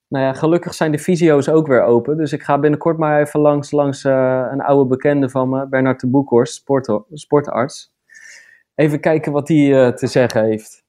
Nou 0.09 0.25
ja, 0.25 0.33
gelukkig 0.33 0.75
zijn 0.75 0.93
de 0.93 0.99
fysio's 0.99 1.49
ook 1.49 1.67
weer 1.67 1.83
open. 1.83 2.17
Dus 2.17 2.33
ik 2.33 2.43
ga 2.43 2.59
binnenkort 2.59 2.99
maar 2.99 3.21
even 3.21 3.41
langs, 3.41 3.71
langs 3.71 4.05
uh, 4.05 4.47
een 4.53 4.61
oude 4.61 4.89
bekende 4.89 5.29
van 5.29 5.49
me, 5.49 5.69
Bernard 5.69 6.01
de 6.01 6.07
Boekhorst, 6.07 6.55
sport, 6.55 7.01
sportarts. 7.13 7.93
Even 8.75 9.01
kijken 9.01 9.33
wat 9.33 9.49
hij 9.49 9.57
uh, 9.57 9.89
te 9.89 10.07
zeggen 10.07 10.45
heeft. 10.45 10.85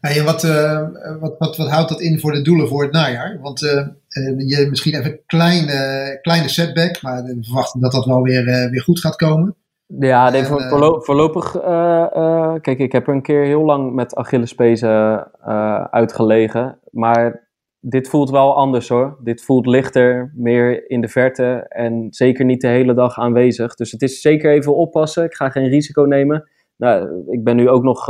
Hey, 0.00 0.22
wat, 0.22 0.44
uh, 0.44 0.88
wat, 1.20 1.38
wat, 1.38 1.56
wat, 1.56 1.68
houdt 1.68 1.88
dat 1.88 2.00
in 2.00 2.20
voor 2.20 2.32
de 2.32 2.42
doelen 2.42 2.68
voor 2.68 2.82
het 2.82 2.92
najaar? 2.92 3.38
Want 3.40 3.60
je 3.60 4.66
misschien 4.70 4.94
even 4.94 5.10
een 5.10 5.22
kleine, 5.26 6.18
kleine 6.22 6.48
setback, 6.48 7.02
maar 7.02 7.24
we 7.24 7.38
verwachten 7.40 7.80
dat 7.80 7.92
dat 7.92 8.04
wel 8.04 8.22
weer, 8.22 8.44
weer 8.44 8.82
goed 8.82 9.00
gaat 9.00 9.16
komen. 9.16 9.56
Ja, 9.98 10.44
voor, 10.44 10.60
eh, 10.60 11.00
voorlopig. 11.00 11.56
Uh, 11.56 12.54
kijk, 12.60 12.78
ik 12.78 12.92
heb 12.92 13.06
er 13.06 13.14
een 13.14 13.22
keer 13.22 13.44
heel 13.44 13.64
lang 13.64 13.92
met 13.92 14.14
Achillespezen 14.14 15.30
uh, 15.48 15.84
uitgelegen. 15.84 16.78
Maar 16.90 17.48
dit 17.80 18.08
voelt 18.08 18.30
wel 18.30 18.56
anders 18.56 18.88
hoor. 18.88 19.18
Dit 19.22 19.44
voelt 19.44 19.66
lichter, 19.66 20.32
meer 20.34 20.90
in 20.90 21.00
de 21.00 21.08
verte 21.08 21.66
en 21.68 22.06
zeker 22.10 22.44
niet 22.44 22.60
de 22.60 22.68
hele 22.68 22.94
dag 22.94 23.18
aanwezig. 23.18 23.74
Dus 23.74 23.92
het 23.92 24.02
is 24.02 24.20
zeker 24.20 24.52
even 24.52 24.76
oppassen. 24.76 25.24
Ik 25.24 25.34
ga 25.34 25.50
geen 25.50 25.68
risico 25.68 26.02
nemen. 26.02 26.48
Nou, 26.76 27.24
ik 27.30 27.44
ben 27.44 27.56
nu 27.56 27.68
ook 27.68 27.82
nog 27.82 28.04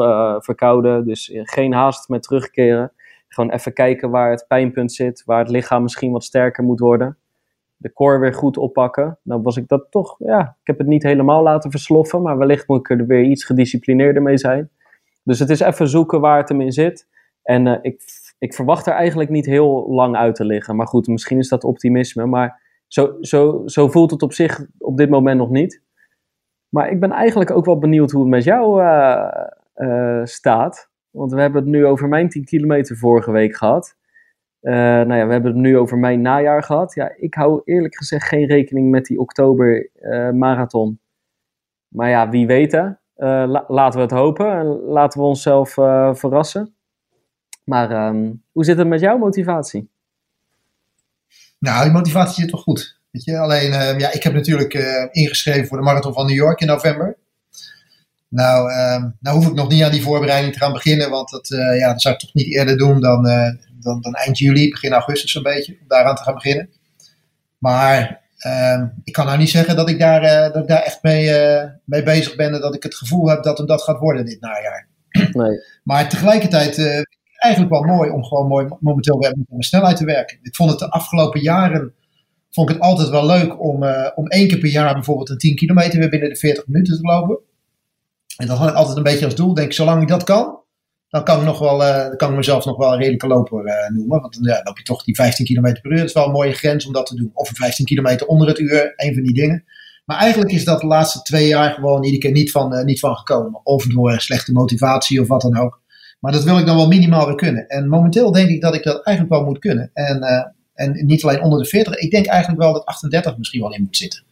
verkouden, 0.44 1.04
dus 1.04 1.30
geen 1.34 1.72
haast 1.72 2.08
met 2.08 2.22
terugkeren. 2.22 2.92
Gewoon 3.28 3.50
even 3.50 3.72
kijken 3.72 4.10
waar 4.10 4.30
het 4.30 4.44
pijnpunt 4.48 4.92
zit, 4.92 5.22
waar 5.24 5.38
het 5.38 5.50
lichaam 5.50 5.82
misschien 5.82 6.12
wat 6.12 6.24
sterker 6.24 6.64
moet 6.64 6.80
worden 6.80 7.16
de 7.82 7.92
core 7.92 8.18
weer 8.18 8.34
goed 8.34 8.56
oppakken. 8.56 9.18
Dan 9.22 9.42
was 9.42 9.56
ik 9.56 9.68
dat 9.68 9.86
toch, 9.90 10.16
ja, 10.18 10.40
ik 10.40 10.66
heb 10.66 10.78
het 10.78 10.86
niet 10.86 11.02
helemaal 11.02 11.42
laten 11.42 11.70
versloffen, 11.70 12.22
maar 12.22 12.38
wellicht 12.38 12.68
moet 12.68 12.78
ik 12.78 12.90
er 12.90 13.06
weer 13.06 13.24
iets 13.24 13.44
gedisciplineerder 13.44 14.22
mee 14.22 14.38
zijn. 14.38 14.70
Dus 15.24 15.38
het 15.38 15.50
is 15.50 15.60
even 15.60 15.88
zoeken 15.88 16.20
waar 16.20 16.38
het 16.38 16.48
hem 16.48 16.60
in 16.60 16.72
zit. 16.72 17.08
En 17.42 17.66
uh, 17.66 17.78
ik, 17.82 18.02
ik 18.38 18.54
verwacht 18.54 18.86
er 18.86 18.92
eigenlijk 18.92 19.30
niet 19.30 19.46
heel 19.46 19.86
lang 19.88 20.16
uit 20.16 20.34
te 20.34 20.44
liggen. 20.44 20.76
Maar 20.76 20.86
goed, 20.86 21.06
misschien 21.06 21.38
is 21.38 21.48
dat 21.48 21.64
optimisme. 21.64 22.26
Maar 22.26 22.60
zo, 22.86 23.16
zo, 23.20 23.62
zo 23.66 23.88
voelt 23.88 24.10
het 24.10 24.22
op 24.22 24.32
zich 24.32 24.66
op 24.78 24.96
dit 24.96 25.10
moment 25.10 25.38
nog 25.38 25.50
niet. 25.50 25.82
Maar 26.68 26.90
ik 26.90 27.00
ben 27.00 27.10
eigenlijk 27.10 27.50
ook 27.50 27.64
wel 27.64 27.78
benieuwd 27.78 28.10
hoe 28.10 28.20
het 28.20 28.30
met 28.30 28.44
jou 28.44 28.82
uh, 28.82 29.28
uh, 29.76 30.20
staat. 30.24 30.90
Want 31.10 31.32
we 31.32 31.40
hebben 31.40 31.62
het 31.62 31.70
nu 31.70 31.86
over 31.86 32.08
mijn 32.08 32.28
10 32.28 32.44
kilometer 32.44 32.96
vorige 32.96 33.30
week 33.30 33.56
gehad. 33.56 33.96
Uh, 34.62 34.72
nou 34.72 35.14
ja, 35.14 35.26
we 35.26 35.32
hebben 35.32 35.52
het 35.52 35.60
nu 35.60 35.78
over 35.78 35.98
mijn 35.98 36.20
najaar 36.20 36.62
gehad. 36.62 36.94
Ja, 36.94 37.12
ik 37.16 37.34
hou 37.34 37.62
eerlijk 37.64 37.96
gezegd 37.96 38.28
geen 38.28 38.46
rekening 38.46 38.90
met 38.90 39.04
die 39.04 39.18
oktober 39.18 39.90
uh, 40.00 40.30
marathon. 40.30 41.00
Maar 41.88 42.08
ja, 42.08 42.28
wie 42.28 42.46
weet 42.46 42.72
hè. 42.72 42.84
Uh, 43.16 43.62
laten 43.68 43.98
we 43.98 44.04
het 44.04 44.10
hopen 44.10 44.52
en 44.52 44.66
laten 44.66 45.20
we 45.20 45.26
onszelf 45.26 45.72
verrassen. 46.18 46.74
Maar 47.64 48.06
um, 48.08 48.42
hoe 48.52 48.64
zit 48.64 48.78
het 48.78 48.88
met 48.88 49.00
jouw 49.00 49.18
motivatie? 49.18 49.90
Nou, 51.58 51.82
die 51.84 51.92
motivatie 51.92 52.42
zit 52.42 52.50
toch 52.50 52.62
goed. 52.62 53.00
Weet 53.10 53.24
je? 53.24 53.38
Alleen, 53.38 53.70
ja, 53.98 54.12
ik 54.12 54.22
heb 54.22 54.32
natuurlijk 54.32 54.74
ingeschreven 55.10 55.66
voor 55.66 55.76
de 55.76 55.84
Marathon 55.84 56.12
van 56.12 56.26
New 56.26 56.36
York 56.36 56.60
in 56.60 56.66
november. 56.66 57.16
Nou, 58.32 58.70
uh, 58.70 59.04
nou 59.20 59.36
hoef 59.36 59.46
ik 59.46 59.54
nog 59.54 59.68
niet 59.68 59.82
aan 59.82 59.90
die 59.90 60.02
voorbereiding 60.02 60.52
te 60.52 60.58
gaan 60.58 60.72
beginnen, 60.72 61.10
want 61.10 61.30
dat, 61.30 61.50
uh, 61.50 61.78
ja, 61.78 61.88
dat 61.92 62.02
zou 62.02 62.14
ik 62.14 62.20
toch 62.20 62.34
niet 62.34 62.54
eerder 62.54 62.78
doen 62.78 63.00
dan, 63.00 63.26
uh, 63.26 63.50
dan, 63.80 64.00
dan 64.00 64.14
eind 64.14 64.38
juli, 64.38 64.70
begin 64.70 64.92
augustus 64.92 65.34
een 65.34 65.42
beetje, 65.42 65.76
om 65.80 65.88
daaraan 65.88 66.14
te 66.14 66.22
gaan 66.22 66.34
beginnen. 66.34 66.68
Maar 67.58 68.20
uh, 68.46 68.82
ik 69.04 69.12
kan 69.12 69.26
nou 69.26 69.38
niet 69.38 69.50
zeggen 69.50 69.76
dat 69.76 69.88
ik 69.88 69.98
daar, 69.98 70.22
uh, 70.22 70.52
dat 70.52 70.62
ik 70.62 70.68
daar 70.68 70.82
echt 70.82 71.02
mee, 71.02 71.30
mee 71.84 72.02
bezig 72.02 72.36
ben 72.36 72.54
en 72.54 72.60
dat 72.60 72.74
ik 72.74 72.82
het 72.82 72.94
gevoel 72.94 73.28
heb 73.28 73.42
dat 73.42 73.58
hem 73.58 73.66
dat 73.66 73.82
gaat 73.82 73.98
worden 73.98 74.24
dit 74.24 74.40
najaar. 74.40 74.88
Nee. 75.32 75.60
Maar 75.90 76.08
tegelijkertijd 76.08 76.78
eigenlijk 77.36 77.72
wel 77.72 77.82
mooi 77.82 78.10
om 78.10 78.24
gewoon 78.24 78.46
mooi, 78.46 78.68
momenteel 78.80 79.18
weer 79.18 79.32
met 79.36 79.48
mijn 79.48 79.62
snelheid 79.62 79.96
te 79.96 80.04
werken. 80.04 80.38
Ik 80.42 80.56
vond 80.56 80.70
het 80.70 80.78
de 80.78 80.90
afgelopen 80.90 81.40
jaren 81.40 81.94
vond 82.50 82.68
ik 82.68 82.74
het 82.74 82.84
altijd 82.84 83.08
wel 83.08 83.26
leuk 83.26 83.60
om, 83.60 83.84
om 84.14 84.26
één 84.26 84.48
keer 84.48 84.58
per 84.58 84.68
jaar 84.68 84.94
bijvoorbeeld 84.94 85.28
een 85.28 85.38
10 85.38 85.54
kilometer 85.54 85.98
weer 85.98 86.08
binnen 86.08 86.28
de 86.28 86.36
40 86.36 86.66
minuten 86.66 86.96
te 86.96 87.02
lopen. 87.02 87.38
En 88.36 88.46
dat 88.46 88.58
had 88.58 88.68
ik 88.68 88.74
altijd 88.74 88.96
een 88.96 89.02
beetje 89.02 89.24
als 89.24 89.34
doel. 89.34 89.54
Denk 89.54 89.66
ik, 89.68 89.74
zolang 89.74 90.02
ik 90.02 90.08
dat 90.08 90.24
kan, 90.24 90.60
dan 91.08 91.24
kan 91.24 91.38
ik, 91.38 91.44
nog 91.44 91.58
wel, 91.58 91.78
dan 91.78 92.16
kan 92.16 92.30
ik 92.30 92.36
mezelf 92.36 92.64
nog 92.64 92.76
wel 92.76 92.92
een 92.92 92.98
redelijke 92.98 93.26
loper 93.26 93.66
uh, 93.66 93.96
noemen. 93.96 94.20
Want 94.20 94.44
dan 94.44 94.60
loop 94.64 94.78
je 94.78 94.84
toch 94.84 95.04
die 95.04 95.14
15 95.14 95.46
km 95.46 95.80
per 95.80 95.90
uur. 95.90 95.96
Dat 95.96 96.06
is 96.06 96.12
wel 96.12 96.26
een 96.26 96.32
mooie 96.32 96.52
grens 96.52 96.86
om 96.86 96.92
dat 96.92 97.06
te 97.06 97.16
doen. 97.16 97.30
Of 97.34 97.48
een 97.48 97.54
15 97.54 97.84
kilometer 97.84 98.26
onder 98.26 98.48
het 98.48 98.58
uur, 98.58 98.92
een 98.96 99.14
van 99.14 99.22
die 99.22 99.34
dingen. 99.34 99.64
Maar 100.04 100.18
eigenlijk 100.18 100.52
is 100.52 100.64
dat 100.64 100.80
de 100.80 100.86
laatste 100.86 101.22
twee 101.22 101.46
jaar 101.48 101.72
gewoon 101.72 102.04
iedere 102.04 102.22
keer 102.22 102.32
niet 102.32 102.50
van, 102.50 102.74
uh, 102.74 102.84
niet 102.84 103.00
van 103.00 103.16
gekomen. 103.16 103.60
Of 103.64 103.86
door 103.86 104.20
slechte 104.20 104.52
motivatie 104.52 105.20
of 105.20 105.28
wat 105.28 105.40
dan 105.40 105.58
ook. 105.58 105.80
Maar 106.20 106.32
dat 106.32 106.44
wil 106.44 106.58
ik 106.58 106.66
dan 106.66 106.76
wel 106.76 106.88
minimaal 106.88 107.26
weer 107.26 107.34
kunnen. 107.34 107.66
En 107.66 107.88
momenteel 107.88 108.32
denk 108.32 108.48
ik 108.48 108.60
dat 108.60 108.74
ik 108.74 108.82
dat 108.82 109.04
eigenlijk 109.04 109.36
wel 109.36 109.44
moet 109.44 109.58
kunnen. 109.58 109.90
En, 109.92 110.22
en 110.74 111.06
niet 111.06 111.24
alleen 111.24 111.42
onder 111.42 111.58
de 111.58 111.68
40. 111.68 111.94
Ik 111.94 112.10
denk 112.10 112.26
eigenlijk 112.26 112.62
wel 112.62 112.72
dat 112.72 112.84
38 112.84 113.38
misschien 113.38 113.60
wel 113.60 113.74
in 113.74 113.82
moet 113.82 113.96
zitten. 113.96 114.24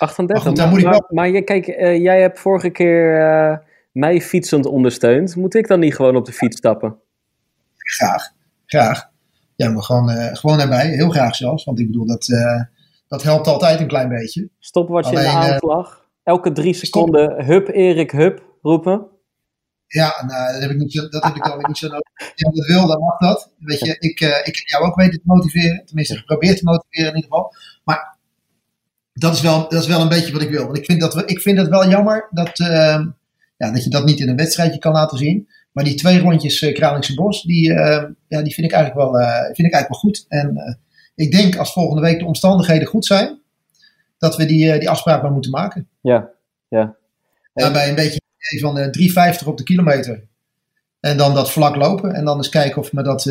38. 0.00 0.44
Maar, 0.44 0.66
goed, 0.66 0.70
moet 0.70 0.78
ik 0.78 0.88
wel... 0.88 1.06
maar, 1.08 1.28
je, 1.28 1.42
kijk, 1.42 1.66
uh, 1.66 2.02
jij 2.02 2.20
hebt 2.20 2.38
vorige 2.38 2.70
keer 2.70 3.20
uh, 3.20 3.56
mij 3.92 4.20
fietsend 4.20 4.66
ondersteund. 4.66 5.36
Moet 5.36 5.54
ik 5.54 5.68
dan 5.68 5.80
niet 5.80 5.94
gewoon 5.94 6.16
op 6.16 6.24
de 6.24 6.32
fiets 6.32 6.56
stappen? 6.56 6.96
Graag, 7.76 8.32
graag. 8.66 9.08
Ja, 9.56 9.70
maar 9.70 9.82
gewoon, 9.82 10.10
uh, 10.10 10.34
gewoon 10.34 10.60
erbij. 10.60 10.86
Heel 10.88 11.10
graag 11.10 11.36
zelfs. 11.36 11.64
Want 11.64 11.78
ik 11.80 11.86
bedoel, 11.86 12.06
dat, 12.06 12.26
dat 13.08 13.22
helpt 13.22 13.46
altijd 13.46 13.80
een 13.80 13.88
klein 13.88 14.08
beetje. 14.08 14.48
Stop 14.58 14.88
wat 14.88 15.08
je 15.08 15.16
in 15.16 15.22
de 15.22 15.28
aanslag. 15.28 16.08
Elke 16.22 16.52
drie 16.52 16.74
seconden 16.74 17.30
stop. 17.30 17.46
hup 17.46 17.68
Erik, 17.68 18.10
hup 18.10 18.44
roepen. 18.62 19.06
Ja, 19.86 20.24
nou, 20.26 20.52
dat 20.52 20.62
heb 20.62 20.70
ik, 20.70 20.76
niet 20.76 20.92
zo, 20.92 21.08
dat 21.08 21.24
heb 21.24 21.36
ik 21.36 21.44
dan 21.44 21.56
weer 21.56 21.68
niet 21.68 21.78
zo 21.78 21.88
nodig. 21.88 22.10
Als 22.14 22.32
je 22.34 22.44
dat 22.44 22.66
wil, 22.66 22.86
dan 22.86 23.00
mag 23.00 23.18
dat. 23.18 23.50
Weet 23.58 23.80
je, 23.80 23.96
ik, 23.98 24.20
ik 24.20 24.56
heb 24.56 24.66
jou 24.66 24.84
ook 24.84 24.94
weten 24.94 25.18
te 25.18 25.24
motiveren. 25.26 25.82
Tenminste, 25.86 26.16
geprobeerd 26.16 26.56
te 26.58 26.64
motiveren 26.64 27.10
in 27.10 27.16
ieder 27.16 27.30
geval. 27.30 27.54
Maar 27.84 28.18
dat 29.20 29.34
is, 29.34 29.40
wel, 29.40 29.68
dat 29.68 29.82
is 29.82 29.86
wel 29.86 30.00
een 30.00 30.08
beetje 30.08 30.32
wat 30.32 30.42
ik 30.42 30.50
wil. 30.50 30.64
Want 30.64 30.76
ik 30.76 30.84
vind, 30.84 31.00
dat, 31.00 31.14
we, 31.14 31.24
ik 31.24 31.40
vind 31.40 31.58
het 31.58 31.68
wel 31.68 31.88
jammer 31.88 32.28
dat, 32.30 32.58
uh, 32.58 32.68
ja, 33.56 33.70
dat 33.72 33.84
je 33.84 33.90
dat 33.90 34.04
niet 34.04 34.20
in 34.20 34.28
een 34.28 34.36
wedstrijdje 34.36 34.78
kan 34.78 34.92
laten 34.92 35.18
zien. 35.18 35.48
Maar 35.72 35.84
die 35.84 35.94
twee 35.94 36.20
rondjes 36.20 36.62
uh, 36.62 36.74
Kralingse 36.74 37.14
Bos, 37.14 37.42
die, 37.42 37.70
uh, 37.70 38.04
ja, 38.28 38.42
die 38.42 38.54
vind, 38.54 38.66
ik 38.66 38.72
eigenlijk 38.72 38.94
wel, 38.94 39.20
uh, 39.20 39.44
vind 39.44 39.68
ik 39.68 39.72
eigenlijk 39.72 39.88
wel 39.88 40.00
goed. 40.00 40.24
En 40.28 40.78
ik 41.14 41.30
denk 41.30 41.56
als 41.56 41.72
volgende 41.72 42.02
week 42.02 42.18
de 42.18 42.24
omstandigheden 42.24 42.88
goed 42.88 43.06
zijn, 43.06 43.40
dat 44.18 44.36
we 44.36 44.46
die, 44.46 44.78
die 44.78 44.90
afspraak 44.90 45.22
maar 45.22 45.32
moeten 45.32 45.50
maken. 45.50 45.88
Ja, 46.00 46.30
ja. 46.68 46.96
Daarbij 47.54 47.88
een 47.88 47.94
beetje 47.94 48.20
van 48.60 48.76
3,50 49.42 49.46
op 49.46 49.56
de 49.56 49.64
kilometer. 49.64 50.22
En 51.00 51.16
dan 51.16 51.34
dat 51.34 51.50
vlak 51.50 51.76
lopen. 51.76 52.14
En 52.14 52.24
dan 52.24 52.36
eens 52.36 52.48
kijken 52.48 52.80
of 52.80 52.92
me 52.92 53.02
dat 53.02 53.24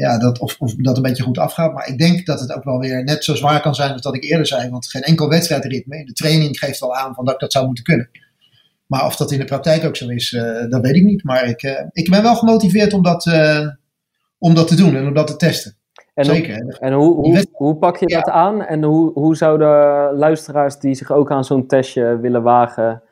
ja, 0.00 0.18
dat, 0.18 0.38
of, 0.38 0.56
of 0.58 0.74
dat 0.74 0.96
een 0.96 1.02
beetje 1.02 1.22
goed 1.22 1.38
afgaat. 1.38 1.72
Maar 1.72 1.88
ik 1.88 1.98
denk 1.98 2.26
dat 2.26 2.40
het 2.40 2.52
ook 2.52 2.64
wel 2.64 2.78
weer 2.78 3.04
net 3.04 3.24
zo 3.24 3.34
zwaar 3.34 3.60
kan 3.60 3.74
zijn 3.74 3.92
als 3.92 4.02
dat 4.02 4.14
ik 4.14 4.24
eerder 4.24 4.46
zei. 4.46 4.70
Want 4.70 4.90
geen 4.90 5.02
enkel 5.02 5.28
wedstrijdritme. 5.28 6.04
De 6.04 6.12
training 6.12 6.58
geeft 6.58 6.82
al 6.82 6.96
aan 6.96 7.14
van 7.14 7.24
dat 7.24 7.34
ik 7.34 7.40
dat 7.40 7.52
zou 7.52 7.66
moeten 7.66 7.84
kunnen. 7.84 8.10
Maar 8.86 9.06
of 9.06 9.16
dat 9.16 9.32
in 9.32 9.38
de 9.38 9.44
praktijk 9.44 9.84
ook 9.84 9.96
zo 9.96 10.08
is, 10.08 10.32
uh, 10.32 10.70
dat 10.70 10.80
weet 10.80 10.94
ik 10.94 11.04
niet. 11.04 11.24
Maar 11.24 11.44
ik, 11.44 11.62
uh, 11.62 11.80
ik 11.92 12.10
ben 12.10 12.22
wel 12.22 12.34
gemotiveerd 12.36 12.92
om 12.92 13.02
dat, 13.02 13.26
uh, 13.26 13.68
om 14.38 14.54
dat 14.54 14.68
te 14.68 14.76
doen 14.76 14.96
en 14.96 15.06
om 15.06 15.14
dat 15.14 15.26
te 15.26 15.36
testen. 15.36 15.76
En 16.14 16.24
Zeker. 16.24 16.62
Hoe, 16.62 16.78
en 16.78 16.92
hoe, 16.92 17.14
hoe, 17.14 17.44
hoe 17.52 17.76
pak 17.76 17.96
je 17.96 18.08
ja. 18.08 18.20
dat 18.20 18.30
aan? 18.30 18.64
En 18.64 18.82
hoe, 18.82 19.12
hoe 19.12 19.36
zouden 19.36 19.68
luisteraars 20.18 20.78
die 20.78 20.94
zich 20.94 21.12
ook 21.12 21.30
aan 21.30 21.44
zo'n 21.44 21.66
testje 21.66 22.18
willen 22.20 22.42
wagen, 22.42 23.02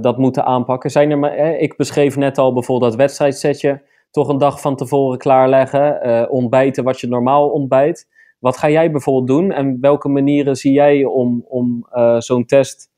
dat 0.00 0.18
moeten 0.18 0.44
aanpakken? 0.44 0.90
Zijn 0.90 1.10
er 1.10 1.18
maar, 1.18 1.36
ik 1.58 1.76
beschreef 1.76 2.16
net 2.16 2.38
al 2.38 2.52
bijvoorbeeld 2.52 2.90
dat 2.90 3.00
wedstrijdsetje 3.00 3.82
toch 4.12 4.28
een 4.28 4.38
dag 4.38 4.60
van 4.60 4.76
tevoren 4.76 5.18
klaarleggen. 5.18 6.06
Uh, 6.06 6.24
ontbijten 6.28 6.84
wat 6.84 7.00
je 7.00 7.08
normaal 7.08 7.48
ontbijt. 7.48 8.06
Wat 8.38 8.56
ga 8.56 8.70
jij 8.70 8.90
bijvoorbeeld 8.90 9.26
doen 9.26 9.52
en 9.52 9.80
welke 9.80 10.08
manieren 10.08 10.56
zie 10.56 10.72
jij 10.72 11.04
om, 11.04 11.44
om 11.48 11.86
uh, 11.92 12.20
zo'n 12.20 12.46
test 12.46 12.90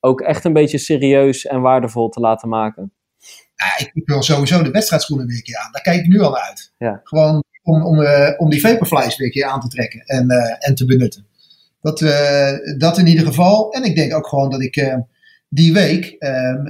ook 0.00 0.20
echt 0.20 0.44
een 0.44 0.52
beetje 0.52 0.78
serieus 0.78 1.46
en 1.46 1.60
waardevol 1.60 2.08
te 2.08 2.20
laten 2.20 2.48
maken? 2.48 2.92
Ja, 3.54 3.86
ik, 3.92 4.02
wil 4.04 4.22
sowieso 4.22 4.62
de 4.62 4.70
wedstrijdschoenen 4.70 5.26
weer 5.26 5.36
een 5.36 5.42
keer 5.42 5.58
aan. 5.58 5.72
Daar 5.72 5.82
kijk 5.82 6.00
ik 6.00 6.06
nu 6.06 6.20
al 6.20 6.30
naar 6.30 6.40
uit. 6.40 6.72
Ja. 6.78 7.00
Gewoon 7.04 7.44
om, 7.62 7.84
om, 7.84 8.00
uh, 8.00 8.30
om 8.36 8.50
die 8.50 8.60
vaporflies 8.60 9.16
weer 9.16 9.26
een 9.26 9.32
keer 9.32 9.44
aan 9.44 9.60
te 9.60 9.68
trekken 9.68 10.00
en, 10.00 10.28
en 10.58 10.74
te 10.74 10.84
benutten. 10.84 11.26
Dat, 11.80 11.98
dat 12.78 12.98
in 12.98 13.06
ieder 13.06 13.26
geval. 13.26 13.72
En 13.72 13.84
ik 13.84 13.96
denk 13.96 14.14
ook 14.14 14.26
gewoon 14.26 14.50
dat 14.50 14.62
ik 14.62 14.96
die 15.48 15.72
week 15.72 16.16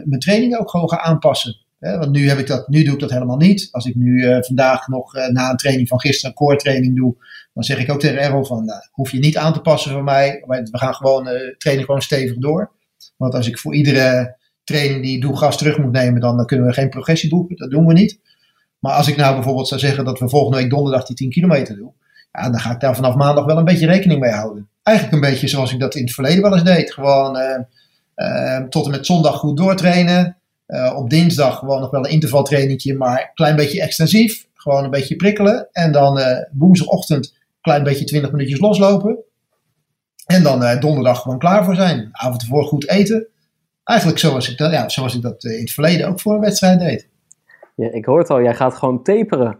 mijn 0.04 0.20
trainingen 0.20 0.58
ook 0.60 0.70
gewoon 0.70 0.88
ga 0.88 1.00
aanpassen 1.00 1.65
want 1.94 2.10
nu, 2.10 2.28
heb 2.28 2.38
ik 2.38 2.46
dat, 2.46 2.68
nu 2.68 2.82
doe 2.84 2.94
ik 2.94 3.00
dat 3.00 3.10
helemaal 3.10 3.36
niet. 3.36 3.68
Als 3.70 3.86
ik 3.86 3.94
nu 3.94 4.22
uh, 4.22 4.38
vandaag 4.40 4.88
nog 4.88 5.16
uh, 5.16 5.28
na 5.28 5.50
een 5.50 5.56
training 5.56 5.88
van 5.88 6.00
gisteren 6.00 6.30
een 6.30 6.36
core 6.36 6.56
training 6.56 6.96
doe, 6.96 7.14
dan 7.54 7.62
zeg 7.62 7.78
ik 7.78 7.90
ook 7.90 8.00
tegen 8.00 8.18
Errol 8.18 8.44
van, 8.44 8.64
nou, 8.64 8.80
hoef 8.90 9.10
je 9.10 9.18
niet 9.18 9.36
aan 9.36 9.52
te 9.52 9.60
passen 9.60 9.92
voor 9.92 10.04
mij. 10.04 10.42
We 10.46 10.78
gaan 10.78 10.94
gewoon 10.94 11.28
uh, 11.28 11.56
trainen 11.56 11.84
gewoon 11.84 12.02
stevig 12.02 12.38
door. 12.38 12.70
Want 13.16 13.34
als 13.34 13.48
ik 13.48 13.58
voor 13.58 13.74
iedere 13.74 14.36
training 14.64 15.02
die 15.02 15.14
ik 15.14 15.22
doe 15.22 15.36
gas 15.36 15.58
terug 15.58 15.78
moet 15.78 15.92
nemen, 15.92 16.20
dan 16.20 16.46
kunnen 16.46 16.66
we 16.66 16.72
geen 16.72 16.88
progressie 16.88 17.30
boeken. 17.30 17.56
Dat 17.56 17.70
doen 17.70 17.86
we 17.86 17.92
niet. 17.92 18.20
Maar 18.78 18.92
als 18.92 19.08
ik 19.08 19.16
nou 19.16 19.34
bijvoorbeeld 19.34 19.68
zou 19.68 19.80
zeggen 19.80 20.04
dat 20.04 20.18
we 20.18 20.28
volgende 20.28 20.56
week 20.56 20.70
donderdag 20.70 21.06
die 21.06 21.16
10 21.16 21.30
kilometer 21.30 21.76
doen, 21.76 21.92
ja, 22.32 22.50
dan 22.50 22.60
ga 22.60 22.72
ik 22.72 22.80
daar 22.80 22.94
vanaf 22.94 23.14
maandag 23.14 23.44
wel 23.44 23.58
een 23.58 23.64
beetje 23.64 23.86
rekening 23.86 24.20
mee 24.20 24.32
houden. 24.32 24.68
Eigenlijk 24.82 25.16
een 25.16 25.30
beetje 25.30 25.48
zoals 25.48 25.72
ik 25.72 25.80
dat 25.80 25.94
in 25.94 26.02
het 26.02 26.14
verleden 26.14 26.42
wel 26.42 26.52
eens 26.52 26.64
deed. 26.64 26.92
Gewoon 26.92 27.38
tot 28.68 28.84
en 28.84 28.90
met 28.90 29.06
zondag 29.06 29.36
goed 29.36 29.56
doortrainen. 29.56 30.36
Uh, 30.68 30.96
op 30.96 31.10
dinsdag 31.10 31.58
gewoon 31.58 31.80
nog 31.80 31.90
wel 31.90 32.04
een 32.04 32.10
intervaltrainingje, 32.10 32.94
maar 32.94 33.20
een 33.20 33.34
klein 33.34 33.56
beetje 33.56 33.82
extensief. 33.82 34.46
Gewoon 34.54 34.84
een 34.84 34.90
beetje 34.90 35.16
prikkelen. 35.16 35.68
En 35.72 35.92
dan 35.92 36.18
uh, 36.18 36.38
woensdagochtend 36.52 37.26
een 37.26 37.60
klein 37.60 37.82
beetje 37.82 38.04
20 38.04 38.30
minuutjes 38.30 38.60
loslopen. 38.60 39.18
En 40.26 40.42
dan 40.42 40.62
uh, 40.62 40.80
donderdag 40.80 41.22
gewoon 41.22 41.38
klaar 41.38 41.64
voor 41.64 41.74
zijn. 41.74 42.08
Avond 42.12 42.42
ervoor 42.42 42.64
goed 42.64 42.88
eten. 42.88 43.26
Eigenlijk 43.84 44.18
zoals 44.18 44.50
ik 44.50 44.58
dat, 44.58 44.72
ja, 44.72 44.88
zoals 44.88 45.14
ik 45.14 45.22
dat 45.22 45.44
in 45.44 45.60
het 45.60 45.70
verleden 45.70 46.08
ook 46.08 46.20
voor 46.20 46.34
een 46.34 46.40
wedstrijd 46.40 46.78
deed. 46.78 47.08
Ja, 47.74 47.92
ik 47.92 48.04
hoor 48.04 48.18
het 48.18 48.30
al, 48.30 48.42
jij 48.42 48.54
gaat 48.54 48.74
gewoon 48.74 49.02
taperen. 49.02 49.58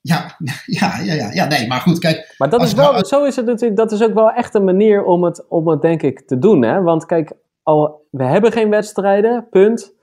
Ja, 0.00 0.36
ja, 0.80 1.00
ja, 1.02 1.14
ja, 1.14 1.32
ja, 1.32 1.46
nee, 1.46 1.66
maar 1.66 1.80
goed, 1.80 1.98
kijk. 1.98 2.34
Maar 2.38 2.50
dat 2.50 2.62
is 2.62 2.72
wel, 2.72 2.92
nou, 2.92 3.04
zo 3.04 3.24
is 3.24 3.36
het 3.36 3.46
natuurlijk, 3.46 3.76
dat 3.76 3.92
is 3.92 4.02
ook 4.02 4.14
wel 4.14 4.30
echt 4.30 4.54
een 4.54 4.64
manier 4.64 5.04
om 5.04 5.24
het, 5.24 5.48
om 5.48 5.68
het 5.68 5.82
denk 5.82 6.02
ik 6.02 6.26
te 6.26 6.38
doen, 6.38 6.64
hè? 6.64 6.82
Want 6.82 7.06
kijk, 7.06 7.32
al, 7.62 8.06
we 8.10 8.24
hebben 8.24 8.52
geen 8.52 8.70
wedstrijden, 8.70 9.48
punt. 9.50 9.93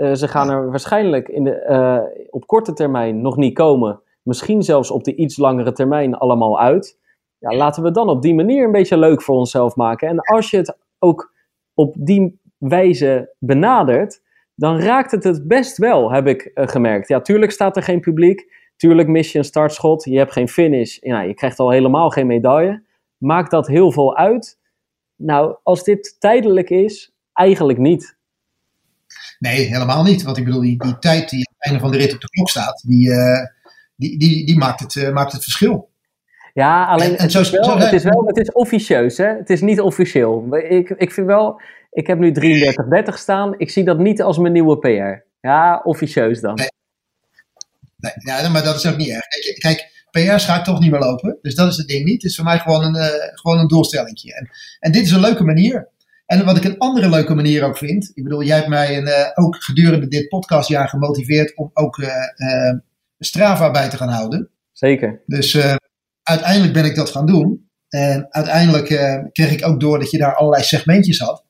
Uh, 0.00 0.12
ze 0.12 0.28
gaan 0.28 0.50
er 0.50 0.70
waarschijnlijk 0.70 1.28
in 1.28 1.44
de, 1.44 1.66
uh, 1.68 2.24
op 2.30 2.46
korte 2.46 2.72
termijn 2.72 3.20
nog 3.20 3.36
niet 3.36 3.54
komen. 3.54 4.02
Misschien 4.22 4.62
zelfs 4.62 4.90
op 4.90 5.04
de 5.04 5.14
iets 5.14 5.36
langere 5.36 5.72
termijn 5.72 6.14
allemaal 6.14 6.60
uit. 6.60 6.98
Ja, 7.38 7.56
laten 7.56 7.82
we 7.82 7.90
dan 7.90 8.08
op 8.08 8.22
die 8.22 8.34
manier 8.34 8.64
een 8.64 8.72
beetje 8.72 8.98
leuk 8.98 9.22
voor 9.22 9.36
onszelf 9.36 9.76
maken. 9.76 10.08
En 10.08 10.20
als 10.20 10.50
je 10.50 10.56
het 10.56 10.78
ook 10.98 11.34
op 11.74 11.94
die 11.98 12.40
wijze 12.58 13.34
benadert, 13.38 14.22
dan 14.54 14.78
raakt 14.78 15.10
het 15.10 15.24
het 15.24 15.48
best 15.48 15.76
wel, 15.76 16.12
heb 16.12 16.26
ik 16.26 16.50
uh, 16.54 16.66
gemerkt. 16.66 17.08
Ja, 17.08 17.20
tuurlijk 17.20 17.52
staat 17.52 17.76
er 17.76 17.82
geen 17.82 18.00
publiek. 18.00 18.70
Tuurlijk 18.76 19.08
mis 19.08 19.32
je 19.32 19.38
een 19.38 19.44
startschot. 19.44 20.04
Je 20.04 20.18
hebt 20.18 20.32
geen 20.32 20.48
finish. 20.48 20.98
Ja, 21.00 21.20
je 21.20 21.34
krijgt 21.34 21.58
al 21.58 21.70
helemaal 21.70 22.10
geen 22.10 22.26
medaille. 22.26 22.84
Maakt 23.16 23.50
dat 23.50 23.66
heel 23.66 23.92
veel 23.92 24.16
uit? 24.16 24.58
Nou, 25.16 25.56
als 25.62 25.84
dit 25.84 26.16
tijdelijk 26.20 26.70
is, 26.70 27.14
eigenlijk 27.32 27.78
niet. 27.78 28.18
Nee, 29.40 29.66
helemaal 29.66 30.02
niet. 30.02 30.22
Want 30.22 30.36
ik 30.36 30.44
bedoel, 30.44 30.60
die, 30.60 30.78
die 30.78 30.98
tijd 30.98 31.30
die 31.30 31.38
aan 31.38 31.54
het 31.56 31.64
einde 31.64 31.80
van 31.80 31.90
de 31.90 31.96
rit 31.96 32.14
op 32.14 32.20
de 32.20 32.28
klok 32.28 32.48
staat, 32.48 32.82
die, 32.86 33.08
uh, 33.08 33.46
die, 33.96 34.18
die, 34.18 34.46
die 34.46 34.58
maakt, 34.58 34.80
het, 34.80 34.94
uh, 34.94 35.12
maakt 35.12 35.32
het 35.32 35.42
verschil. 35.42 35.90
Ja, 36.54 36.84
alleen 36.84 37.10
en, 37.10 37.16
en 37.16 37.22
het, 37.22 37.32
zo, 37.32 37.40
is 37.40 37.50
wel, 37.50 37.78
het, 37.78 37.92
is 37.92 38.02
wel, 38.02 38.26
het 38.26 38.36
is 38.36 38.52
officieus, 38.52 39.16
hè? 39.16 39.26
Het 39.26 39.50
is 39.50 39.60
niet 39.60 39.80
officieel. 39.80 40.56
Ik, 40.56 40.90
ik 40.90 41.12
vind 41.12 41.26
wel, 41.26 41.60
ik 41.90 42.06
heb 42.06 42.18
nu 42.18 42.32
33-30 42.32 43.14
staan. 43.14 43.54
Ik 43.58 43.70
zie 43.70 43.84
dat 43.84 43.98
niet 43.98 44.22
als 44.22 44.38
mijn 44.38 44.52
nieuwe 44.52 44.78
PR. 44.78 45.46
Ja, 45.46 45.80
officieus 45.84 46.40
dan. 46.40 46.54
Nee. 46.54 46.68
nee 47.96 48.12
ja, 48.42 48.48
maar 48.48 48.62
dat 48.62 48.76
is 48.76 48.86
ook 48.86 48.96
niet 48.96 49.08
erg. 49.08 49.26
Kijk, 49.26 49.58
kijk 49.58 49.90
PR's 50.10 50.44
ga 50.44 50.58
ik 50.58 50.64
toch 50.64 50.80
niet 50.80 50.90
meer 50.90 51.00
lopen. 51.00 51.38
Dus 51.42 51.54
dat 51.54 51.70
is 51.70 51.76
het 51.76 51.88
ding 51.88 52.04
niet. 52.04 52.22
Het 52.22 52.30
is 52.30 52.36
voor 52.36 52.44
mij 52.44 52.58
gewoon 52.58 52.84
een, 52.84 52.96
uh, 52.96 53.08
gewoon 53.32 53.58
een 53.58 53.68
doelstelling. 53.68 54.18
En, 54.22 54.50
en 54.80 54.92
dit 54.92 55.02
is 55.02 55.10
een 55.10 55.20
leuke 55.20 55.44
manier. 55.44 55.88
En 56.30 56.44
wat 56.44 56.56
ik 56.56 56.64
een 56.64 56.78
andere 56.78 57.08
leuke 57.08 57.34
manier 57.34 57.64
ook 57.64 57.76
vind. 57.76 58.10
Ik 58.14 58.22
bedoel, 58.22 58.42
jij 58.42 58.56
hebt 58.56 58.68
mij 58.68 58.96
een, 58.96 59.06
uh, 59.06 59.26
ook 59.34 59.56
gedurende 59.56 60.08
dit 60.08 60.28
podcastjaar 60.28 60.88
gemotiveerd 60.88 61.56
om 61.56 61.70
ook 61.74 61.98
uh, 61.98 62.08
uh, 62.36 62.78
Strava 63.18 63.70
bij 63.70 63.88
te 63.88 63.96
gaan 63.96 64.08
houden. 64.08 64.50
Zeker. 64.72 65.22
Dus 65.26 65.58
uiteindelijk 66.22 66.72
ben 66.72 66.84
ik 66.84 66.94
dat 66.94 67.10
gaan 67.10 67.26
doen. 67.26 67.70
En 67.88 68.26
uiteindelijk 68.30 68.86
kreeg 69.32 69.52
ik 69.52 69.66
ook 69.66 69.80
door 69.80 69.98
dat 69.98 70.10
je 70.10 70.18
daar 70.18 70.34
allerlei 70.34 70.62
segmentjes 70.62 71.18
had. 71.18 71.44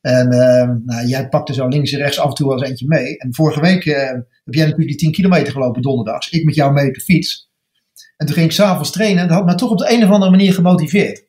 En 0.00 0.28
nou, 0.84 1.06
jij 1.06 1.28
pakte 1.28 1.54
zo 1.54 1.68
links 1.68 1.92
en 1.92 1.98
rechts 1.98 2.18
af 2.18 2.28
en 2.28 2.34
toe 2.34 2.48
wel 2.48 2.58
eens 2.58 2.68
eentje 2.68 2.86
mee. 2.88 3.18
En 3.18 3.34
vorige 3.34 3.60
week 3.60 3.84
heb 3.84 4.54
jij 4.54 4.64
natuurlijk 4.64 4.88
die 4.88 4.96
10 4.96 5.12
kilometer 5.12 5.52
gelopen 5.52 5.82
donderdags. 5.82 6.30
Ik 6.30 6.44
met 6.44 6.54
jou 6.54 6.72
mee 6.72 6.88
op 6.88 6.94
de 6.94 7.00
fiets. 7.00 7.50
En 8.16 8.26
toen 8.26 8.34
ging 8.34 8.46
ik 8.46 8.52
s'avonds 8.52 8.90
trainen 8.90 9.22
en 9.22 9.28
dat 9.28 9.36
had 9.36 9.46
me 9.46 9.54
toch 9.54 9.70
op 9.70 9.78
de 9.78 9.92
een 9.92 10.04
of 10.04 10.10
andere 10.10 10.30
manier 10.30 10.52
gemotiveerd. 10.52 11.26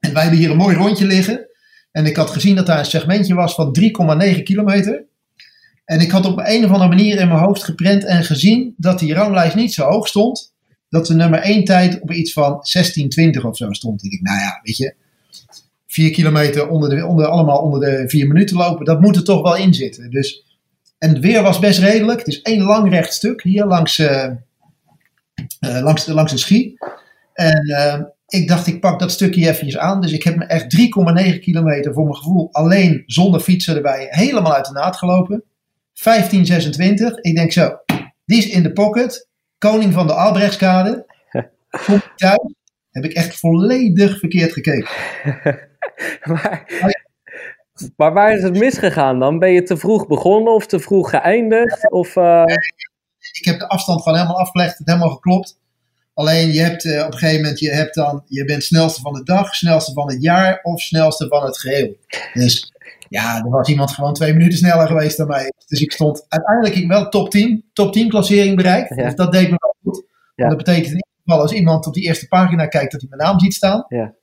En 0.00 0.12
wij 0.12 0.22
hebben 0.22 0.40
hier 0.40 0.50
een 0.50 0.56
mooi 0.56 0.76
rondje 0.76 1.06
liggen. 1.06 1.47
En 1.98 2.06
ik 2.06 2.16
had 2.16 2.30
gezien 2.30 2.56
dat 2.56 2.66
daar 2.66 2.78
een 2.78 2.84
segmentje 2.84 3.34
was 3.34 3.54
van 3.54 3.76
3,9 3.80 4.42
kilometer. 4.42 5.04
En 5.84 6.00
ik 6.00 6.10
had 6.10 6.26
op 6.26 6.38
een 6.38 6.64
of 6.64 6.70
andere 6.70 6.88
manier 6.88 7.18
in 7.18 7.28
mijn 7.28 7.40
hoofd 7.40 7.64
geprent 7.64 8.04
en 8.04 8.24
gezien 8.24 8.74
dat 8.76 8.98
die 8.98 9.14
ranglijst 9.14 9.54
niet 9.54 9.74
zo 9.74 9.84
hoog 9.84 10.08
stond. 10.08 10.54
Dat 10.88 11.06
de 11.06 11.14
nummer 11.14 11.38
1 11.38 11.64
tijd 11.64 12.00
op 12.00 12.12
iets 12.12 12.32
van 12.32 12.52
16,20 12.52 13.40
of 13.42 13.56
zo 13.56 13.72
stond. 13.72 14.04
Ik 14.04 14.10
dacht, 14.10 14.22
nou 14.22 14.38
ja, 14.38 14.60
weet 14.62 14.76
je, 14.76 14.94
4 15.86 16.10
kilometer 16.10 16.68
onder 16.68 16.88
de, 16.88 17.06
onder, 17.06 17.26
allemaal 17.26 17.58
onder 17.58 17.80
de 17.80 18.08
4 18.08 18.26
minuten 18.26 18.56
lopen, 18.56 18.84
dat 18.84 19.00
moet 19.00 19.16
er 19.16 19.24
toch 19.24 19.42
wel 19.42 19.56
in 19.56 19.74
zitten. 19.74 20.10
Dus, 20.10 20.44
en 20.98 21.08
het 21.08 21.18
weer 21.18 21.42
was 21.42 21.58
best 21.58 21.78
redelijk. 21.78 22.18
Het 22.18 22.28
is 22.28 22.42
één 22.42 22.62
lang 22.62 22.90
recht 22.90 23.12
stuk 23.12 23.42
hier 23.42 23.64
langs, 23.64 23.98
uh, 23.98 24.30
langs, 25.60 26.04
de, 26.04 26.14
langs 26.14 26.32
de 26.32 26.38
schie. 26.38 26.78
En 27.32 27.68
uh, 27.68 28.00
ik 28.28 28.48
dacht, 28.48 28.66
ik 28.66 28.80
pak 28.80 28.98
dat 28.98 29.10
stukje 29.10 29.48
eventjes 29.48 29.78
aan. 29.78 30.00
Dus 30.00 30.12
ik 30.12 30.22
heb 30.22 30.36
me 30.36 30.44
echt 30.44 30.76
3,9 31.34 31.38
kilometer 31.38 31.92
voor 31.92 32.04
mijn 32.04 32.16
gevoel 32.16 32.48
alleen 32.52 33.02
zonder 33.06 33.40
fietsen 33.40 33.76
erbij 33.76 34.06
helemaal 34.10 34.54
uit 34.54 34.66
de 34.66 34.72
naad 34.72 34.96
gelopen. 34.96 35.44
1526. 36.02 37.18
Ik 37.18 37.36
denk 37.36 37.52
zo, 37.52 37.78
die 38.24 38.38
is 38.38 38.48
in 38.48 38.62
de 38.62 38.72
pocket. 38.72 39.28
Koning 39.58 39.92
van 39.92 40.06
de 40.06 40.12
Albrechtskade. 40.12 41.06
Kom 41.86 42.00
thuis. 42.16 42.54
Heb 42.90 43.04
ik 43.04 43.12
echt 43.12 43.38
volledig 43.38 44.18
verkeerd 44.18 44.52
gekeken. 44.52 44.88
maar, 46.32 46.64
maar 47.96 48.12
waar 48.12 48.32
is 48.34 48.42
het 48.42 48.58
misgegaan 48.58 49.18
dan? 49.18 49.38
Ben 49.38 49.52
je 49.52 49.62
te 49.62 49.76
vroeg 49.76 50.06
begonnen 50.06 50.54
of 50.54 50.66
te 50.66 50.78
vroeg 50.78 51.10
geëindigd? 51.10 51.90
Of, 51.90 52.16
uh... 52.16 52.42
Ik 53.32 53.44
heb 53.44 53.58
de 53.58 53.68
afstand 53.68 54.02
gewoon 54.02 54.18
helemaal 54.18 54.40
afgelegd. 54.40 54.78
Het 54.78 54.86
helemaal 54.86 55.10
geklopt. 55.10 55.58
Alleen 56.18 56.52
je 56.52 56.60
hebt 56.60 56.84
uh, 56.84 57.04
op 57.04 57.12
een 57.12 57.18
gegeven 57.18 57.40
moment, 57.40 57.58
je, 57.58 57.70
hebt 57.70 57.94
dan, 57.94 58.22
je 58.26 58.44
bent 58.44 58.64
snelste 58.64 59.00
van 59.00 59.12
de 59.12 59.22
dag, 59.22 59.54
snelste 59.54 59.92
van 59.92 60.10
het 60.10 60.22
jaar 60.22 60.60
of 60.62 60.80
snelste 60.80 61.28
van 61.28 61.44
het 61.44 61.58
geheel. 61.58 61.96
Dus 62.32 62.72
ja, 63.08 63.36
er 63.44 63.50
was 63.50 63.68
iemand 63.68 63.90
gewoon 63.90 64.14
twee 64.14 64.32
minuten 64.32 64.58
sneller 64.58 64.86
geweest 64.86 65.16
dan 65.16 65.26
mij. 65.26 65.52
Dus 65.66 65.80
ik 65.80 65.92
stond 65.92 66.26
uiteindelijk 66.28 66.76
ik 66.76 66.88
wel 66.88 67.08
top 67.08 67.30
10, 67.30 67.64
top 67.72 67.92
10 67.92 68.08
klassering 68.08 68.56
bereikt. 68.56 68.94
Ja. 68.94 69.04
Dus 69.04 69.14
dat 69.14 69.32
deed 69.32 69.50
me 69.50 69.56
wel 69.58 69.76
goed. 69.82 70.04
Ja. 70.34 70.48
Dat 70.48 70.56
betekent 70.56 70.86
in 70.86 70.92
ieder 70.92 71.08
geval 71.24 71.40
als 71.40 71.52
iemand 71.52 71.86
op 71.86 71.94
die 71.94 72.04
eerste 72.04 72.28
pagina 72.28 72.66
kijkt 72.66 72.92
dat 72.92 73.00
hij 73.00 73.10
mijn 73.10 73.22
naam 73.22 73.40
ziet 73.40 73.54
staan. 73.54 73.84
Ja. 73.88 74.14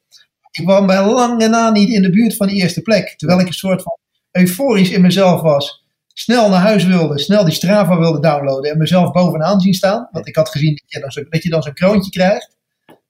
Ik 0.52 0.66
kwam 0.66 0.86
bij 0.86 1.06
lang 1.06 1.42
en 1.42 1.50
na 1.50 1.72
niet 1.72 1.90
in 1.90 2.02
de 2.02 2.10
buurt 2.10 2.36
van 2.36 2.48
die 2.48 2.62
eerste 2.62 2.82
plek. 2.82 3.14
Terwijl 3.18 3.40
ik 3.40 3.48
een 3.48 3.54
soort 3.54 3.82
van 3.82 3.98
euforisch 4.32 4.92
in 4.92 5.02
mezelf 5.02 5.42
was. 5.42 5.85
Snel 6.18 6.50
naar 6.50 6.62
huis 6.62 6.84
wilde, 6.84 7.20
snel 7.20 7.44
die 7.44 7.54
Strava 7.54 7.98
wilde 7.98 8.20
downloaden 8.20 8.72
en 8.72 8.78
mezelf 8.78 9.12
bovenaan 9.12 9.60
zien 9.60 9.74
staan. 9.74 10.08
Want 10.12 10.28
ik 10.28 10.36
had 10.36 10.50
gezien 10.50 10.76
dat 10.76 10.84
je 10.86 11.00
dan, 11.00 11.12
zo, 11.12 11.24
dat 11.30 11.44
je 11.44 11.50
dan 11.50 11.64
zo'n 11.64 11.74
kroontje 11.74 12.12
krijgt. 12.12 12.56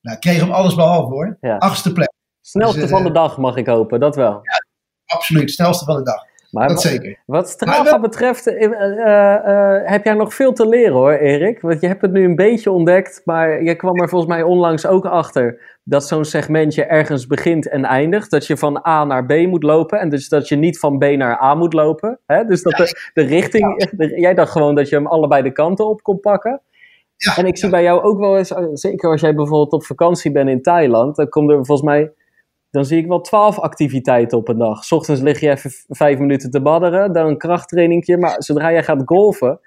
Nou, 0.01 0.15
ik 0.15 0.19
kreeg 0.19 0.39
hem 0.39 0.51
alles 0.51 0.75
behalve 0.75 1.13
hoor. 1.13 1.37
Ja. 1.41 1.57
Achtste 1.57 1.91
plek. 1.91 2.11
Snelste 2.41 2.79
Dus, 2.79 2.89
van 2.89 2.99
eh, 2.99 3.05
de 3.05 3.11
dag 3.11 3.37
mag 3.37 3.55
ik 3.55 3.67
hopen, 3.67 3.99
dat 3.99 4.15
wel. 4.15 4.31
Ja, 4.31 4.65
absoluut, 5.05 5.51
snelste 5.51 5.85
van 5.85 5.95
de 5.95 6.03
dag. 6.03 6.23
Maar 6.55 6.67
dat 6.67 6.83
wa- 6.83 6.89
zeker. 6.89 7.17
Wat 7.25 7.49
Strava 7.49 7.99
betreft, 7.99 8.47
eh, 8.47 8.63
eh, 8.63 9.35
eh, 9.35 9.81
heb 9.89 10.03
jij 10.03 10.13
nog 10.13 10.33
veel 10.33 10.53
te 10.53 10.67
leren 10.67 10.93
hoor, 10.93 11.11
Erik. 11.11 11.61
Want 11.61 11.81
je 11.81 11.87
hebt 11.87 12.01
het 12.01 12.11
nu 12.11 12.23
een 12.23 12.35
beetje 12.35 12.71
ontdekt, 12.71 13.21
maar 13.25 13.63
je 13.63 13.75
kwam 13.75 14.01
er 14.01 14.09
volgens 14.09 14.31
mij 14.31 14.43
onlangs 14.43 14.87
ook 14.87 15.05
achter 15.05 15.73
dat 15.83 16.07
zo'n 16.07 16.25
segmentje 16.25 16.83
ergens 16.83 17.27
begint 17.27 17.69
en 17.69 17.85
eindigt. 17.85 18.31
Dat 18.31 18.47
je 18.47 18.57
van 18.57 18.87
A 18.87 19.03
naar 19.05 19.25
B 19.25 19.33
moet 19.47 19.63
lopen 19.63 19.99
en 19.99 20.09
dus 20.09 20.29
dat 20.29 20.47
je 20.47 20.55
niet 20.55 20.79
van 20.79 20.97
B 20.97 21.03
naar 21.03 21.41
A 21.41 21.55
moet 21.55 21.73
lopen. 21.73 22.19
Hè? 22.25 22.43
Dus 22.45 22.61
dat 22.63 22.75
de, 22.77 23.09
de 23.13 23.21
richting, 23.21 23.89
de- 23.91 24.19
jij 24.19 24.33
dacht 24.33 24.51
gewoon 24.51 24.75
dat 24.75 24.89
je 24.89 24.95
hem 24.95 25.07
allebei 25.07 25.43
de 25.43 25.51
kanten 25.51 25.87
op 25.87 26.01
kon 26.01 26.19
pakken. 26.19 26.61
Ja, 27.17 27.37
En 27.37 27.45
ik 27.45 27.57
zie 27.57 27.69
bij 27.69 27.83
jou 27.83 28.01
ook 28.01 28.19
wel 28.19 28.37
eens, 28.37 28.53
zeker 28.73 29.09
als 29.09 29.21
jij 29.21 29.35
bijvoorbeeld 29.35 29.71
op 29.71 29.85
vakantie 29.85 30.31
bent 30.31 30.49
in 30.49 30.61
Thailand, 30.61 31.15
dan 31.15 31.29
komt 31.29 31.49
er 31.49 31.55
volgens 31.55 31.81
mij, 31.81 32.11
dan 32.75 32.85
zie 32.85 32.97
ik 32.97 33.07
wel 33.07 33.21
twaalf 33.21 33.59
activiteiten 33.59 34.37
op 34.37 34.47
een 34.47 34.57
dag. 34.57 34.83
's 34.83 34.91
ochtends 34.91 35.21
lig 35.21 35.39
je 35.39 35.49
even 35.49 35.71
vijf 35.87 36.19
minuten 36.19 36.49
te 36.51 36.61
badderen, 36.61 37.13
dan 37.13 37.27
een 37.27 37.37
krachttrainingje, 37.37 38.17
maar 38.17 38.35
zodra 38.37 38.71
jij 38.71 38.83
gaat 38.83 39.01
golfen, 39.05 39.59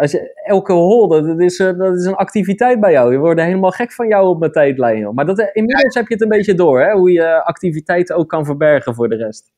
als 0.00 0.10
je, 0.10 0.42
elke 0.44 0.72
hole, 0.72 1.22
dat 1.26 1.40
is, 1.40 1.58
eh, 1.58 1.78
dat 1.78 1.96
is 1.96 2.04
een 2.04 2.14
activiteit 2.14 2.80
bij 2.80 2.92
jou. 2.92 3.12
Je 3.12 3.18
wordt 3.18 3.40
helemaal 3.40 3.70
gek 3.70 3.92
van 3.92 4.08
jou 4.08 4.28
op 4.28 4.38
mijn 4.38 4.52
tijdlijn. 4.52 4.98
Joh. 4.98 5.14
Maar 5.14 5.26
dat, 5.26 5.38
eh, 5.38 5.46
inmiddels 5.52 5.94
heb 5.94 6.06
je 6.08 6.14
het 6.14 6.22
een 6.22 6.28
beetje 6.28 6.54
door, 6.54 6.80
hè? 6.80 6.92
hoe 6.92 7.12
je 7.12 7.44
activiteiten 7.44 8.16
ook 8.16 8.28
kan 8.28 8.44
verbergen 8.44 8.94
voor 8.94 9.08
de 9.08 9.16
rest. 9.16 9.52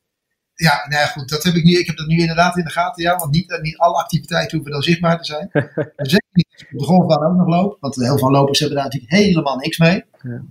Ja, 0.54 0.86
nou 0.88 1.02
ja, 1.02 1.06
goed, 1.06 1.28
dat 1.28 1.42
heb 1.42 1.54
ik 1.54 1.64
nu. 1.64 1.78
Ik 1.78 1.86
heb 1.86 1.96
dat 1.96 2.06
nu 2.06 2.16
inderdaad 2.18 2.56
in 2.56 2.64
de 2.64 2.70
gaten, 2.70 3.02
ja. 3.02 3.16
Want 3.16 3.30
niet, 3.30 3.50
eh, 3.50 3.60
niet 3.60 3.78
alle 3.78 3.96
activiteiten 3.96 4.52
hoeven 4.56 4.72
dan 4.72 4.82
zichtbaar 4.82 5.18
te 5.18 5.24
zijn. 5.24 5.50
En 5.96 6.06
zeker 6.06 6.28
niet 6.32 6.48
als 6.52 6.62
ik 6.62 6.72
op 6.72 6.78
de 6.78 6.84
golfbaan 6.84 7.26
ook 7.26 7.36
nog 7.36 7.48
loop. 7.48 7.76
Want 7.80 7.94
heel 7.94 8.18
veel 8.18 8.30
lopers 8.30 8.58
hebben 8.58 8.76
daar 8.76 8.86
natuurlijk 8.86 9.12
helemaal 9.12 9.56
niks 9.56 9.78
mee. 9.78 10.04
Ja. 10.22 10.42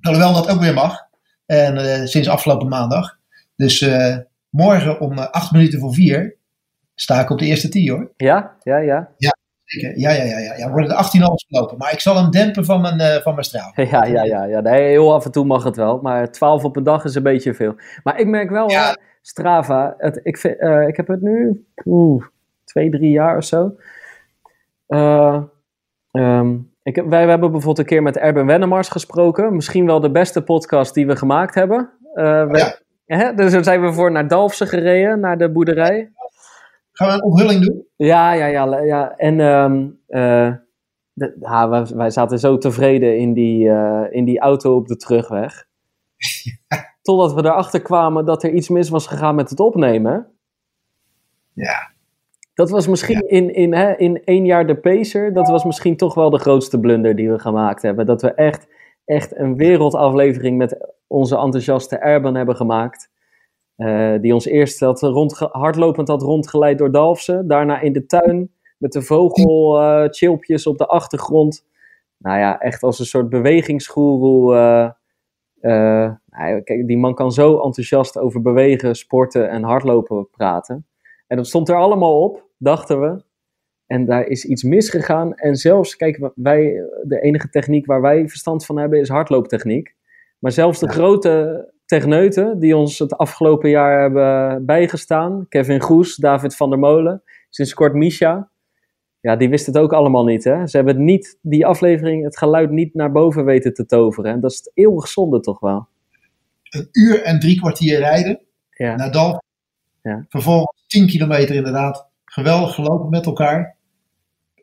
Alhoewel 0.00 0.32
dat 0.32 0.50
ook 0.50 0.60
weer 0.60 0.74
mag. 0.74 1.03
En 1.46 1.76
eh, 1.76 2.04
sinds 2.04 2.28
afgelopen 2.28 2.68
maandag. 2.68 3.18
Dus 3.56 3.80
eh, 3.80 4.16
morgen 4.48 5.00
om 5.00 5.18
eh, 5.18 5.30
acht 5.30 5.52
minuten 5.52 5.78
voor 5.80 5.94
vier 5.94 6.36
sta 6.94 7.20
ik 7.20 7.30
op 7.30 7.38
de 7.38 7.46
eerste 7.46 7.68
tee 7.68 7.90
hoor. 7.90 8.12
Ja, 8.16 8.56
ja, 8.62 8.76
ja. 8.78 9.10
Zeker. 9.64 9.98
Ja, 9.98 10.10
ja, 10.10 10.22
ja, 10.24 10.38
ja. 10.38 10.54
ja. 10.56 10.70
Worden 10.70 10.90
er 10.90 10.96
18 10.96 11.22
holes 11.22 11.46
gelopen. 11.48 11.78
Maar 11.78 11.92
ik 11.92 12.00
zal 12.00 12.16
hem 12.16 12.30
dempen 12.30 12.64
van 12.64 12.80
mijn, 12.80 13.00
eh, 13.00 13.22
van 13.22 13.32
mijn 13.32 13.44
straal. 13.44 13.72
Ja, 13.90 14.04
ja, 14.04 14.24
ja, 14.24 14.44
ja. 14.44 14.60
Nee, 14.60 14.88
heel 14.88 15.14
af 15.14 15.24
en 15.24 15.30
toe 15.32 15.44
mag 15.44 15.64
het 15.64 15.76
wel. 15.76 15.98
Maar 16.02 16.32
12 16.32 16.64
op 16.64 16.76
een 16.76 16.82
dag 16.82 17.04
is 17.04 17.14
een 17.14 17.22
beetje 17.22 17.54
veel. 17.54 17.74
Maar 18.02 18.20
ik 18.20 18.26
merk 18.26 18.50
wel, 18.50 18.70
Ja. 18.70 18.88
hè, 18.88 18.94
Strava, 19.22 19.94
het, 19.98 20.20
ik, 20.22 20.38
vind, 20.38 20.54
ik 20.88 20.96
heb 20.96 21.08
het 21.08 21.20
nu 21.20 21.66
oeh, 21.84 22.24
twee, 22.64 22.90
drie 22.90 23.10
jaar 23.10 23.36
of 23.36 23.44
zo. 23.44 23.76
Ik, 26.96 27.00
heb- 27.02 27.10
wij 27.10 27.20
hebben 27.28 27.50
bijvoorbeeld 27.50 27.78
een 27.78 27.84
keer 27.84 28.02
met 28.02 28.16
Erben 28.16 28.46
Wennemars 28.46 28.88
gesproken. 28.88 29.54
Misschien 29.54 29.86
wel 29.86 30.00
de 30.00 30.10
beste 30.10 30.42
podcast 30.42 30.94
die 30.94 31.06
we 31.06 31.16
gemaakt 31.16 31.54
hebben. 31.54 31.90
Eh, 32.14 32.46
we- 32.46 32.58
Ja. 32.58 33.16
hè, 33.16 33.34
dus 33.34 33.52
daar 33.52 33.64
zijn 33.64 33.80
we 33.82 33.92
voor 33.92 34.12
naar 34.12 34.28
Dalfsen 34.28 34.66
gereden, 34.66 35.20
naar 35.20 35.38
de 35.38 35.50
boerderij. 35.50 36.12
Gaan 36.92 37.08
we 37.08 37.14
een 37.14 37.22
onthulling 37.24 37.64
doen? 37.64 37.86
Ja, 37.96 38.32
ja, 38.32 38.46
ja. 38.46 38.78
ja. 38.80 39.16
En 39.16 39.40
de- 41.12 41.36
ja, 41.40 41.68
wij, 41.68 41.84
wij 41.94 42.10
zaten 42.10 42.38
zo 42.38 42.58
tevreden 42.58 43.18
in 43.18 43.32
die, 43.32 43.68
eh, 43.70 44.02
in 44.10 44.24
die 44.24 44.40
auto 44.40 44.76
op 44.76 44.86
de 44.86 44.96
terugweg. 44.96 45.64
Totdat 47.02 47.34
we 47.34 47.40
erachter 47.44 47.82
kwamen 47.82 48.24
dat 48.24 48.42
er 48.42 48.50
iets 48.50 48.68
mis 48.68 48.88
was 48.88 49.06
gegaan 49.06 49.34
met 49.34 49.50
het 49.50 49.60
opnemen. 49.60 50.26
Ja. 51.52 51.92
Dat 52.54 52.70
was 52.70 52.86
misschien 52.88 53.28
in, 53.28 53.54
in, 53.54 53.74
hè, 53.74 53.96
in 53.96 54.24
één 54.24 54.44
jaar 54.44 54.66
de 54.66 54.76
Pacer, 54.76 55.32
dat 55.32 55.48
was 55.48 55.64
misschien 55.64 55.96
toch 55.96 56.14
wel 56.14 56.30
de 56.30 56.38
grootste 56.38 56.80
blunder 56.80 57.16
die 57.16 57.30
we 57.30 57.38
gemaakt 57.38 57.82
hebben. 57.82 58.06
Dat 58.06 58.22
we 58.22 58.32
echt, 58.34 58.66
echt 59.04 59.36
een 59.36 59.56
wereldaflevering 59.56 60.56
met 60.58 60.92
onze 61.06 61.36
enthousiaste 61.36 61.96
Erben 61.96 62.34
hebben 62.34 62.56
gemaakt. 62.56 63.10
Eh, 63.76 64.14
die 64.20 64.34
ons 64.34 64.44
eerst 64.46 64.80
had 64.80 65.00
rondge- 65.02 65.48
hardlopend 65.52 66.08
had 66.08 66.22
rondgeleid 66.22 66.78
door 66.78 66.92
Dalfsen. 66.92 67.48
Daarna 67.48 67.80
in 67.80 67.92
de 67.92 68.06
tuin 68.06 68.50
met 68.78 68.92
de 68.92 69.02
vogelchilpjes 69.02 70.66
op 70.66 70.78
de 70.78 70.86
achtergrond. 70.86 71.66
Nou 72.18 72.38
ja, 72.38 72.60
echt 72.60 72.82
als 72.82 72.98
een 72.98 73.06
soort 73.06 73.28
bewegingsgoeroe. 73.28 74.54
eh, 74.54 74.90
eh, 75.60 76.12
nou 76.26 76.50
ja, 76.50 76.60
kijk, 76.60 76.86
die 76.86 76.98
man 76.98 77.14
kan 77.14 77.32
zo 77.32 77.52
enthousiast 77.60 78.18
over 78.18 78.42
bewegen, 78.42 78.94
sporten 78.96 79.50
en 79.50 79.62
hardlopen 79.62 80.28
praten. 80.30 80.86
En 81.26 81.36
dat 81.36 81.46
stond 81.46 81.68
er 81.68 81.76
allemaal 81.76 82.22
op, 82.22 82.43
dachten 82.58 83.00
we. 83.00 83.22
En 83.86 84.04
daar 84.04 84.26
is 84.26 84.44
iets 84.44 84.62
misgegaan. 84.62 85.34
En 85.34 85.56
zelfs, 85.56 85.96
kijk, 85.96 86.30
wij, 86.34 86.82
de 87.02 87.20
enige 87.20 87.48
techniek 87.48 87.86
waar 87.86 88.00
wij 88.00 88.28
verstand 88.28 88.66
van 88.66 88.78
hebben 88.78 89.00
is 89.00 89.08
hardlooptechniek. 89.08 89.94
Maar 90.38 90.52
zelfs 90.52 90.80
de 90.80 90.88
grote 90.88 91.72
techneuten 91.86 92.58
die 92.58 92.76
ons 92.76 92.98
het 92.98 93.16
afgelopen 93.16 93.70
jaar 93.70 94.00
hebben 94.00 94.64
bijgestaan, 94.66 95.46
Kevin 95.48 95.80
Goes, 95.80 96.16
David 96.16 96.56
van 96.56 96.70
der 96.70 96.78
Molen, 96.78 97.22
sinds 97.48 97.74
kort 97.74 97.94
Misha, 97.94 98.50
ja, 99.24 99.36
die 99.36 99.48
wisten 99.48 99.72
het 99.72 99.82
ook 99.82 99.92
allemaal 99.92 100.24
niet. 100.24 100.44
Hè? 100.44 100.66
Ze 100.66 100.76
hebben 100.76 100.94
het 100.94 101.04
niet, 101.04 101.38
die 101.42 101.66
aflevering, 101.66 102.24
het 102.24 102.38
geluid 102.38 102.70
niet 102.70 102.94
naar 102.94 103.12
boven 103.12 103.44
weten 103.44 103.74
te 103.74 103.86
toveren. 103.86 104.32
En 104.32 104.40
dat 104.40 104.50
is 104.50 104.70
eeuwig 104.74 105.08
zonde 105.08 105.40
toch 105.40 105.60
wel. 105.60 105.88
Een 106.62 106.88
uur 106.92 107.22
en 107.22 107.40
drie 107.40 107.58
kwartier 107.60 107.98
rijden 107.98 108.40
Ja, 108.70 108.96
naar 108.96 109.12
Dalf. 109.12 109.38
Ja. 110.02 110.24
Vervolgens 110.28 110.84
10 110.86 111.06
kilometer 111.06 111.54
inderdaad. 111.54 112.08
Geweldig 112.34 112.74
gelopen 112.74 113.10
met 113.10 113.26
elkaar. 113.26 113.76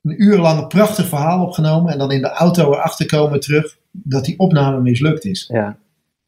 Een 0.03 0.23
uur 0.23 0.37
lang 0.37 0.59
een 0.59 0.67
prachtig 0.67 1.07
verhaal 1.07 1.45
opgenomen. 1.45 1.91
En 1.91 1.97
dan 1.97 2.11
in 2.11 2.21
de 2.21 2.29
auto 2.29 2.73
erachter 2.73 3.05
komen 3.05 3.39
terug 3.39 3.77
dat 3.91 4.25
die 4.25 4.39
opname 4.39 4.81
mislukt 4.81 5.25
is. 5.25 5.49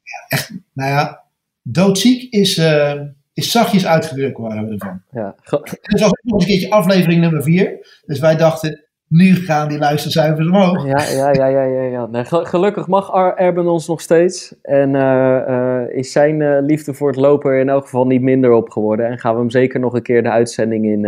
ja, 0.03 0.39
Nou 0.73 0.89
ja, 0.89 1.23
doodziek 1.61 2.31
is, 2.33 2.57
eh, 2.57 3.01
is 3.33 3.51
zachtjes 3.51 3.85
uitgedrukt 3.85 4.37
waren 4.37 4.65
we 4.65 4.73
ervan. 4.73 5.01
ja. 5.11 5.35
En 5.69 5.79
dat 5.81 5.99
was 5.99 6.09
ook 6.09 6.23
nog 6.23 6.39
een 6.41 6.47
keertje 6.47 6.71
aflevering 6.71 7.21
nummer 7.21 7.43
4. 7.43 8.01
Dus 8.05 8.19
wij 8.19 8.35
dachten, 8.35 8.82
nu 9.13 9.35
gaan 9.35 9.67
die 9.67 9.77
luistercijfers 9.77 10.47
omhoog. 10.47 10.85
Ja, 10.85 11.03
ja, 11.03 11.31
ja, 11.31 11.45
ja. 11.45 11.63
ja, 11.63 12.07
ja. 12.11 12.23
Gelukkig 12.23 12.87
mag 12.87 13.09
Erben 13.35 13.67
ons 13.67 13.87
nog 13.87 14.01
steeds. 14.01 14.55
En 14.61 14.93
uh, 14.93 15.83
is 15.89 16.11
zijn 16.11 16.39
uh, 16.39 16.57
liefde 16.61 16.93
voor 16.93 17.07
het 17.07 17.19
lopen 17.19 17.51
er 17.51 17.59
in 17.59 17.69
elk 17.69 17.83
geval 17.83 18.05
niet 18.05 18.21
minder 18.21 18.51
op 18.51 18.69
geworden. 18.69 19.05
En 19.05 19.19
gaan 19.19 19.33
we 19.33 19.39
hem 19.39 19.49
zeker 19.49 19.79
nog 19.79 19.93
een 19.93 20.01
keer 20.01 20.23
de 20.23 20.31
uitzending 20.31 20.85
in, 20.85 21.05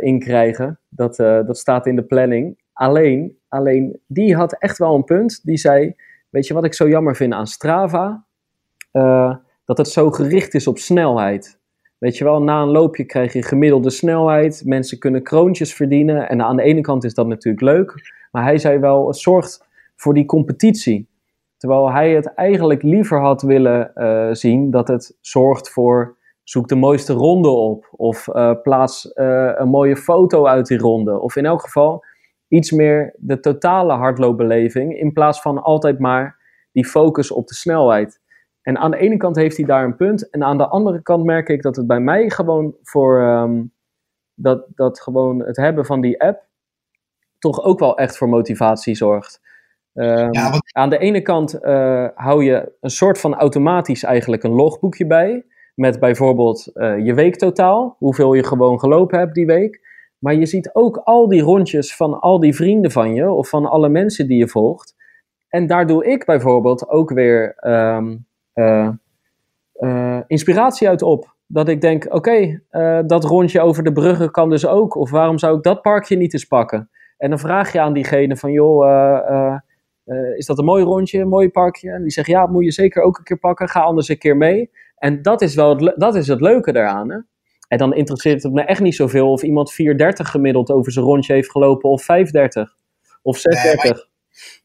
in 0.00 0.18
krijgen. 0.18 0.78
Dat, 0.88 1.16
dat 1.16 1.58
staat 1.58 1.86
in 1.86 1.96
de 1.96 2.04
planning. 2.04 2.58
Alleen, 2.72 3.38
alleen, 3.48 4.00
die 4.06 4.36
had 4.36 4.58
echt 4.58 4.78
wel 4.78 4.94
een 4.94 5.04
punt. 5.04 5.40
Die 5.44 5.58
zei, 5.58 5.94
weet 6.30 6.46
je 6.46 6.54
wat 6.54 6.64
ik 6.64 6.74
zo 6.74 6.88
jammer 6.88 7.16
vind 7.16 7.32
aan 7.32 7.46
Strava? 7.46 8.24
dat 9.64 9.78
het 9.78 9.88
zo 9.88 10.10
gericht 10.10 10.54
is 10.54 10.66
op 10.66 10.78
snelheid. 10.78 11.58
Weet 11.98 12.16
je 12.16 12.24
wel, 12.24 12.42
na 12.42 12.62
een 12.62 12.68
loopje 12.68 13.04
krijg 13.04 13.32
je 13.32 13.42
gemiddelde 13.42 13.90
snelheid. 13.90 14.62
Mensen 14.64 14.98
kunnen 14.98 15.22
kroontjes 15.22 15.74
verdienen. 15.74 16.28
En 16.28 16.42
aan 16.42 16.56
de 16.56 16.62
ene 16.62 16.80
kant 16.80 17.04
is 17.04 17.14
dat 17.14 17.26
natuurlijk 17.26 17.64
leuk. 17.64 18.12
Maar 18.30 18.42
hij 18.42 18.58
zei 18.58 18.78
wel, 18.78 19.06
het 19.06 19.16
zorgt 19.16 19.66
voor 19.96 20.14
die 20.14 20.24
competitie. 20.24 21.08
Terwijl 21.56 21.90
hij 21.90 22.14
het 22.14 22.34
eigenlijk 22.34 22.82
liever 22.82 23.20
had 23.20 23.42
willen 23.42 23.90
uh, 23.94 24.28
zien 24.32 24.70
dat 24.70 24.88
het 24.88 25.16
zorgt 25.20 25.70
voor 25.70 26.16
zoek 26.42 26.68
de 26.68 26.74
mooiste 26.74 27.12
ronde 27.12 27.48
op. 27.48 27.88
Of 27.90 28.28
uh, 28.28 28.52
plaats 28.62 29.10
uh, 29.14 29.52
een 29.54 29.68
mooie 29.68 29.96
foto 29.96 30.46
uit 30.46 30.66
die 30.66 30.78
ronde. 30.78 31.20
Of 31.20 31.36
in 31.36 31.46
elk 31.46 31.60
geval 31.60 32.04
iets 32.48 32.70
meer 32.70 33.14
de 33.18 33.40
totale 33.40 33.92
hardloopbeleving. 33.92 34.98
In 34.98 35.12
plaats 35.12 35.40
van 35.40 35.62
altijd 35.62 35.98
maar 35.98 36.38
die 36.72 36.86
focus 36.86 37.30
op 37.30 37.46
de 37.46 37.54
snelheid. 37.54 38.20
En 38.64 38.78
aan 38.78 38.90
de 38.90 38.96
ene 38.96 39.16
kant 39.16 39.36
heeft 39.36 39.56
hij 39.56 39.66
daar 39.66 39.84
een 39.84 39.96
punt. 39.96 40.30
En 40.30 40.42
aan 40.42 40.58
de 40.58 40.68
andere 40.68 41.02
kant 41.02 41.24
merk 41.24 41.48
ik 41.48 41.62
dat 41.62 41.76
het 41.76 41.86
bij 41.86 42.00
mij 42.00 42.30
gewoon 42.30 42.74
voor 42.82 43.20
ehm, 43.20 43.62
dat, 44.34 44.66
dat 44.74 45.00
gewoon 45.00 45.40
het 45.40 45.56
hebben 45.56 45.84
van 45.84 46.00
die 46.00 46.22
app 46.22 46.46
toch 47.38 47.64
ook 47.64 47.78
wel 47.78 47.98
echt 47.98 48.16
voor 48.16 48.28
motivatie 48.28 48.94
zorgt. 48.94 49.40
Um, 49.94 50.32
ja, 50.32 50.52
Aan 50.72 50.90
de 50.90 50.98
ene 50.98 51.22
kant 51.22 51.58
uh, 51.62 52.08
hou 52.14 52.44
je 52.44 52.72
een 52.80 52.90
soort 52.90 53.20
van 53.20 53.34
automatisch 53.34 54.02
eigenlijk 54.02 54.42
een 54.42 54.54
logboekje 54.54 55.06
bij. 55.06 55.44
Met 55.74 56.00
bijvoorbeeld 56.00 56.70
uh, 56.74 57.04
je 57.04 57.14
weektotaal, 57.14 57.96
hoeveel 57.98 58.34
je 58.34 58.44
gewoon 58.44 58.78
gelopen 58.78 59.18
hebt 59.18 59.34
die 59.34 59.46
week. 59.46 59.80
Maar 60.18 60.34
je 60.34 60.46
ziet 60.46 60.70
ook 60.72 60.96
al 60.96 61.28
die 61.28 61.42
rondjes 61.42 61.96
van 61.96 62.20
al 62.20 62.40
die 62.40 62.54
vrienden 62.54 62.90
van 62.90 63.14
je 63.14 63.30
of 63.30 63.48
van 63.48 63.66
alle 63.66 63.88
mensen 63.88 64.26
die 64.26 64.38
je 64.38 64.48
volgt. 64.48 64.94
En 65.48 65.66
daar 65.66 65.86
doe 65.86 66.04
ik 66.06 66.24
bijvoorbeeld 66.24 66.88
ook 66.88 67.10
weer 67.10 67.56
um, 67.66 68.08
uh, 68.10 68.16
inspiratie 70.26 70.88
uit 70.88 71.02
op. 71.02 71.34
Dat 71.46 71.68
ik 71.68 71.80
denk, 71.80 72.04
oké, 72.04 72.14
okay, 72.14 72.62
uh, 72.70 73.00
dat 73.06 73.24
rondje 73.24 73.60
over 73.60 73.82
de 73.82 73.92
bruggen 73.92 74.30
kan 74.30 74.50
dus 74.50 74.66
ook. 74.66 74.96
Of 74.96 75.10
waarom 75.10 75.38
zou 75.38 75.56
ik 75.56 75.62
dat 75.62 75.82
parkje 75.82 76.16
niet 76.16 76.32
eens 76.32 76.44
pakken? 76.44 76.90
En 77.18 77.30
dan 77.30 77.38
vraag 77.38 77.72
je 77.72 77.80
aan 77.80 77.92
diegene 77.92 78.36
van, 78.36 78.52
joh, 78.52 79.56
is 80.36 80.46
dat 80.46 80.58
een 80.58 80.64
mooi 80.64 80.84
rondje, 80.84 81.20
een 81.20 81.28
mooi 81.28 81.50
parkje? 81.50 81.90
En 81.90 82.02
die 82.02 82.10
zegt, 82.10 82.28
ja, 82.28 82.46
moet 82.46 82.64
je 82.64 82.72
zeker 82.72 83.02
ook 83.02 83.18
een 83.18 83.24
keer 83.24 83.38
pakken. 83.38 83.68
Ga 83.68 83.80
anders 83.80 84.08
een 84.08 84.18
keer 84.18 84.36
mee. 84.36 84.70
En 84.96 85.22
dat 85.22 85.42
is 85.42 85.54
wel 85.54 85.76
het, 85.76 85.94
dat 85.96 86.14
is 86.14 86.28
het 86.28 86.40
leuke 86.40 86.72
daaraan. 86.72 87.10
Hè? 87.10 87.18
En 87.68 87.78
dan 87.78 87.94
interesseert 87.94 88.42
het 88.42 88.52
me 88.52 88.62
echt 88.62 88.80
niet 88.80 88.94
zoveel 88.94 89.30
of 89.30 89.42
iemand 89.42 89.72
4,30 89.72 89.76
gemiddeld 90.14 90.70
over 90.70 90.92
zijn 90.92 91.04
rondje 91.04 91.32
heeft 91.32 91.50
gelopen 91.50 91.90
of 91.90 92.02
5,30 92.02 92.06
of 93.22 93.38
6,30. 93.38 93.42
Nee, 93.42 93.76
maar, 93.76 94.08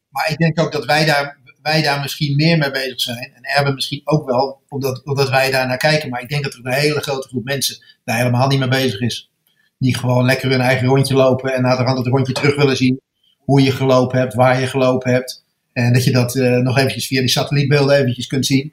maar, 0.08 0.30
ik 0.30 0.36
denk 0.36 0.60
ook 0.60 0.72
dat 0.72 0.84
wij 0.84 1.04
daar 1.06 1.39
wij 1.62 1.82
daar 1.82 2.00
misschien 2.00 2.36
meer 2.36 2.58
mee 2.58 2.70
bezig 2.70 3.00
zijn. 3.00 3.32
En 3.34 3.56
Erben 3.56 3.74
misschien 3.74 4.00
ook 4.04 4.26
wel, 4.26 4.62
omdat, 4.68 5.04
omdat 5.04 5.30
wij 5.30 5.50
daar 5.50 5.66
naar 5.66 5.76
kijken. 5.76 6.10
Maar 6.10 6.22
ik 6.22 6.28
denk 6.28 6.42
dat 6.42 6.52
er 6.52 6.60
een 6.62 6.72
hele 6.72 7.00
grote 7.00 7.28
groep 7.28 7.44
mensen 7.44 7.84
daar 8.04 8.16
helemaal 8.16 8.48
niet 8.48 8.58
mee 8.58 8.68
bezig 8.68 9.00
is. 9.00 9.30
Die 9.78 9.96
gewoon 9.96 10.24
lekker 10.24 10.50
hun 10.50 10.60
eigen 10.60 10.86
rondje 10.86 11.14
lopen 11.14 11.54
en 11.54 11.62
na 11.62 11.76
de 11.76 11.98
het 11.98 12.06
rondje 12.06 12.32
terug 12.32 12.56
willen 12.56 12.76
zien. 12.76 13.00
Hoe 13.38 13.62
je 13.62 13.72
gelopen 13.72 14.18
hebt, 14.18 14.34
waar 14.34 14.60
je 14.60 14.66
gelopen 14.66 15.12
hebt. 15.12 15.44
En 15.72 15.92
dat 15.92 16.04
je 16.04 16.12
dat 16.12 16.34
uh, 16.34 16.56
nog 16.56 16.78
eventjes 16.78 17.06
via 17.06 17.20
die 17.20 17.28
satellietbeelden 17.28 17.96
eventjes 17.96 18.26
kunt 18.26 18.46
zien. 18.46 18.72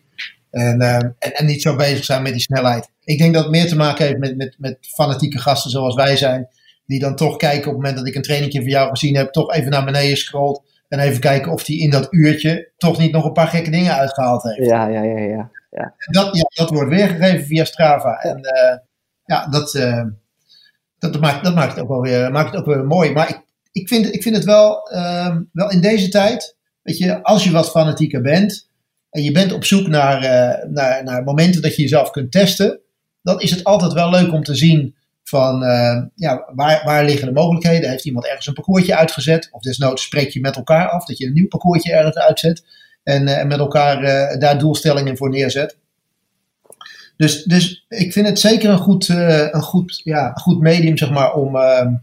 En, 0.51 0.81
uh, 0.81 0.95
en, 0.95 1.15
en, 1.19 1.45
niet 1.45 1.61
zo 1.61 1.75
bezig 1.75 2.03
zijn 2.03 2.21
met 2.21 2.31
die 2.31 2.41
snelheid. 2.41 2.89
Ik 3.03 3.17
denk 3.17 3.33
dat 3.33 3.43
het 3.43 3.51
meer 3.51 3.67
te 3.67 3.75
maken 3.75 4.05
heeft 4.05 4.17
met, 4.17 4.38
met, 4.38 4.55
met 4.57 4.77
fanatieke 4.81 5.39
gasten 5.39 5.71
zoals 5.71 5.95
wij 5.95 6.17
zijn. 6.17 6.47
Die 6.85 6.99
dan 6.99 7.15
toch 7.15 7.38
kijken 7.38 7.59
op 7.59 7.65
het 7.65 7.75
moment 7.75 7.95
dat 7.95 8.07
ik 8.07 8.15
een 8.15 8.21
trainingje 8.21 8.61
van 8.61 8.69
jou 8.69 8.89
gezien 8.89 9.15
heb, 9.15 9.31
toch 9.31 9.53
even 9.53 9.71
naar 9.71 9.85
beneden 9.85 10.17
scrolt 10.17 10.61
en 10.88 10.99
even 10.99 11.19
kijken 11.19 11.51
of 11.51 11.65
hij 11.65 11.75
in 11.75 11.89
dat 11.89 12.07
uurtje 12.09 12.71
toch 12.77 12.97
niet 12.97 13.11
nog 13.11 13.25
een 13.25 13.33
paar 13.33 13.47
gekke 13.47 13.69
dingen 13.69 13.95
uitgehaald 13.95 14.43
heeft. 14.43 14.69
Ja, 14.69 14.88
ja, 14.88 15.03
ja. 15.03 15.19
ja, 15.19 15.49
ja. 15.69 15.93
Dat, 15.97 16.35
ja, 16.35 16.43
dat 16.53 16.69
wordt 16.69 16.89
weergegeven 16.89 17.45
via 17.45 17.63
Strava. 17.63 18.21
En 18.21 18.38
uh, 18.38 18.77
ja, 19.25 19.47
dat, 19.47 19.73
uh, 19.73 20.03
dat, 20.99 21.19
maakt, 21.19 21.43
dat 21.43 21.55
maakt, 21.55 21.71
het 21.71 21.79
ook 21.81 21.89
wel 21.89 22.01
weer, 22.01 22.31
maakt 22.31 22.51
het 22.51 22.59
ook 22.59 22.65
weer 22.65 22.85
mooi. 22.85 23.11
Maar 23.11 23.29
ik, 23.29 23.41
ik, 23.71 23.88
vind, 23.88 24.13
ik 24.13 24.21
vind 24.21 24.35
het 24.35 24.45
wel, 24.45 24.91
uh, 24.93 25.35
wel 25.51 25.71
in 25.71 25.81
deze 25.81 26.09
tijd, 26.09 26.55
weet 26.81 26.97
je, 26.97 27.23
als 27.23 27.43
je 27.43 27.51
wat 27.51 27.71
fanatieker 27.71 28.21
bent 28.21 28.69
en 29.09 29.23
je 29.23 29.31
bent 29.31 29.53
op 29.53 29.65
zoek 29.65 29.88
naar, 29.88 30.19
naar, 30.69 31.03
naar 31.03 31.23
momenten 31.23 31.61
dat 31.61 31.75
je 31.75 31.81
jezelf 31.81 32.11
kunt 32.11 32.31
testen, 32.31 32.79
dan 33.21 33.39
is 33.39 33.51
het 33.51 33.63
altijd 33.63 33.93
wel 33.93 34.09
leuk 34.09 34.31
om 34.31 34.43
te 34.43 34.55
zien 34.55 34.95
van 35.28 35.63
uh, 35.63 36.01
ja, 36.15 36.51
waar, 36.55 36.82
waar 36.86 37.05
liggen 37.05 37.28
de 37.28 37.34
mogelijkheden? 37.34 37.89
Heeft 37.89 38.05
iemand 38.05 38.25
ergens 38.25 38.47
een 38.47 38.53
parcoursje 38.53 38.95
uitgezet? 38.95 39.49
Of 39.51 39.61
desnoods 39.61 40.03
spreek 40.03 40.30
je 40.30 40.39
met 40.39 40.55
elkaar 40.55 40.89
af 40.89 41.05
dat 41.05 41.17
je 41.17 41.25
een 41.25 41.34
nieuw 41.34 41.47
parcoursje 41.47 41.93
ergens 41.93 42.17
uitzet 42.17 42.65
en, 43.03 43.28
uh, 43.28 43.43
met 43.43 43.59
elkaar 43.59 44.03
uh, 44.03 44.39
daar 44.39 44.59
doelstellingen 44.59 45.17
voor 45.17 45.30
neerzet. 45.30 45.78
Dus, 47.17 47.43
dus 47.43 47.86
ik 47.89 48.13
vind 48.13 48.28
het 48.28 48.39
zeker 48.39 48.69
een 48.69 48.78
goed, 48.78 49.07
een 49.09 49.61
goed, 49.61 50.01
ja, 50.03 50.32
goed 50.34 50.61
medium 50.61 50.97
zeg 50.97 51.09
maar, 51.09 51.34
om, 51.34 51.55
ehm, 51.55 51.93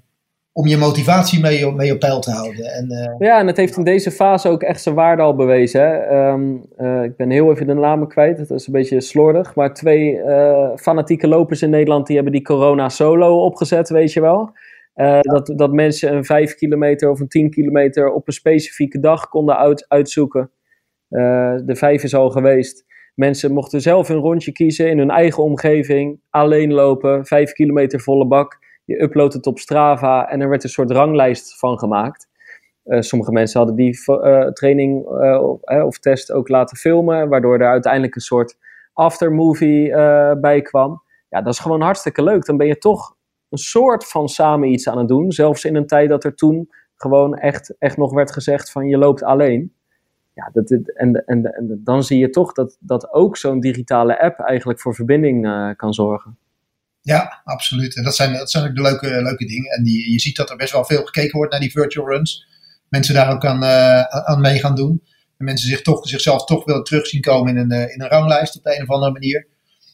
om 0.57 0.67
je 0.67 0.77
motivatie 0.77 1.41
mee, 1.41 1.73
mee 1.73 1.93
op 1.93 1.99
peil 1.99 2.21
te 2.21 2.31
houden. 2.31 2.65
En, 2.65 2.93
uh, 2.93 3.29
ja, 3.29 3.39
en 3.39 3.47
het 3.47 3.57
heeft 3.57 3.77
in 3.77 3.85
deze 3.85 4.11
fase 4.11 4.49
ook 4.49 4.63
echt 4.63 4.83
zijn 4.83 4.95
waarde 4.95 5.23
al 5.23 5.35
bewezen. 5.35 5.81
Hè? 5.81 6.29
Um, 6.33 6.65
uh, 6.79 7.03
ik 7.03 7.17
ben 7.17 7.31
heel 7.31 7.51
even 7.51 7.67
de 7.67 7.75
namen 7.75 8.09
kwijt, 8.09 8.37
dat 8.37 8.51
is 8.51 8.67
een 8.67 8.73
beetje 8.73 9.01
slordig. 9.01 9.55
Maar 9.55 9.75
twee 9.75 10.15
uh, 10.15 10.71
fanatieke 10.77 11.29
lopers 11.29 11.63
in 11.63 11.71
Nederland 11.71 12.07
die 12.07 12.15
hebben 12.15 12.33
die 12.35 12.43
corona 12.43 12.89
solo 12.89 13.45
opgezet, 13.45 13.89
weet 13.89 14.13
je 14.13 14.21
wel. 14.21 14.53
Dat, 15.21 15.53
dat 15.57 15.73
mensen 15.73 16.15
een 16.15 16.25
5 16.25 16.55
kilometer 16.55 17.11
of 17.11 17.21
een 17.21 17.29
10 17.29 17.51
kilometer 17.51 18.13
op 18.13 18.27
een 18.27 18.33
specifieke 18.33 19.01
dag 19.01 19.29
konden 19.29 19.57
uit, 19.57 19.85
uitzoeken. 19.89 20.51
de 21.09 21.75
5 21.77 22.03
is 22.03 22.15
al 22.15 22.31
geweest. 22.31 22.85
Mensen 23.15 23.53
mochten 23.53 23.81
zelf 23.81 24.09
een 24.09 24.17
rondje 24.17 24.53
kiezen 24.53 24.91
in 24.91 24.99
hun 24.99 25.11
eigen 25.11 25.43
omgeving, 25.43 26.21
alleen 26.31 26.73
lopen, 26.73 27.27
5 27.27 27.53
kilometer 27.53 28.01
volle 28.01 28.27
bak. 28.27 28.64
Je 28.85 29.03
uploadt 29.03 29.35
het 29.35 29.47
op 29.47 29.59
Strava 29.59 30.29
en 30.29 30.41
er 30.41 30.49
werd 30.49 30.65
een 30.65 30.71
soort 30.71 30.91
ranglijst 30.91 31.59
van 31.59 31.79
gemaakt. 31.79 32.29
Uh, 32.85 33.01
sommige 33.01 33.33
mensen 33.33 33.59
hadden 33.59 33.77
die 33.77 33.99
uh, 34.07 34.47
training 34.47 35.07
uh, 35.09 35.85
of 35.85 35.99
test 35.99 36.33
ook 36.33 36.49
laten 36.49 36.77
filmen, 36.77 37.29
waardoor 37.29 37.61
er 37.61 37.69
uiteindelijk 37.69 38.15
een 38.15 38.21
soort 38.21 38.59
aftermovie 38.93 39.91
bij 40.41 40.63
kwam. 40.63 41.03
Ja, 41.29 41.43
dat 41.43 41.53
is 41.53 41.59
gewoon 41.59 41.81
hartstikke 41.81 42.23
leuk. 42.23 42.45
Dan 42.45 42.57
ben 42.57 42.67
je 42.67 42.79
toch 42.79 43.17
een 43.49 43.59
soort 43.59 44.09
van 44.09 44.29
samen 44.29 44.69
iets 44.69 44.89
aan 44.89 44.99
het 44.99 45.09
doen. 45.09 45.33
Zelfs 45.33 45.65
in 45.65 45.77
een 45.77 45.87
tijd 45.87 46.09
dat 46.09 46.25
er 46.25 46.35
toen 46.35 46.71
gewoon 46.95 47.35
echt, 47.35 47.75
echt 47.79 47.97
nog 47.97 48.13
werd 48.13 48.33
gezegd 48.33 48.71
van 48.71 48.89
je 48.89 48.99
loopt 48.99 49.23
alleen. 49.23 49.75
Ja, 50.35 50.51
dat, 50.53 50.71
en, 50.71 51.25
en, 51.27 51.45
en 51.45 51.81
dan 51.85 52.03
zie 52.03 52.19
je 52.19 52.31
toch 52.31 52.53
dat, 52.53 52.77
dat 52.81 53.13
ook 53.13 53.37
zo'n 53.37 53.61
digitale 53.61 54.21
app 54.21 54.39
eigenlijk 54.39 54.81
voor 54.81 54.95
verbinding 54.95 55.43
kan 55.77 55.95
zorgen. 55.95 56.39
Ja, 57.05 57.41
absoluut. 57.45 57.97
En 57.97 58.03
dat 58.05 58.17
zijn, 58.17 58.33
dat 58.33 58.51
zijn 58.51 58.69
ook 58.69 58.75
de 58.75 58.83
leuke, 58.83 59.23
leuke 59.23 59.47
dingen. 59.47 59.71
En 59.71 59.85
die, 59.85 60.13
je 60.13 60.21
ziet 60.21 60.37
dat 60.37 60.51
er 60.51 60.57
best 60.57 60.73
wel 60.73 60.85
veel 60.85 61.05
gekeken 61.05 61.37
wordt 61.37 61.53
naar 61.53 61.61
die 61.61 61.71
virtual 61.71 62.09
runs. 62.09 62.47
Mensen 62.89 63.15
daar 63.15 63.33
ook 63.33 63.45
aan, 63.45 63.63
uh, 63.63 64.01
aan 64.01 64.41
mee 64.41 64.59
gaan 64.59 64.75
doen. 64.75 65.03
En 65.39 65.45
mensen 65.45 65.69
zich 65.69 65.83
toch, 65.83 66.09
zichzelf 66.09 66.45
toch 66.45 66.65
willen 66.65 66.85
terugzien 66.85 67.21
komen 67.21 67.57
in 67.57 67.71
een, 67.71 67.73
uh, 67.73 67.95
in 67.95 68.03
een 68.03 68.09
ranglijst 68.09 68.57
op 68.57 68.63
de 68.63 68.77
een 68.77 68.83
of 68.83 68.89
andere 68.89 69.13
manier. 69.13 69.47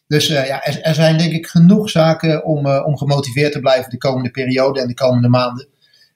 Dus 0.07 0.31
uh, 0.31 0.47
ja, 0.47 0.65
er, 0.65 0.81
er, 0.81 0.95
zijn 0.95 1.19
denk 1.19 1.33
ik 1.33 1.47
genoeg 1.47 1.91
zaken 1.91 2.45
om, 2.45 2.67
om 2.67 2.97
gemotiveerd 2.97 3.53
te 3.53 3.61
blijven 3.61 3.91
de 3.91 3.99
komende 3.99 4.31
periode 4.31 4.81
en 4.81 4.89
de 4.89 4.95
komende 4.95 5.29
maanden. 5.29 5.69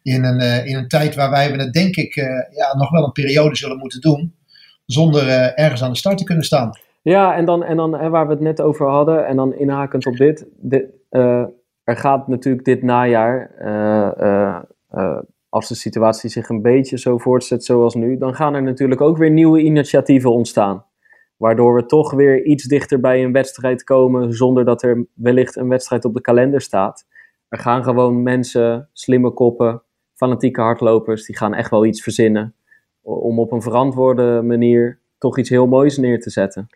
In 0.03 0.25
een, 0.25 0.67
in 0.67 0.77
een 0.77 0.89
tijd 0.89 1.15
waar 1.15 1.31
wij 1.31 1.51
het 1.51 1.73
denk 1.73 1.97
ik 1.97 2.15
ja, 2.51 2.77
nog 2.77 2.91
wel 2.91 3.05
een 3.05 3.13
periode 3.13 3.57
zullen 3.57 3.79
moeten 3.79 4.01
doen. 4.01 4.35
Zonder 4.87 5.29
ergens 5.55 5.83
aan 5.83 5.93
de 5.93 5.99
start 5.99 6.19
te 6.19 6.25
kunnen 6.25 6.45
staan. 6.45 6.71
Ja, 7.05 7.37
en 7.37 7.45
dan, 7.45 7.63
en 7.65 7.77
dan 7.77 7.95
hè, 7.95 8.09
waar 8.11 8.27
we 8.27 8.33
het 8.33 8.43
net 8.43 8.61
over 8.61 8.87
hadden, 8.87 9.27
en 9.27 9.37
dan 9.37 9.55
inhakend 9.55 10.07
op 10.07 10.17
dit. 10.17 10.47
uh, 11.11 11.47
er 11.85 11.97
gaat 11.97 12.29
natuurlijk 12.29 12.65
dit 12.65 12.83
najaar, 12.83 13.51
uh, 14.93 15.19
als 15.49 15.69
de 15.69 15.75
situatie 15.75 16.31
zich 16.31 16.49
een 16.49 16.63
beetje 16.63 16.99
zo 16.99 17.19
voortzet 17.19 17.65
zoals 17.65 17.95
nu, 17.95 18.17
dan 18.19 18.35
gaan 18.35 18.55
er 18.55 18.63
natuurlijk 18.63 19.01
ook 19.01 19.17
weer 19.17 19.31
nieuwe 19.31 19.61
initiatieven 19.61 20.33
ontstaan. 20.33 20.85
Waardoor 21.37 21.75
we 21.75 21.87
toch 21.87 22.13
weer 22.13 22.45
iets 22.45 22.65
dichter 22.65 23.01
bij 23.01 23.25
een 23.25 23.33
wedstrijd 23.33 23.85
komen, 23.85 24.33
zonder 24.33 24.65
dat 24.65 24.83
er 24.83 25.07
wellicht 25.15 25.57
een 25.57 25.69
wedstrijd 25.69 26.05
op 26.05 26.15
de 26.15 26.21
kalender 26.21 26.61
staat. 26.61 27.07
Er 27.49 27.59
gaan 27.59 27.85
gewoon 27.85 28.23
mensen, 28.23 28.89
slimme 28.93 29.31
koppen, 29.31 29.83
fanatieke 30.15 30.61
hardlopers, 30.61 31.27
die 31.27 31.37
gaan 31.37 31.55
echt 31.55 31.71
wel 31.71 31.85
iets 31.85 32.03
verzinnen. 32.03 32.55
Om 33.03 33.39
op 33.39 33.53
een 33.53 33.63
verantwoorde 33.63 34.43
manier 34.43 35.01
toch 35.19 35.39
iets 35.39 35.49
heel 35.49 35.67
moois 35.67 35.97
neer 35.97 36.21
te 36.21 36.31
zetten. 36.31 36.69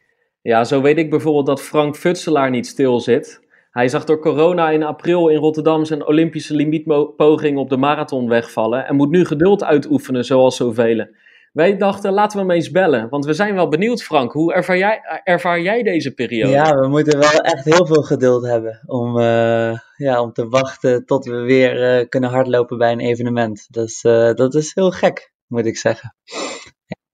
Ja, 0.48 0.64
zo 0.64 0.80
weet 0.80 0.98
ik 0.98 1.10
bijvoorbeeld 1.10 1.46
dat 1.46 1.62
Frank 1.62 1.96
Futselaar 1.96 2.50
niet 2.50 2.66
stil 2.66 3.00
zit. 3.00 3.40
Hij 3.70 3.88
zag 3.88 4.04
door 4.04 4.18
corona 4.18 4.70
in 4.70 4.82
april 4.82 5.28
in 5.28 5.36
Rotterdam 5.36 5.84
zijn 5.84 6.06
Olympische 6.06 6.54
limietpoging 6.54 7.58
op 7.58 7.68
de 7.68 7.76
marathon 7.76 8.28
wegvallen 8.28 8.86
en 8.86 8.96
moet 8.96 9.10
nu 9.10 9.24
geduld 9.24 9.64
uitoefenen 9.64 10.24
zoals 10.24 10.56
zoveel. 10.56 11.06
Wij 11.52 11.76
dachten, 11.76 12.12
laten 12.12 12.38
we 12.38 12.46
hem 12.46 12.54
eens 12.54 12.70
bellen, 12.70 13.08
want 13.08 13.24
we 13.24 13.32
zijn 13.32 13.54
wel 13.54 13.68
benieuwd 13.68 14.02
Frank, 14.02 14.32
hoe 14.32 14.54
ervaar 14.54 14.78
jij, 14.78 15.00
ervaar 15.24 15.60
jij 15.60 15.82
deze 15.82 16.14
periode? 16.14 16.52
Ja, 16.52 16.74
we 16.74 16.88
moeten 16.88 17.18
wel 17.18 17.40
echt 17.40 17.64
heel 17.64 17.86
veel 17.86 18.02
geduld 18.02 18.46
hebben 18.46 18.82
om, 18.86 19.18
uh, 19.18 19.78
ja, 19.96 20.22
om 20.22 20.32
te 20.32 20.48
wachten 20.48 21.04
tot 21.06 21.24
we 21.24 21.36
weer 21.36 22.00
uh, 22.00 22.08
kunnen 22.08 22.30
hardlopen 22.30 22.78
bij 22.78 22.92
een 22.92 23.00
evenement. 23.00 23.66
Dus 23.70 24.04
uh, 24.04 24.32
dat 24.34 24.54
is 24.54 24.74
heel 24.74 24.90
gek, 24.90 25.32
moet 25.46 25.66
ik 25.66 25.76
zeggen. 25.76 26.14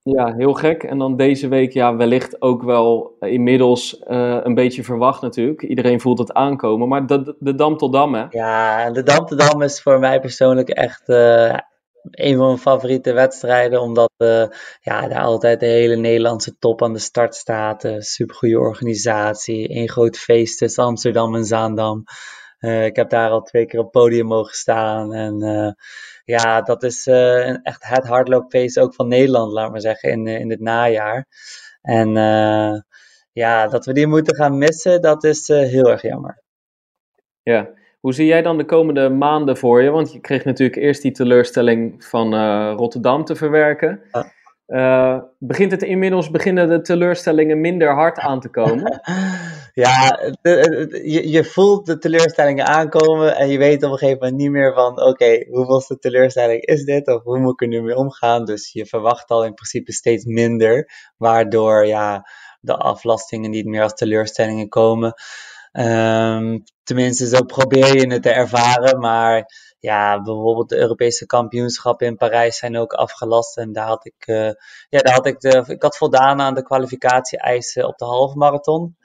Ja, 0.05 0.35
heel 0.35 0.53
gek. 0.53 0.83
En 0.83 0.99
dan 0.99 1.17
deze 1.17 1.49
week, 1.49 1.73
ja, 1.73 1.97
wellicht 1.97 2.43
ook 2.43 2.63
wel 2.63 3.17
inmiddels 3.21 4.03
uh, 4.07 4.39
een 4.43 4.55
beetje 4.55 4.83
verwacht 4.83 5.23
natuurlijk. 5.23 5.63
Iedereen 5.63 6.01
voelt 6.01 6.19
het 6.19 6.33
aankomen. 6.33 6.89
Maar 6.89 7.07
de, 7.07 7.37
de 7.39 7.55
Dam 7.55 7.77
tot 7.77 7.93
Dam, 7.93 8.15
hè? 8.15 8.27
Ja, 8.31 8.91
de 8.91 9.03
Dam 9.03 9.27
tot 9.27 9.39
Dam 9.39 9.63
is 9.63 9.83
voor 9.83 9.99
mij 9.99 10.21
persoonlijk 10.21 10.69
echt 10.69 11.09
uh, 11.09 11.57
een 12.11 12.37
van 12.37 12.47
mijn 12.47 12.59
favoriete 12.59 13.13
wedstrijden. 13.13 13.81
Omdat 13.81 14.11
ja, 14.81 15.09
daar 15.09 15.23
altijd 15.23 15.61
de 15.61 15.67
hele 15.67 15.97
Nederlandse 15.97 16.59
top 16.59 16.83
aan 16.83 16.93
de 16.93 16.99
start 16.99 17.35
staat. 17.35 17.89
Super 17.99 18.37
goede 18.37 18.59
organisatie. 18.59 19.77
Een 19.77 19.89
groot 19.89 20.17
feest 20.17 20.59
tussen 20.59 20.85
Amsterdam 20.85 21.35
en 21.35 21.45
Zaandam. 21.45 22.05
ik 22.61 22.97
heb 22.97 23.11
daar 23.11 23.31
al 23.31 23.43
twee 23.43 23.67
keer 23.67 23.81
op 23.81 23.91
podium 23.91 24.27
mogen 24.27 24.55
staan. 24.55 25.13
En 25.13 25.43
ja, 26.25 26.61
dat 26.61 26.83
is 26.83 27.07
uh, 27.07 27.67
echt 27.67 27.85
het 27.89 28.07
hardloopfeest 28.07 28.79
ook 28.79 28.95
van 28.95 29.09
Nederland, 29.09 29.53
laat 29.53 29.71
maar 29.71 29.81
zeggen, 29.81 30.11
in, 30.11 30.27
in 30.27 30.51
het 30.51 30.61
najaar. 30.61 31.27
En 31.83 32.09
uh, 32.09 32.81
ja, 33.33 33.69
dat 33.69 33.87
we 33.87 33.93
die 33.93 34.07
moeten 34.07 34.37
gaan 34.37 34.59
missen, 34.59 35.03
dat 35.03 35.25
is 35.25 35.49
heel 35.49 35.91
erg 35.91 36.03
jammer. 36.03 36.43
Ja, 37.43 37.71
hoe 38.01 38.15
zie 38.15 38.27
jij 38.27 38.43
dan 38.43 38.59
de 38.59 38.65
komende 38.65 39.09
maanden 39.09 39.57
voor 39.57 39.83
je? 39.83 39.91
Want 39.91 40.13
je 40.13 40.21
kreeg 40.21 40.45
natuurlijk 40.45 40.79
eerst 40.79 41.03
die 41.03 41.13
teleurstelling 41.13 42.05
van 42.05 42.35
Rotterdam 42.75 43.25
te 43.25 43.35
verwerken. 43.35 44.01
Uh, 44.67 45.19
begint 45.39 45.71
het 45.71 45.83
inmiddels, 45.83 46.31
beginnen 46.31 46.69
de 46.69 46.81
teleurstellingen 46.81 47.61
minder 47.61 47.95
hard 47.95 48.19
aan 48.19 48.41
te 48.41 48.49
komen? 48.49 49.01
ja, 49.75 50.19
je, 50.43 51.29
je, 51.31 51.45
voelt 51.45 51.87
de 51.87 51.99
teleurstellingen 51.99 52.67
aankomen 52.67 53.37
en 53.37 53.49
je 53.49 53.59
weet 53.59 53.83
op 53.83 53.93
een 53.93 53.99
gegeven 53.99 54.19
moment 54.19 54.37
niet 54.37 54.51
meer 54.51 54.75
van, 54.75 54.91
oké, 54.91 55.09
okay, 55.09 55.47
hoeveelste 55.51 55.99
teleurstelling 55.99 56.63
is 56.63 56.85
dit 56.85 57.09
of 57.09 57.23
hoe 57.23 57.39
moet 57.39 57.53
ik 57.53 57.61
er 57.61 57.69
nu 57.69 57.83
mee 57.83 57.97
omgaan? 57.97 58.45
Dus 58.45 58.73
je 58.73 58.87
verwacht 58.87 59.31
al 59.31 59.45
in 59.45 59.55
principe 59.55 59.93
steeds 59.93 60.25
minder, 60.25 60.91
waardoor 61.17 61.87
ja, 61.87 62.29
de 62.61 62.77
aflastingen 62.77 63.51
niet 63.51 63.67
meer 63.67 63.83
als 63.83 63.95
teleurstellingen 63.95 64.69
komen. 64.69 65.15
Um, 65.73 66.63
tenminste, 66.83 67.27
zo 67.27 67.43
probeer 67.43 67.97
je 67.97 68.13
het 68.13 68.23
te 68.23 68.31
ervaren, 68.31 69.01
maar 69.01 69.45
ja, 69.79 70.23
bijvoorbeeld 70.23 70.69
de 70.69 70.77
Europese 70.79 71.27
kampioenschappen 71.27 72.07
in 72.07 72.17
Parijs 72.17 72.59
zijn 72.59 72.77
ook 72.77 72.93
afgelast. 72.93 73.57
En 73.57 73.73
daar 73.73 73.87
had 73.87 74.07
ik, 74.07 74.27
uh, 74.27 74.51
ja, 74.89 74.99
daar 74.99 75.15
had 75.15 75.27
ik, 75.27 75.41
de, 75.41 75.65
ik 75.67 75.83
had 75.83 75.97
voldaan 75.97 76.41
aan 76.41 76.55
de 76.55 76.63
kwalificatie-eisen 76.63 77.87
op 77.87 77.99
de 77.99 78.05
halve 78.05 78.37
marathon. 78.37 78.97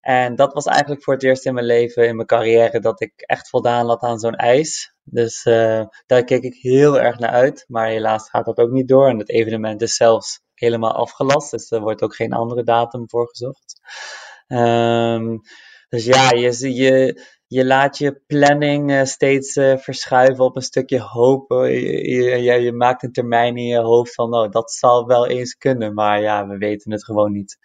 En 0.00 0.36
dat 0.36 0.52
was 0.52 0.64
eigenlijk 0.64 1.02
voor 1.02 1.14
het 1.14 1.22
eerst 1.22 1.46
in 1.46 1.54
mijn 1.54 1.66
leven, 1.66 2.06
in 2.06 2.16
mijn 2.16 2.26
carrière, 2.26 2.80
dat 2.80 3.00
ik 3.00 3.12
echt 3.16 3.48
voldaan 3.48 3.86
had 3.86 4.02
aan 4.02 4.18
zo'n 4.18 4.34
eis. 4.34 4.94
Dus 5.02 5.44
uh, 5.44 5.84
daar 6.06 6.24
keek 6.24 6.42
ik 6.42 6.54
heel 6.54 7.00
erg 7.00 7.18
naar 7.18 7.30
uit. 7.30 7.64
Maar 7.68 7.88
helaas 7.88 8.28
gaat 8.28 8.44
dat 8.44 8.58
ook 8.58 8.70
niet 8.70 8.88
door. 8.88 9.08
En 9.08 9.18
het 9.18 9.28
evenement 9.28 9.82
is 9.82 9.94
zelfs 9.94 10.40
helemaal 10.54 10.92
afgelast. 10.92 11.50
Dus 11.50 11.70
er 11.70 11.80
wordt 11.80 12.02
ook 12.02 12.14
geen 12.14 12.32
andere 12.32 12.62
datum 12.62 13.08
voor 13.08 13.28
gezocht. 13.28 13.80
Um, 14.48 15.40
dus 15.88 16.04
ja, 16.04 16.30
je, 16.30 17.20
je, 17.46 17.64
laat 17.64 17.98
je 17.98 18.20
planning 18.26 18.90
uh, 18.90 19.04
steeds 19.04 19.56
uh, 19.56 19.76
verschuiven 19.76 20.44
op 20.44 20.56
een 20.56 20.62
stukje 20.62 21.00
hoop. 21.00 21.50
Je, 21.50 22.42
je, 22.42 22.52
je, 22.52 22.72
maakt 22.72 23.02
een 23.02 23.12
termijn 23.12 23.56
in 23.56 23.66
je 23.66 23.80
hoofd 23.80 24.14
van, 24.14 24.34
oh, 24.34 24.50
dat 24.50 24.72
zal 24.72 25.06
wel 25.06 25.26
eens 25.26 25.54
kunnen, 25.54 25.94
maar 25.94 26.20
ja, 26.20 26.46
we 26.46 26.56
weten 26.56 26.92
het 26.92 27.04
gewoon 27.04 27.32
niet. 27.32 27.58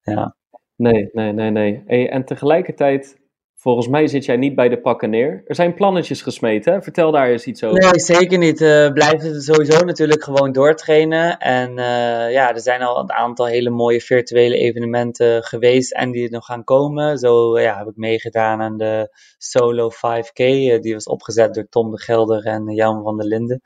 Ja. 0.00 0.36
Nee, 0.76 1.08
nee, 1.12 1.32
nee, 1.32 1.50
nee. 1.50 2.08
En 2.08 2.24
tegelijkertijd 2.24 3.20
Volgens 3.64 3.88
mij 3.88 4.06
zit 4.06 4.24
jij 4.24 4.36
niet 4.36 4.54
bij 4.54 4.68
de 4.68 4.80
pakken 4.80 5.10
neer. 5.10 5.42
Er 5.46 5.54
zijn 5.54 5.74
plannetjes 5.74 6.22
gesmeten. 6.22 6.72
Hè? 6.72 6.82
Vertel 6.82 7.10
daar 7.10 7.28
eens 7.28 7.44
iets 7.44 7.64
over. 7.64 7.80
Nee, 7.80 8.00
zeker 8.00 8.38
niet. 8.38 8.60
Uh, 8.60 8.92
blijven 8.92 9.42
sowieso 9.42 9.84
natuurlijk 9.84 10.24
gewoon 10.24 10.52
doortrainen. 10.52 11.38
En 11.38 11.70
uh, 11.70 12.32
ja, 12.32 12.54
er 12.54 12.60
zijn 12.60 12.82
al 12.82 12.98
een 12.98 13.12
aantal 13.12 13.46
hele 13.46 13.70
mooie 13.70 14.00
virtuele 14.00 14.56
evenementen 14.56 15.42
geweest 15.42 15.92
en 15.92 16.10
die 16.10 16.30
nog 16.30 16.44
gaan 16.44 16.64
komen. 16.64 17.18
Zo 17.18 17.60
ja, 17.60 17.78
heb 17.78 17.86
ik 17.86 17.96
meegedaan 17.96 18.60
aan 18.60 18.76
de 18.76 19.16
Solo 19.38 19.90
5K. 19.90 20.40
Uh, 20.40 20.80
die 20.80 20.94
was 20.94 21.06
opgezet 21.06 21.54
door 21.54 21.68
Tom 21.68 21.90
de 21.90 22.00
Gelder 22.00 22.44
en 22.44 22.74
Jan 22.74 23.02
van 23.02 23.16
der 23.16 23.26
Linden. 23.26 23.60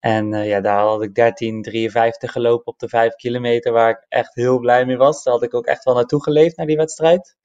En 0.00 0.32
ja, 0.32 0.60
daar 0.60 0.80
had 0.80 1.02
ik 1.02 1.10
13.53 2.26 2.30
gelopen 2.30 2.66
op 2.66 2.78
de 2.78 2.88
5 2.88 3.14
kilometer, 3.14 3.72
waar 3.72 3.90
ik 3.90 4.06
echt 4.08 4.34
heel 4.34 4.58
blij 4.58 4.86
mee 4.86 4.96
was. 4.96 5.22
Daar 5.22 5.34
had 5.34 5.42
ik 5.42 5.54
ook 5.54 5.66
echt 5.66 5.84
wel 5.84 5.94
naartoe 5.94 6.22
geleefd, 6.22 6.56
naar 6.56 6.66
die 6.66 6.76
wedstrijd. 6.76 7.36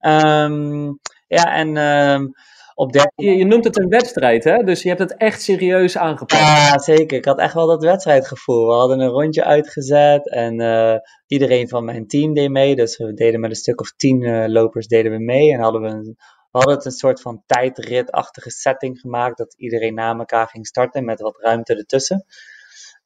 Um, 0.00 1.00
ja, 1.34 1.54
en 1.54 1.76
um, 1.76 2.34
op 2.74 2.92
13... 2.92 3.10
Je, 3.14 3.36
je, 3.36 3.44
noemt 3.44 3.64
het 3.64 3.78
een 3.78 3.88
wedstrijd, 3.88 4.44
hè? 4.44 4.56
Dus 4.56 4.82
je 4.82 4.88
hebt 4.88 5.00
het 5.00 5.16
echt 5.16 5.42
serieus 5.42 5.96
aangepakt. 5.96 6.42
Ja, 6.42 6.78
zeker. 6.78 7.16
Ik 7.18 7.24
had 7.24 7.38
echt 7.38 7.54
wel 7.54 7.66
dat 7.66 7.82
wedstrijdgevoel. 7.82 8.66
We 8.66 8.72
hadden 8.72 9.00
een 9.00 9.08
rondje 9.08 9.44
uitgezet 9.44 10.30
en 10.30 10.60
uh, 10.60 10.94
iedereen 11.26 11.68
van 11.68 11.84
mijn 11.84 12.06
team 12.06 12.34
deed 12.34 12.50
mee. 12.50 12.76
Dus 12.76 12.96
we 12.96 13.14
deden 13.14 13.40
met 13.40 13.50
een 13.50 13.56
stuk 13.56 13.80
of 13.80 13.92
tien 13.96 14.22
uh, 14.22 14.44
lopers 14.46 14.86
deden 14.86 15.12
we 15.12 15.18
mee. 15.18 15.52
En 15.52 15.60
hadden 15.60 15.80
we, 15.80 15.88
een, 15.88 16.16
we 16.50 16.58
hadden 16.58 16.74
het 16.74 16.84
een 16.84 16.90
soort 16.90 17.20
van 17.20 17.42
tijdritachtige 17.46 18.50
setting 18.50 19.00
gemaakt. 19.00 19.38
Dat 19.38 19.54
iedereen 19.56 19.94
na 19.94 20.18
elkaar 20.18 20.48
ging 20.48 20.66
starten 20.66 21.04
met 21.04 21.20
wat 21.20 21.40
ruimte 21.40 21.74
ertussen. 21.74 22.24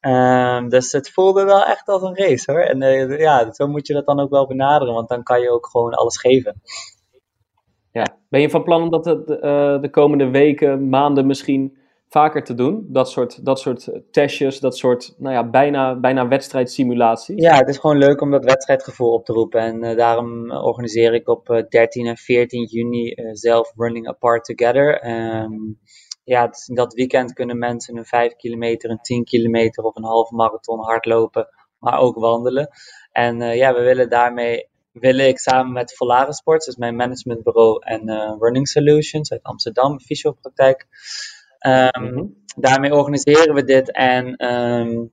Um, 0.01 0.69
dus 0.69 0.91
het 0.91 1.09
voelde 1.09 1.43
wel 1.43 1.65
echt 1.65 1.87
als 1.87 2.01
een 2.01 2.17
race 2.17 2.51
hoor. 2.51 2.61
En 2.61 2.81
uh, 2.81 3.19
ja, 3.19 3.53
zo 3.53 3.67
moet 3.67 3.87
je 3.87 3.93
dat 3.93 4.05
dan 4.05 4.19
ook 4.19 4.29
wel 4.29 4.47
benaderen, 4.47 4.93
want 4.93 5.09
dan 5.09 5.23
kan 5.23 5.41
je 5.41 5.51
ook 5.51 5.67
gewoon 5.67 5.93
alles 5.93 6.17
geven. 6.17 6.61
Ja. 7.99 8.17
Ben 8.29 8.41
je 8.41 8.49
van 8.49 8.63
plan 8.63 8.81
om 8.81 8.89
dat 8.89 9.03
de, 9.03 9.39
uh, 9.43 9.81
de 9.81 9.89
komende 9.89 10.29
weken, 10.29 10.89
maanden 10.89 11.27
misschien 11.27 11.77
vaker 12.07 12.43
te 12.43 12.53
doen? 12.53 12.85
Dat 12.87 13.09
soort, 13.09 13.45
dat 13.45 13.59
soort 13.59 13.89
testjes, 14.11 14.59
dat 14.59 14.77
soort 14.77 15.15
nou 15.17 15.33
ja, 15.33 15.49
bijna, 15.49 15.99
bijna 15.99 16.27
wedstrijdsimulaties? 16.27 17.41
Ja, 17.43 17.55
het 17.55 17.69
is 17.69 17.77
gewoon 17.77 17.97
leuk 17.97 18.21
om 18.21 18.31
dat 18.31 18.43
wedstrijdgevoel 18.43 19.13
op 19.13 19.25
te 19.25 19.33
roepen. 19.33 19.61
En 19.61 19.83
uh, 19.83 19.95
daarom 19.97 20.51
organiseer 20.51 21.13
ik 21.13 21.27
op 21.27 21.49
uh, 21.49 21.63
13 21.69 22.05
en 22.05 22.17
14 22.17 22.65
juni 22.65 23.13
zelf 23.31 23.73
Running 23.75 24.07
Apart 24.07 24.45
Together. 24.45 25.07
Um, 25.41 25.79
ja, 26.23 26.49
dat 26.65 26.93
weekend 26.93 27.33
kunnen 27.33 27.57
mensen 27.57 27.97
een 27.97 28.05
5 28.05 28.35
kilometer, 28.35 28.89
een 28.89 29.01
10 29.01 29.23
kilometer 29.23 29.83
of 29.83 29.95
een 29.95 30.03
half 30.03 30.31
marathon 30.31 30.79
hardlopen, 30.79 31.47
maar 31.79 31.99
ook 31.99 32.15
wandelen. 32.15 32.69
En 33.11 33.37
ja, 33.37 33.73
we 33.73 33.81
willen 33.81 34.09
daarmee 34.09 34.68
willen 34.99 35.27
ik 35.27 35.39
samen 35.39 35.71
met 35.71 35.95
Volare 35.95 36.33
Sports, 36.33 36.65
dus 36.65 36.75
mijn 36.75 36.95
managementbureau 36.95 37.83
en 37.85 38.09
uh, 38.09 38.35
Running 38.39 38.67
Solutions 38.67 39.31
uit 39.31 39.43
Amsterdam, 39.43 39.99
fysiopraktijk. 39.99 40.87
Um, 41.67 42.13
mm 42.13 42.37
Daarmee 42.55 42.93
organiseren 42.93 43.53
we 43.53 43.63
dit 43.63 43.91
en 43.91 44.45
um, 44.45 45.11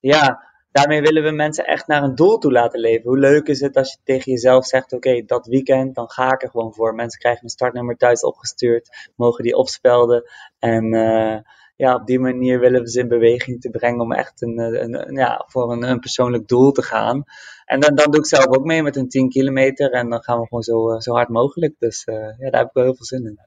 ja, 0.00 0.42
daarmee 0.70 1.00
willen 1.00 1.22
we 1.22 1.30
mensen 1.30 1.64
echt 1.64 1.86
naar 1.86 2.02
een 2.02 2.14
doel 2.14 2.38
toe 2.38 2.52
laten 2.52 2.80
leven. 2.80 3.08
Hoe 3.08 3.18
leuk 3.18 3.48
is 3.48 3.60
het 3.60 3.76
als 3.76 3.92
je 3.92 3.98
tegen 4.04 4.32
jezelf 4.32 4.66
zegt: 4.66 4.92
Oké, 4.92 5.22
dat 5.24 5.46
weekend, 5.46 5.94
dan 5.94 6.10
ga 6.10 6.32
ik 6.32 6.42
er 6.42 6.50
gewoon 6.50 6.74
voor. 6.74 6.94
Mensen 6.94 7.20
krijgen 7.20 7.44
een 7.44 7.50
startnummer 7.50 7.96
thuis 7.96 8.22
opgestuurd, 8.22 9.10
mogen 9.16 9.44
die 9.44 9.56
opspelden. 9.56 10.22
En 10.58 10.94
uh, 10.94 11.38
ja, 11.76 11.94
op 11.94 12.06
die 12.06 12.18
manier 12.18 12.60
willen 12.60 12.82
we 12.82 12.90
ze 12.90 13.00
in 13.00 13.08
beweging 13.08 13.60
te 13.60 13.70
brengen 13.70 14.00
om 14.00 14.12
echt 14.12 14.42
een, 14.42 14.58
een, 14.58 15.08
een 15.08 15.14
ja, 15.14 15.44
voor 15.46 15.72
een, 15.72 15.82
een, 15.82 16.00
persoonlijk 16.00 16.48
doel 16.48 16.72
te 16.72 16.82
gaan. 16.82 17.24
En 17.66 17.80
dan, 17.80 17.94
dan 17.94 18.10
doe 18.10 18.20
ik 18.20 18.26
zelf 18.26 18.46
ook 18.46 18.64
mee 18.64 18.82
met 18.82 18.96
een 18.96 19.08
10 19.08 19.28
kilometer 19.28 19.92
en 19.92 20.10
dan 20.10 20.22
gaan 20.22 20.40
we 20.40 20.46
gewoon 20.46 20.62
zo, 20.62 20.90
eh, 20.90 21.00
zo 21.00 21.12
hard 21.12 21.28
mogelijk. 21.28 21.74
Dus 21.78 22.06
uh, 22.06 22.14
ja, 22.14 22.50
daar 22.50 22.60
heb 22.60 22.68
ik 22.68 22.74
wel 22.74 22.84
heel 22.84 22.94
veel 22.94 23.04
zin 23.04 23.24
in. 23.24 23.38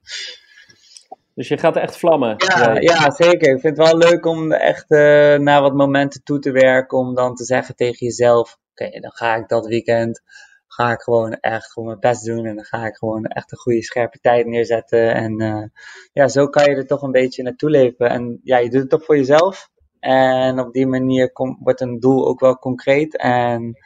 Dus 1.34 1.48
je 1.48 1.58
gaat 1.58 1.76
echt 1.76 1.96
vlammen. 1.96 2.34
Ja, 2.36 2.74
ja, 2.80 3.10
zeker. 3.10 3.54
Ik 3.54 3.60
vind 3.60 3.76
het 3.76 3.86
wel 3.86 3.96
leuk 3.96 4.26
om 4.26 4.52
echt 4.52 4.90
uh, 4.90 4.98
naar 5.36 5.62
wat 5.62 5.74
momenten 5.74 6.22
toe 6.22 6.38
te 6.38 6.50
werken. 6.50 6.98
Om 6.98 7.14
dan 7.14 7.34
te 7.34 7.44
zeggen 7.44 7.76
tegen 7.76 8.06
jezelf: 8.06 8.58
Oké, 8.70 9.00
dan 9.00 9.10
ga 9.10 9.36
ik 9.36 9.48
dat 9.48 9.66
weekend. 9.66 10.22
Ga 10.66 10.92
ik 10.92 11.00
gewoon 11.00 11.32
echt 11.32 11.72
gewoon 11.72 11.88
mijn 11.88 12.00
best 12.00 12.24
doen. 12.24 12.46
En 12.46 12.54
dan 12.54 12.64
ga 12.64 12.86
ik 12.86 12.96
gewoon 12.96 13.24
echt 13.24 13.52
een 13.52 13.58
goede 13.58 13.82
scherpe 13.82 14.18
tijd 14.20 14.46
neerzetten. 14.46 15.14
En 15.14 15.40
uh, 15.40 15.64
ja, 16.12 16.28
zo 16.28 16.46
kan 16.46 16.64
je 16.64 16.76
er 16.76 16.86
toch 16.86 17.02
een 17.02 17.12
beetje 17.12 17.42
naartoe 17.42 17.70
leven. 17.70 18.10
En 18.10 18.40
ja, 18.42 18.58
je 18.58 18.70
doet 18.70 18.80
het 18.80 18.90
toch 18.90 19.04
voor 19.04 19.16
jezelf. 19.16 19.68
En 20.00 20.60
op 20.60 20.72
die 20.72 20.86
manier 20.86 21.32
kom, 21.32 21.58
wordt 21.60 21.80
een 21.80 22.00
doel 22.00 22.26
ook 22.26 22.40
wel 22.40 22.58
concreet. 22.58 23.16
En 23.16 23.76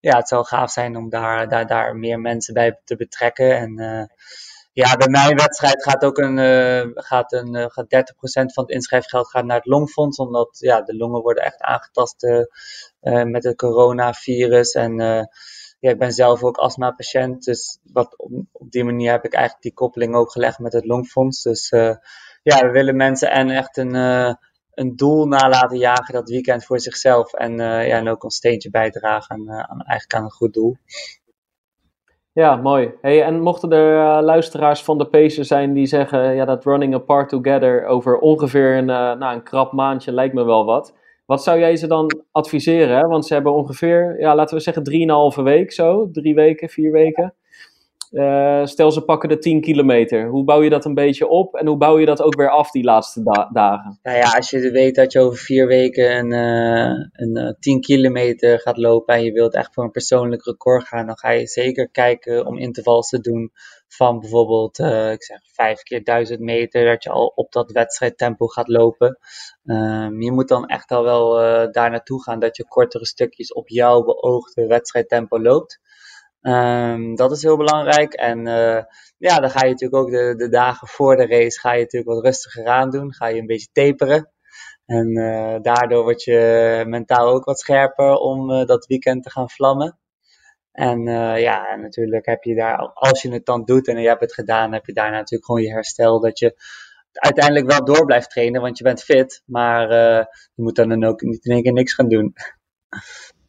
ja, 0.00 0.16
het 0.16 0.28
zou 0.28 0.44
gaaf 0.44 0.70
zijn 0.70 0.96
om 0.96 1.08
daar, 1.08 1.48
daar, 1.48 1.66
daar 1.66 1.96
meer 1.96 2.20
mensen 2.20 2.54
bij 2.54 2.80
te 2.84 2.96
betrekken. 2.96 3.56
En 3.56 3.80
uh, 3.80 4.04
ja, 4.72 4.96
bij 4.96 5.08
mijn 5.08 5.36
wedstrijd 5.36 5.82
gaat 5.82 6.04
ook 6.04 6.18
een, 6.18 6.36
uh, 6.36 6.90
gaat 6.94 7.32
een 7.32 7.56
uh, 7.56 7.64
gaat 7.68 8.12
30% 8.48 8.52
van 8.52 8.64
het 8.64 8.72
inschrijfgeld 8.72 9.30
gaat 9.30 9.44
naar 9.44 9.56
het 9.56 9.66
longfonds. 9.66 10.18
Omdat 10.18 10.58
ja, 10.58 10.82
de 10.82 10.96
longen 10.96 11.22
worden 11.22 11.44
echt 11.44 11.60
aangetast 11.60 12.26
met 13.00 13.44
het 13.44 13.56
coronavirus. 13.56 14.72
En 14.72 14.96
ja, 15.80 15.90
ik 15.90 15.98
ben 15.98 16.12
zelf 16.12 16.42
ook 16.42 16.56
astma-patiënt, 16.56 17.44
dus 17.44 17.78
wat, 17.92 18.18
op, 18.18 18.30
op, 18.52 18.70
die 18.70 18.84
manier 18.84 19.10
heb 19.10 19.24
ik 19.24 19.32
eigenlijk 19.32 19.62
die 19.62 19.72
koppeling 19.72 20.14
ook 20.14 20.32
gelegd 20.32 20.58
met 20.58 20.72
het 20.72 20.84
Longfonds. 20.84 21.42
Dus 21.42 21.68
ja, 22.42 22.66
we 22.66 22.70
willen 22.70 22.96
mensen 22.96 23.30
en 23.30 23.50
echt 23.50 23.76
een, 23.76 23.94
een 24.80 24.96
doel 24.96 25.26
na 25.26 25.48
laten 25.48 25.78
jagen 25.78 26.14
dat 26.14 26.28
weekend 26.28 26.64
voor 26.64 26.80
zichzelf. 26.80 27.32
En, 27.32 27.56
ja, 27.56 27.84
en 27.84 28.08
ook 28.08 28.22
een 28.22 28.30
steentje 28.30 28.70
bijdragen 28.70 29.36
aan, 29.36 29.50
aan, 29.50 29.80
eigenlijk 29.80 30.14
aan 30.14 30.24
een 30.24 30.30
goed 30.30 30.52
doel. 30.52 30.76
Ja, 32.32 32.56
mooi. 32.56 32.92
Hey, 33.00 33.22
en 33.22 33.40
mochten 33.40 33.70
er 33.70 33.94
uh, 33.94 34.24
luisteraars 34.24 34.82
van 34.82 34.98
de 34.98 35.06
Pacer 35.06 35.44
zijn 35.44 35.72
die 35.72 35.86
zeggen, 35.86 36.34
ja, 36.34 36.44
dat 36.44 36.64
running 36.64 36.94
apart 36.94 37.28
together 37.28 37.86
over 37.86 38.18
ongeveer 38.18 38.76
een, 38.76 38.88
uh, 38.88 39.14
nou, 39.14 39.34
een 39.34 39.42
krap 39.42 39.72
maandje 39.72 40.12
lijkt 40.12 40.34
me 40.34 40.44
wel 40.44 40.64
wat. 40.64 40.94
Wat 41.26 41.42
zou 41.42 41.58
jij 41.58 41.76
ze 41.76 41.86
dan 41.86 42.22
adviseren? 42.30 42.96
Hè? 42.96 43.06
Want 43.06 43.26
ze 43.26 43.34
hebben 43.34 43.52
ongeveer, 43.52 44.20
ja, 44.20 44.34
laten 44.34 44.56
we 44.56 44.62
zeggen, 44.62 44.82
3,5 45.38 45.42
week 45.42 45.72
zo, 45.72 46.10
drie 46.12 46.34
weken, 46.34 46.68
vier 46.68 46.92
weken. 46.92 47.34
Uh, 48.10 48.66
stel 48.66 48.92
ze 48.92 49.00
pakken 49.00 49.28
de 49.28 49.38
10 49.38 49.60
kilometer. 49.60 50.28
Hoe 50.28 50.44
bouw 50.44 50.62
je 50.62 50.70
dat 50.70 50.84
een 50.84 50.94
beetje 50.94 51.28
op 51.28 51.54
en 51.54 51.66
hoe 51.66 51.76
bouw 51.76 51.98
je 51.98 52.06
dat 52.06 52.22
ook 52.22 52.34
weer 52.34 52.50
af 52.50 52.70
die 52.70 52.84
laatste 52.84 53.22
da 53.22 53.50
dagen? 53.52 53.98
Nou 54.02 54.16
ja, 54.16 54.30
als 54.30 54.50
je 54.50 54.70
weet 54.70 54.94
dat 54.94 55.12
je 55.12 55.20
over 55.20 55.38
vier 55.38 55.66
weken 55.66 56.16
een, 56.16 56.30
uh, 56.32 57.08
een 57.12 57.46
uh, 57.46 57.52
10 57.60 57.80
kilometer 57.80 58.60
gaat 58.60 58.76
lopen 58.76 59.14
en 59.14 59.24
je 59.24 59.32
wilt 59.32 59.54
echt 59.54 59.74
voor 59.74 59.84
een 59.84 59.90
persoonlijk 59.90 60.44
record 60.44 60.84
gaan, 60.84 61.06
dan 61.06 61.18
ga 61.18 61.30
je 61.30 61.46
zeker 61.46 61.90
kijken 61.90 62.46
om 62.46 62.58
intervals 62.58 63.08
te 63.08 63.20
doen 63.20 63.52
van 63.88 64.20
bijvoorbeeld, 64.20 64.78
ik 65.12 65.22
zeg 65.22 65.40
5 65.52 65.82
keer 65.82 66.04
1000 66.04 66.40
meter, 66.40 66.84
dat 66.84 67.02
je 67.02 67.10
al 67.10 67.32
op 67.34 67.52
dat 67.52 67.72
wedstrijdtempo 67.72 68.46
gaat 68.46 68.68
lopen. 68.68 69.18
Um, 69.64 70.22
je 70.22 70.32
moet 70.32 70.48
dan 70.48 70.66
echt 70.66 70.90
al 70.90 71.02
wel 71.02 71.34
daar 71.72 71.90
naartoe 71.90 72.22
gaan 72.22 72.40
dat 72.40 72.56
je 72.56 72.68
kortere 72.68 73.06
stukjes 73.06 73.52
op 73.52 73.68
jouw 73.68 74.02
beoogde 74.02 74.66
wedstrijdtempo 74.66 75.40
loopt. 75.40 75.80
Um, 76.42 77.14
dat 77.14 77.32
is 77.32 77.42
heel 77.42 77.56
belangrijk. 77.56 78.12
En 78.12 78.38
uh, 78.46 78.82
ja, 79.18 79.38
dan 79.38 79.50
ga 79.50 79.64
je 79.64 79.70
natuurlijk 79.70 80.02
ook 80.02 80.10
de, 80.10 80.34
de 80.36 80.48
dagen 80.48 80.88
voor 80.88 81.16
de 81.16 81.26
race 81.26 81.60
ga 81.60 81.72
je 81.72 81.80
natuurlijk 81.80 82.12
wat 82.12 82.24
rustiger 82.24 82.66
aan 82.66 82.90
doen. 82.90 83.14
Ga 83.14 83.26
je 83.26 83.40
een 83.40 83.46
beetje 83.46 83.68
taperen. 83.72 84.32
En 84.86 85.18
uh, 85.18 85.56
daardoor 85.62 86.02
word 86.02 86.22
je 86.22 86.84
mentaal 86.86 87.28
ook 87.28 87.44
wat 87.44 87.58
scherper 87.58 88.14
om 88.14 88.50
uh, 88.50 88.64
dat 88.64 88.86
weekend 88.86 89.22
te 89.22 89.30
gaan 89.30 89.50
vlammen. 89.50 89.98
En 90.72 91.02
ja, 91.40 91.76
natuurlijk 91.76 92.26
heb 92.26 92.42
je 92.42 92.54
daar, 92.54 92.78
als 92.78 93.22
je 93.22 93.32
het 93.32 93.46
dan 93.46 93.64
doet 93.64 93.88
en 93.88 94.00
je 94.00 94.08
hebt 94.08 94.20
het 94.20 94.34
gedaan, 94.34 94.72
heb 94.72 94.86
je 94.86 94.92
daarna 94.92 95.16
natuurlijk 95.16 95.44
gewoon 95.44 95.62
je 95.62 95.72
herstel. 95.72 96.20
Dat 96.20 96.38
je 96.38 96.54
uiteindelijk 97.12 97.66
wel 97.66 97.84
door 97.84 98.04
blijft 98.04 98.30
trainen, 98.30 98.60
want 98.60 98.78
je 98.78 98.84
bent 98.84 99.02
fit. 99.02 99.42
Maar 99.46 99.92
je 100.54 100.62
moet 100.62 100.76
dan 100.76 101.04
ook 101.04 101.20
niet 101.20 101.44
in 101.44 101.52
één 101.52 101.62
keer 101.62 101.72
niks 101.72 101.94
gaan 101.94 102.08
doen. 102.08 102.34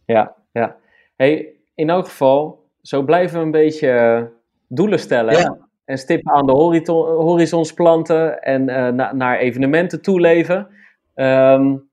Ja, 0.06 0.36
ja. 0.52 0.78
Hey, 1.16 1.56
in 1.76 1.89
elk 1.89 2.06
geval, 2.06 2.61
zo 2.82 3.04
blijven 3.04 3.40
we 3.40 3.46
een 3.46 3.52
beetje 3.52 3.90
eh, 3.90 4.24
doelen 4.68 5.00
stellen. 5.00 5.60
En 5.86 5.98
stippen 5.98 6.34
aan 6.34 6.46
de 6.46 6.52
horizon, 6.52 7.06
horizons 7.06 7.74
planten 7.74 8.42
en 8.42 8.70
uh, 8.70 8.88
na, 8.88 9.14
naar 9.14 9.38
evenementen 9.38 10.02
toeleven. 10.02 10.68
Um, 11.16 11.90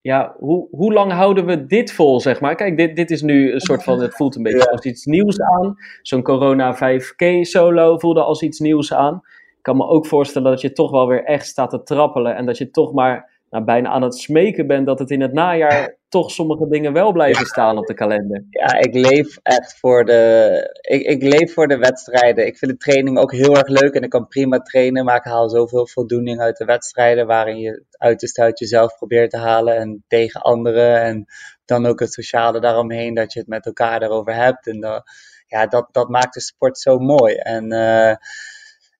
ja, 0.00 0.34
hoe, 0.38 0.68
hoe 0.70 0.92
lang 0.92 1.12
houden 1.12 1.46
we 1.46 1.66
dit 1.66 1.92
vol, 1.92 2.20
zeg 2.20 2.40
maar? 2.40 2.54
Kijk, 2.54 2.76
dit, 2.76 2.96
dit 2.96 3.10
is 3.10 3.22
nu 3.22 3.52
een 3.52 3.60
soort 3.60 3.82
van, 3.82 4.00
het 4.00 4.14
voelt 4.14 4.36
een 4.36 4.42
beetje 4.42 4.70
als 4.70 4.84
iets 4.84 5.04
nieuws 5.04 5.40
aan. 5.40 5.74
Zo'n 6.02 6.22
Corona 6.22 6.76
5K 6.76 7.40
solo 7.40 7.98
voelde 7.98 8.22
als 8.22 8.42
iets 8.42 8.58
nieuws 8.58 8.94
aan. 8.94 9.14
Ik 9.56 9.62
kan 9.62 9.76
me 9.76 9.86
ook 9.86 10.06
voorstellen 10.06 10.50
dat 10.50 10.60
je 10.60 10.72
toch 10.72 10.90
wel 10.90 11.08
weer 11.08 11.24
echt 11.24 11.46
staat 11.46 11.70
te 11.70 11.82
trappelen 11.82 12.36
en 12.36 12.46
dat 12.46 12.58
je 12.58 12.70
toch 12.70 12.92
maar 12.92 13.33
nou, 13.54 13.66
bijna 13.66 13.88
aan 13.88 14.02
het 14.02 14.14
smeken 14.14 14.66
bent 14.66 14.86
dat 14.86 14.98
het 14.98 15.10
in 15.10 15.20
het 15.20 15.32
najaar 15.32 15.96
toch 16.08 16.30
sommige 16.30 16.68
dingen 16.68 16.92
wel 16.92 17.12
blijven 17.12 17.46
staan 17.46 17.78
op 17.78 17.86
de 17.86 17.94
kalender. 17.94 18.44
Ja, 18.50 18.74
ik 18.78 18.94
leef 18.94 19.38
echt 19.42 19.78
voor 19.78 20.04
de, 20.04 20.78
ik, 20.80 21.02
ik 21.02 21.22
leef 21.22 21.52
voor 21.52 21.68
de 21.68 21.76
wedstrijden. 21.76 22.46
Ik 22.46 22.58
vind 22.58 22.70
de 22.70 22.76
training 22.76 23.18
ook 23.18 23.32
heel 23.32 23.56
erg 23.56 23.68
leuk 23.68 23.94
en 23.94 24.02
ik 24.02 24.10
kan 24.10 24.28
prima 24.28 24.58
trainen, 24.58 25.04
maar 25.04 25.16
ik 25.16 25.24
haal 25.24 25.48
zoveel 25.48 25.86
voldoening 25.86 26.40
uit 26.40 26.56
de 26.56 26.64
wedstrijden 26.64 27.26
waarin 27.26 27.58
je 27.58 27.70
het 27.70 27.98
uiterste 27.98 28.42
uit 28.42 28.58
jezelf 28.58 28.96
probeert 28.96 29.30
te 29.30 29.38
halen 29.38 29.76
en 29.76 30.04
tegen 30.08 30.40
anderen 30.40 31.00
en 31.00 31.24
dan 31.64 31.86
ook 31.86 32.00
het 32.00 32.12
sociale 32.12 32.60
daaromheen, 32.60 33.14
dat 33.14 33.32
je 33.32 33.38
het 33.38 33.48
met 33.48 33.66
elkaar 33.66 34.02
erover 34.02 34.34
hebt. 34.34 34.66
En 34.66 34.80
dat, 34.80 35.02
ja, 35.46 35.66
dat, 35.66 35.88
dat 35.92 36.08
maakt 36.08 36.34
de 36.34 36.40
sport 36.40 36.78
zo 36.78 36.98
mooi. 36.98 37.34
En 37.34 37.72
uh, 37.72 38.14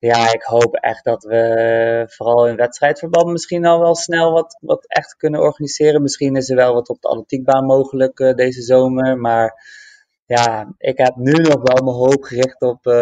ja, 0.04 0.32
ik 0.32 0.42
hoop 0.42 0.74
echt 0.74 1.04
dat 1.04 1.24
we 1.24 2.04
vooral 2.06 2.48
in 2.48 2.56
wedstrijdverband 2.56 3.26
misschien 3.26 3.64
al 3.64 3.80
wel 3.80 3.94
snel 3.94 4.32
wat, 4.32 4.58
wat 4.60 4.86
echt 4.86 5.16
kunnen 5.16 5.40
organiseren. 5.40 6.02
Misschien 6.02 6.36
is 6.36 6.50
er 6.50 6.56
wel 6.56 6.74
wat 6.74 6.88
op 6.88 7.00
de 7.00 7.08
atletiekbaan 7.08 7.64
mogelijk 7.64 8.20
uh, 8.20 8.34
deze 8.34 8.62
zomer. 8.62 9.18
Maar 9.18 9.62
ja, 10.26 10.74
ik 10.78 10.98
heb 10.98 11.16
nu 11.16 11.32
nog 11.32 11.62
wel 11.62 11.84
mijn 11.84 11.96
hoop 11.96 12.22
gericht 12.22 12.60
op 12.62 12.86
uh, 12.86 12.92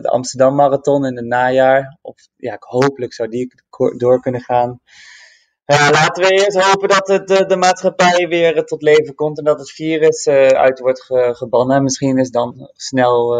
de 0.00 0.08
Amsterdam 0.08 0.54
Marathon 0.54 1.06
in 1.06 1.16
het 1.16 1.26
najaar. 1.26 1.98
Of 2.02 2.16
ja, 2.36 2.56
hopelijk 2.58 3.12
zou 3.12 3.28
die 3.28 3.52
door 3.96 4.20
kunnen 4.20 4.40
gaan. 4.40 4.80
Ja, 5.64 5.90
laten 5.90 6.22
we 6.24 6.30
eerst 6.30 6.60
hopen 6.60 6.88
dat 6.88 7.08
het, 7.08 7.28
de, 7.28 7.46
de 7.46 7.56
maatschappij 7.56 8.28
weer 8.28 8.64
tot 8.64 8.82
leven 8.82 9.14
komt 9.14 9.38
en 9.38 9.44
dat 9.44 9.58
het 9.58 9.70
virus 9.70 10.28
uit 10.28 10.78
wordt 10.78 11.02
ge, 11.02 11.34
gebannen. 11.34 11.82
Misschien 11.82 12.18
is 12.18 12.30
dan 12.30 12.70
snel 12.72 13.34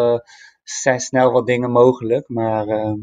zijn 0.63 1.01
snel 1.01 1.33
wat 1.33 1.47
dingen 1.47 1.71
mogelijk. 1.71 2.29
Maar 2.29 2.67
uh, 2.67 2.95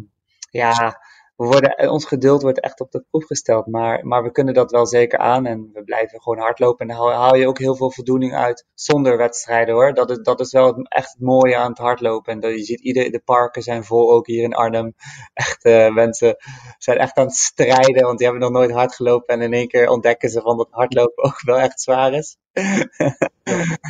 ja, 0.51 0.99
we 1.39 1.45
worden, 1.45 1.89
ons 1.89 2.05
geduld 2.05 2.41
wordt 2.41 2.59
echt 2.59 2.79
op 2.79 2.91
de 2.91 3.03
proef 3.09 3.25
gesteld. 3.25 3.67
Maar, 3.67 4.05
maar 4.05 4.23
we 4.23 4.31
kunnen 4.31 4.53
dat 4.53 4.71
wel 4.71 4.85
zeker 4.85 5.19
aan 5.19 5.45
en 5.45 5.69
we 5.73 5.83
blijven 5.83 6.21
gewoon 6.21 6.39
hardlopen. 6.39 6.87
En 6.87 6.95
dan 6.95 7.11
haal, 7.11 7.35
je 7.35 7.47
ook 7.47 7.57
heel 7.57 7.75
veel 7.75 7.91
voldoening 7.91 8.35
uit 8.35 8.65
zonder 8.73 9.17
wedstrijden 9.17 9.73
hoor. 9.73 9.93
Dat 9.93 10.09
is, 10.09 10.17
dat 10.17 10.39
is 10.39 10.51
wel 10.51 10.75
echt 10.83 11.11
het 11.11 11.21
mooie 11.21 11.55
aan 11.55 11.69
het 11.69 11.77
hardlopen. 11.77 12.33
En 12.33 12.39
dat, 12.39 12.51
je 12.51 12.63
ziet, 12.63 12.79
ieder, 12.79 13.11
de 13.11 13.19
parken 13.19 13.61
zijn 13.61 13.83
vol, 13.83 14.11
ook 14.11 14.27
hier 14.27 14.43
in 14.43 14.53
Arnhem. 14.53 14.93
Echt, 15.33 15.65
uh, 15.65 15.93
mensen 15.93 16.35
zijn 16.77 16.97
echt 16.97 17.17
aan 17.17 17.25
het 17.25 17.35
strijden, 17.35 18.03
want 18.03 18.17
die 18.17 18.27
hebben 18.27 18.45
nog 18.51 18.59
nooit 18.59 18.71
hard 18.71 18.95
gelopen. 18.95 19.35
En 19.35 19.41
in 19.41 19.53
één 19.53 19.67
keer 19.67 19.89
ontdekken 19.89 20.29
ze 20.29 20.41
van 20.41 20.57
dat 20.57 20.67
hardlopen 20.71 21.23
ook 21.29 21.41
wel 21.41 21.59
echt 21.59 21.81
zwaar 21.81 22.13
is. 22.13 22.37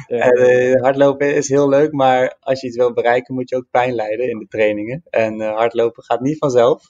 en, 0.07 0.39
uh, 0.39 0.82
hardlopen 0.82 1.36
is 1.36 1.49
heel 1.49 1.70
leuk, 1.70 1.91
maar 1.91 2.38
als 2.39 2.62
je 2.62 2.68
iets 2.68 2.78
wil 2.78 2.93
bereiken 2.93 3.34
moet 3.34 3.49
je 3.49 3.55
ook 3.55 3.70
pijn 3.72 3.93
lijden 3.93 4.30
in 4.30 4.39
de 4.39 4.47
trainingen. 4.47 5.03
En 5.10 5.41
uh, 5.41 5.55
hardlopen 5.55 6.03
gaat 6.03 6.20
niet 6.20 6.38
vanzelf. 6.38 6.84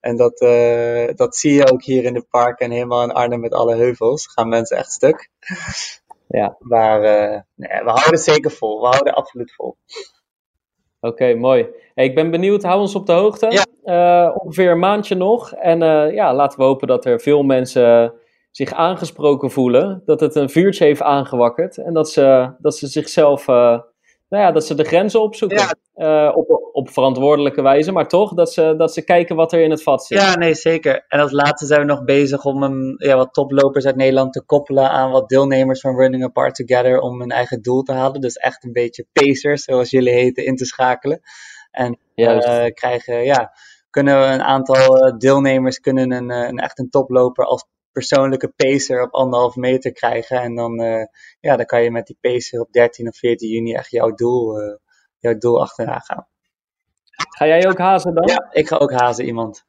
En 0.00 0.16
dat, 0.16 0.40
uh, 0.40 1.06
dat 1.14 1.36
zie 1.36 1.54
je 1.54 1.72
ook 1.72 1.82
hier 1.82 2.04
in 2.04 2.14
de 2.14 2.26
park 2.30 2.60
en 2.60 2.70
helemaal 2.70 3.02
in 3.02 3.12
Arnhem 3.12 3.40
met 3.40 3.52
alle 3.52 3.76
heuvels. 3.76 4.26
Gaan 4.26 4.48
mensen 4.48 4.76
echt 4.76 4.92
stuk. 4.92 5.30
Ja, 6.28 6.56
maar 6.58 7.00
nee, 7.54 7.84
we 7.84 7.90
houden 7.90 8.18
zeker 8.18 8.50
vol. 8.50 8.80
We 8.80 8.86
houden 8.86 9.14
absoluut 9.14 9.54
vol. 9.54 9.76
Oké, 11.00 11.12
okay, 11.14 11.34
mooi. 11.34 11.66
Hey, 11.94 12.04
ik 12.04 12.14
ben 12.14 12.30
benieuwd, 12.30 12.62
hou 12.62 12.80
ons 12.80 12.94
op 12.94 13.06
de 13.06 13.12
hoogte. 13.12 13.64
Ja. 13.82 14.30
ongeveer 14.32 14.70
een 14.70 14.78
maandje 14.78 15.14
nog. 15.14 15.52
En 15.52 15.78
ja, 16.12 16.34
laten 16.34 16.58
we 16.58 16.64
hopen 16.64 16.88
dat 16.88 17.04
er 17.04 17.20
veel 17.20 17.42
mensen 17.42 18.14
zich 18.56 18.72
aangesproken 18.72 19.50
voelen, 19.50 20.02
dat 20.04 20.20
het 20.20 20.34
een 20.34 20.50
vuurtje 20.50 20.84
heeft 20.84 21.02
aangewakkerd 21.02 21.76
en 21.78 21.92
dat 21.92 22.10
ze, 22.10 22.54
dat 22.58 22.76
ze 22.76 22.86
zichzelf, 22.86 23.48
uh, 23.48 23.56
nou 24.28 24.42
ja, 24.42 24.52
dat 24.52 24.64
ze 24.64 24.74
de 24.74 24.84
grenzen 24.84 25.22
opzoeken. 25.22 25.58
Ja. 25.58 26.28
Uh, 26.28 26.36
op, 26.36 26.70
op 26.72 26.90
verantwoordelijke 26.90 27.62
wijze, 27.62 27.92
maar 27.92 28.08
toch 28.08 28.34
dat 28.34 28.52
ze, 28.52 28.74
dat 28.76 28.92
ze 28.92 29.04
kijken 29.04 29.36
wat 29.36 29.52
er 29.52 29.60
in 29.60 29.70
het 29.70 29.82
vat 29.82 30.04
zit. 30.04 30.18
Ja, 30.18 30.36
nee, 30.36 30.54
zeker. 30.54 31.04
En 31.08 31.20
als 31.20 31.32
laatste 31.32 31.66
zijn 31.66 31.80
we 31.80 31.86
nog 31.86 32.04
bezig 32.04 32.44
om 32.44 32.62
een, 32.62 32.94
ja, 32.98 33.16
wat 33.16 33.34
toplopers 33.34 33.86
uit 33.86 33.96
Nederland 33.96 34.32
te 34.32 34.44
koppelen 34.44 34.90
aan 34.90 35.10
wat 35.10 35.28
deelnemers 35.28 35.80
van 35.80 35.96
Running 35.96 36.24
Apart 36.24 36.54
Together 36.54 37.00
om 37.00 37.20
hun 37.20 37.30
eigen 37.30 37.62
doel 37.62 37.82
te 37.82 37.92
halen. 37.92 38.20
Dus 38.20 38.36
echt 38.36 38.64
een 38.64 38.72
beetje 38.72 39.06
pacers, 39.12 39.64
zoals 39.64 39.90
jullie 39.90 40.12
heten, 40.12 40.44
in 40.44 40.56
te 40.56 40.64
schakelen. 40.64 41.20
En 41.70 41.98
uh, 42.14 42.64
krijgen, 42.74 43.24
ja, 43.24 43.52
kunnen 43.90 44.20
we 44.20 44.26
een 44.26 44.42
aantal 44.42 45.18
deelnemers 45.18 45.80
kunnen 45.80 46.12
een, 46.12 46.30
een 46.30 46.58
echt 46.58 46.78
een 46.78 46.90
toploper 46.90 47.44
als 47.44 47.66
persoonlijke 47.96 48.52
pacer 48.56 49.02
op 49.02 49.14
anderhalf 49.14 49.56
meter 49.56 49.92
krijgen. 49.92 50.40
En 50.40 50.54
dan, 50.54 50.82
uh, 50.82 51.04
ja, 51.40 51.56
dan 51.56 51.66
kan 51.66 51.82
je 51.82 51.90
met 51.90 52.06
die 52.06 52.18
pacer 52.20 52.60
op 52.60 52.72
13 52.72 53.08
of 53.08 53.16
14 53.16 53.48
juni 53.48 53.74
echt 53.74 53.90
jouw 53.90 54.10
doel, 54.10 54.60
uh, 54.60 54.74
jouw 55.18 55.38
doel 55.38 55.60
achterna 55.60 55.98
gaan. 55.98 56.26
Ga 57.36 57.46
jij 57.46 57.68
ook 57.68 57.78
hazen 57.78 58.14
dan? 58.14 58.26
Ja, 58.26 58.48
ik 58.50 58.68
ga 58.68 58.76
ook 58.76 58.92
hazen 58.92 59.24
iemand. 59.24 59.64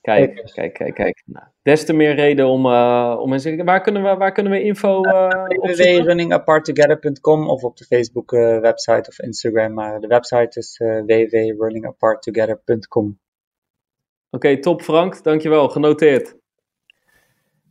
Kijk, 0.00 0.50
kijk, 0.54 0.74
kijk, 0.74 0.94
kijk. 0.94 1.22
Nou, 1.26 1.46
des 1.62 1.84
te 1.84 1.92
meer 1.92 2.14
reden 2.14 2.46
om, 2.46 2.66
uh, 2.66 3.16
om 3.18 3.32
eens... 3.32 3.54
Waar 3.64 3.80
kunnen 3.80 4.02
we, 4.02 4.16
waar 4.16 4.32
kunnen 4.32 4.52
we 4.52 4.62
info 4.62 5.04
uh, 5.04 5.28
www.runningaparttogether.com 5.44 7.48
of 7.48 7.62
op 7.62 7.76
de 7.76 7.84
Facebook 7.84 8.32
uh, 8.32 8.60
website 8.60 9.08
of 9.08 9.18
Instagram. 9.18 9.74
Maar 9.74 10.00
de 10.00 10.06
website 10.06 10.58
is 10.58 10.78
uh, 10.78 11.02
www.runningaparttogether.com 11.02 13.20
Oké, 14.30 14.46
okay, 14.46 14.58
top 14.58 14.82
Frank. 14.82 15.22
Dankjewel. 15.22 15.68
Genoteerd. 15.68 16.40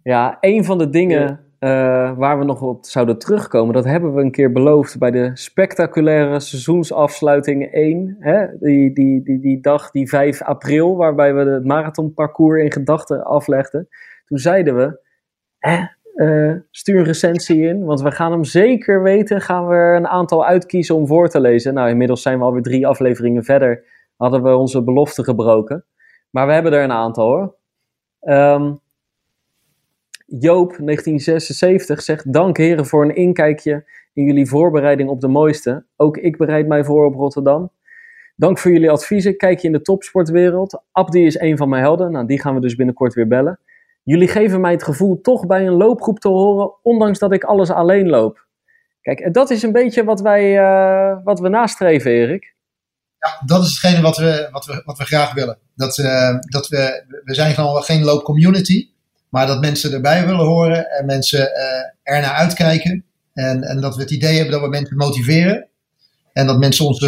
Ja, 0.04 0.38
een 0.40 0.66
van 0.66 0.78
de 0.78 0.90
dingen 0.90 1.40
uh, 1.60 1.70
waar 2.18 2.40
we 2.40 2.46
nog 2.46 2.62
op 2.62 2.86
zouden 2.86 3.18
terugkomen, 3.18 3.74
dat 3.74 3.86
hebben 3.86 4.14
we 4.14 4.22
een 4.22 4.32
keer 4.32 4.52
beloofd 4.52 5.00
bij 5.00 5.12
de 5.12 5.32
spectaculaire 5.34 6.40
seizoensafsluiting 6.40 7.72
1. 7.72 8.16
Hè? 8.20 8.58
Die, 8.60 8.94
die, 8.94 9.24
die, 9.24 9.40
die 9.40 9.62
dag, 9.62 9.92
die 9.92 10.10
5 10.10 10.42
april, 10.42 10.96
waarbij 10.96 11.34
we 11.34 11.50
het 11.50 11.66
marathonparcours 11.66 12.62
in 12.62 12.72
gedachten 12.72 13.24
aflegden. 13.24 13.88
Toen 14.26 14.38
zeiden 14.38 14.76
we, 14.76 15.00
hè, 15.58 15.78
Uh, 16.16 16.54
stuur 16.72 16.98
een 16.98 17.04
recensie 17.04 17.68
in, 17.68 17.86
want 17.86 18.02
we 18.02 18.12
gaan 18.12 18.32
hem 18.32 18.44
zeker 18.44 19.04
weten. 19.04 19.42
Gaan 19.42 19.68
we 19.68 19.74
er 19.74 19.96
een 19.96 20.08
aantal 20.08 20.46
uitkiezen 20.46 20.96
om 20.96 21.08
voor 21.08 21.30
te 21.30 21.40
lezen. 21.40 21.74
Nou, 21.74 21.90
inmiddels 21.90 22.22
zijn 22.22 22.38
we 22.38 22.44
alweer 22.44 22.62
drie 22.62 22.88
afleveringen 22.88 23.44
verder. 23.44 23.84
Hadden 24.16 24.44
we 24.44 24.56
onze 24.56 24.84
belofte 24.84 25.24
gebroken. 25.24 25.86
Maar 26.30 26.48
we 26.48 26.54
hebben 26.54 26.74
er 26.74 26.84
een 26.84 26.92
aantal 26.92 27.28
hoor. 27.28 27.56
Um, 28.22 28.80
Joop, 30.40 30.70
1976, 30.70 32.02
zegt: 32.02 32.34
Dank 32.34 32.58
heren 32.58 32.86
voor 32.86 33.04
een 33.04 33.16
inkijkje 33.16 33.86
in 34.14 34.24
jullie 34.24 34.48
voorbereiding 34.48 35.10
op 35.10 35.22
de 35.22 35.28
mooiste. 35.28 35.86
Ook 35.96 36.18
ik 36.18 36.38
bereid 36.38 36.68
mij 36.68 36.84
voor 36.84 37.06
op 37.06 37.16
Rotterdam. 37.16 37.72
Dank 38.36 38.58
voor 38.58 38.72
jullie 38.72 38.90
adviezen. 38.90 39.38
Kijk 39.38 39.60
je 39.60 39.68
in 39.68 39.74
de 39.74 39.82
topsportwereld. 39.82 40.82
Abdi 40.92 41.26
is 41.26 41.40
een 41.40 41.58
van 41.58 41.70
mijn 41.70 41.82
helden. 41.82 42.12
Nou, 42.12 42.26
die 42.26 42.42
gaan 42.42 42.56
we 42.56 42.62
dus 42.62 42.76
binnenkort 42.76 43.14
weer 43.14 43.28
bellen. 43.28 43.60
Jullie 44.04 44.28
geven 44.28 44.62
mij 44.62 44.72
het 44.72 44.84
gevoel 44.84 45.22
toch 45.22 45.46
bij 45.46 45.68
een 45.68 45.74
loopgroep 45.74 46.20
te 46.20 46.28
horen, 46.28 46.74
ondanks 46.82 47.20
dat 47.20 47.32
ik 47.32 47.44
alles 47.44 47.70
alleen 47.70 48.10
loop. 48.10 48.46
Kijk, 49.02 49.34
dat 49.34 49.50
is 49.50 49.64
een 49.64 49.72
beetje 49.72 50.04
wat, 50.04 50.22
wij, 50.22 50.60
uh, 50.60 51.24
wat 51.24 51.40
we 51.40 51.50
nastreven, 51.50 52.12
Erik. 52.12 52.56
Ja, 53.18 53.46
dat 53.46 53.64
is 53.64 53.70
hetgene 53.70 54.02
wat 54.02 54.18
we, 54.18 54.48
wat 54.52 54.66
we, 54.66 54.82
wat 54.86 54.98
we 54.98 55.04
graag 55.04 55.34
willen. 55.34 55.58
Dat, 55.76 55.98
uh, 55.98 56.38
dat 56.40 56.68
we, 56.68 57.04
we 57.24 57.34
zijn 57.34 57.54
gewoon 57.54 57.84
geen 57.84 58.04
loopcommunity, 58.04 58.91
maar 59.32 59.48
dat 59.48 59.62
mensen 59.62 59.94
erbij 59.94 60.26
willen 60.26 60.46
horen 60.46 60.90
en 60.90 61.06
mensen 61.06 61.40
uh, 61.40 62.16
er 62.16 62.22
naar 62.22 62.34
uitkijken. 62.34 63.06
En, 63.34 63.64
en 63.64 63.82
dat 63.82 63.96
we 63.96 64.02
het 64.02 64.12
idee 64.12 64.36
hebben 64.36 64.52
dat 64.52 64.62
we 64.62 64.68
mensen 64.68 64.98
motiveren. 64.98 65.68
En 66.34 66.48
dat 66.48 66.60
mensen 66.60 66.86
ons, 66.86 67.06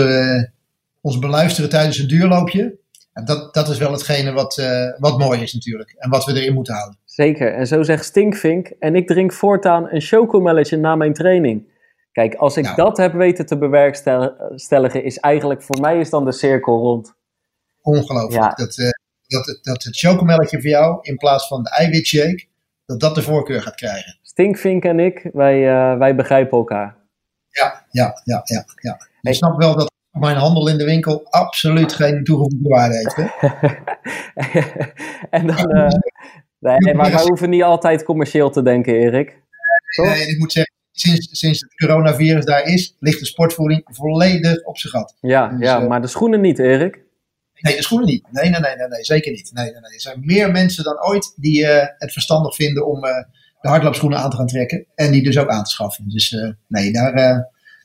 ons 1.02 1.20
beluisteren 1.20 1.70
tijdens 1.70 1.98
een 1.98 2.08
duurloopje. 2.08 2.78
En 3.14 3.26
dat, 3.26 3.54
dat 3.54 3.70
is 3.70 3.78
wel 3.78 3.92
hetgene 3.92 4.32
wat, 4.32 4.58
uh, 4.58 4.90
wat 4.98 5.18
mooi 5.18 5.42
is 5.42 5.54
natuurlijk. 5.54 5.96
En 5.98 6.10
wat 6.10 6.26
we 6.26 6.34
erin 6.34 6.54
moeten 6.54 6.74
houden. 6.74 7.00
Zeker. 7.06 7.54
En 7.54 7.68
zo 7.68 7.84
zegt 7.84 8.06
Stinkvink. 8.06 8.68
En 8.80 8.96
ik 8.96 9.08
drink 9.08 9.34
voortaan 9.34 9.88
een 9.90 10.02
chocomelletje 10.02 10.78
na 10.78 10.96
mijn 10.96 11.14
training. 11.14 11.72
Kijk, 12.12 12.36
als 12.36 12.58
ik 12.58 12.64
nou. 12.64 12.76
dat 12.76 12.98
heb 12.98 13.14
weten 13.14 13.46
te 13.46 13.58
bewerkstelligen, 13.58 15.04
is 15.04 15.18
eigenlijk 15.18 15.62
voor 15.62 15.80
mij 15.82 16.00
is 16.00 16.10
dan 16.10 16.26
de 16.26 16.32
cirkel 16.32 16.80
rond. 16.80 17.14
Ongelooflijk. 17.82 18.44
Ja. 18.44 18.66
Dat, 18.66 18.94
dat, 19.34 19.60
dat 19.62 19.84
het 19.84 19.98
chocomelletje 19.98 20.62
voor 20.62 20.70
jou, 20.70 20.98
in 21.02 21.18
plaats 21.18 21.48
van 21.48 21.64
de 21.64 21.70
eiwitshake, 21.70 22.46
dat 22.86 23.00
dat 23.00 23.16
de 23.16 23.22
voorkeur 23.22 23.62
gaat 23.62 23.76
krijgen. 23.76 24.18
Stinkvink 24.22 24.84
en 24.84 25.00
ik, 25.00 25.30
wij, 25.34 25.58
uh, 25.58 25.98
wij 25.98 26.16
begrijpen 26.16 26.58
elkaar. 26.58 26.96
Ja, 27.50 27.86
ja, 27.90 28.22
ja, 28.24 28.42
ja. 28.44 28.66
ja. 28.76 28.98
Je 29.22 29.34
snapt 29.34 29.58
wel 29.58 29.76
dat 29.76 29.92
mijn 30.12 30.36
handel 30.36 30.68
in 30.68 30.78
de 30.78 30.86
winkel 30.86 31.28
absoluut 31.30 31.94
geen 31.94 32.24
toegevoegde 32.24 32.70
waarde 32.70 32.96
heeft. 32.96 33.16
Hè? 33.16 33.28
en 35.38 35.48
dan, 35.48 35.78
uh, 35.78 35.88
nee, 36.60 36.94
maar 36.94 37.12
wij 37.12 37.24
hoeven 37.24 37.50
niet 37.50 37.64
altijd 37.64 38.04
commercieel 38.04 38.50
te 38.50 38.62
denken, 38.62 38.94
Erik. 38.94 39.42
Nee, 40.02 40.28
ik 40.28 40.40
moet 40.40 40.52
zeggen, 40.52 40.74
sinds, 40.92 41.28
sinds 41.32 41.60
het 41.62 41.76
coronavirus 41.76 42.46
daar 42.46 42.64
is, 42.64 42.96
ligt 43.00 43.20
de 43.20 43.26
sportvoeding 43.26 43.82
volledig 43.86 44.64
op 44.64 44.78
zijn 44.78 44.94
gat. 44.94 45.16
Ja, 45.22 45.48
dus, 45.48 45.60
ja 45.60 45.82
uh, 45.82 45.88
maar 45.88 46.02
de 46.02 46.08
schoenen 46.08 46.42
niet, 46.42 46.60
Erik. 46.60 47.03
Nee, 47.64 47.76
de 47.76 47.84
schoenen 47.84 48.08
niet. 48.08 48.28
Nee, 48.32 48.50
nee, 48.50 48.60
nee, 48.60 48.88
nee, 48.88 49.04
zeker 49.04 49.32
niet. 49.32 49.52
Nee, 49.54 49.66
nee. 49.66 49.76
Er 49.76 50.02
zijn 50.02 50.20
meer 50.22 50.52
mensen 50.52 50.84
dan 50.84 51.06
ooit 51.06 51.34
die 51.36 51.62
uh, 51.62 51.86
het 51.98 52.12
verstandig 52.12 52.56
vinden 52.56 52.86
om 52.88 53.02
de 53.02 53.70
hardloopschoenen 53.70 54.20
aan 54.20 54.30
te 54.30 54.36
gaan 54.36 54.48
trekken. 54.48 54.86
En 54.96 55.12
die 55.12 55.24
dus 55.24 55.38
ook 55.38 55.50
aan 55.50 55.64
te 55.64 55.70
schaffen. 55.70 56.10
Dus 56.10 56.38
nee, 56.68 56.92
daar, 56.92 57.14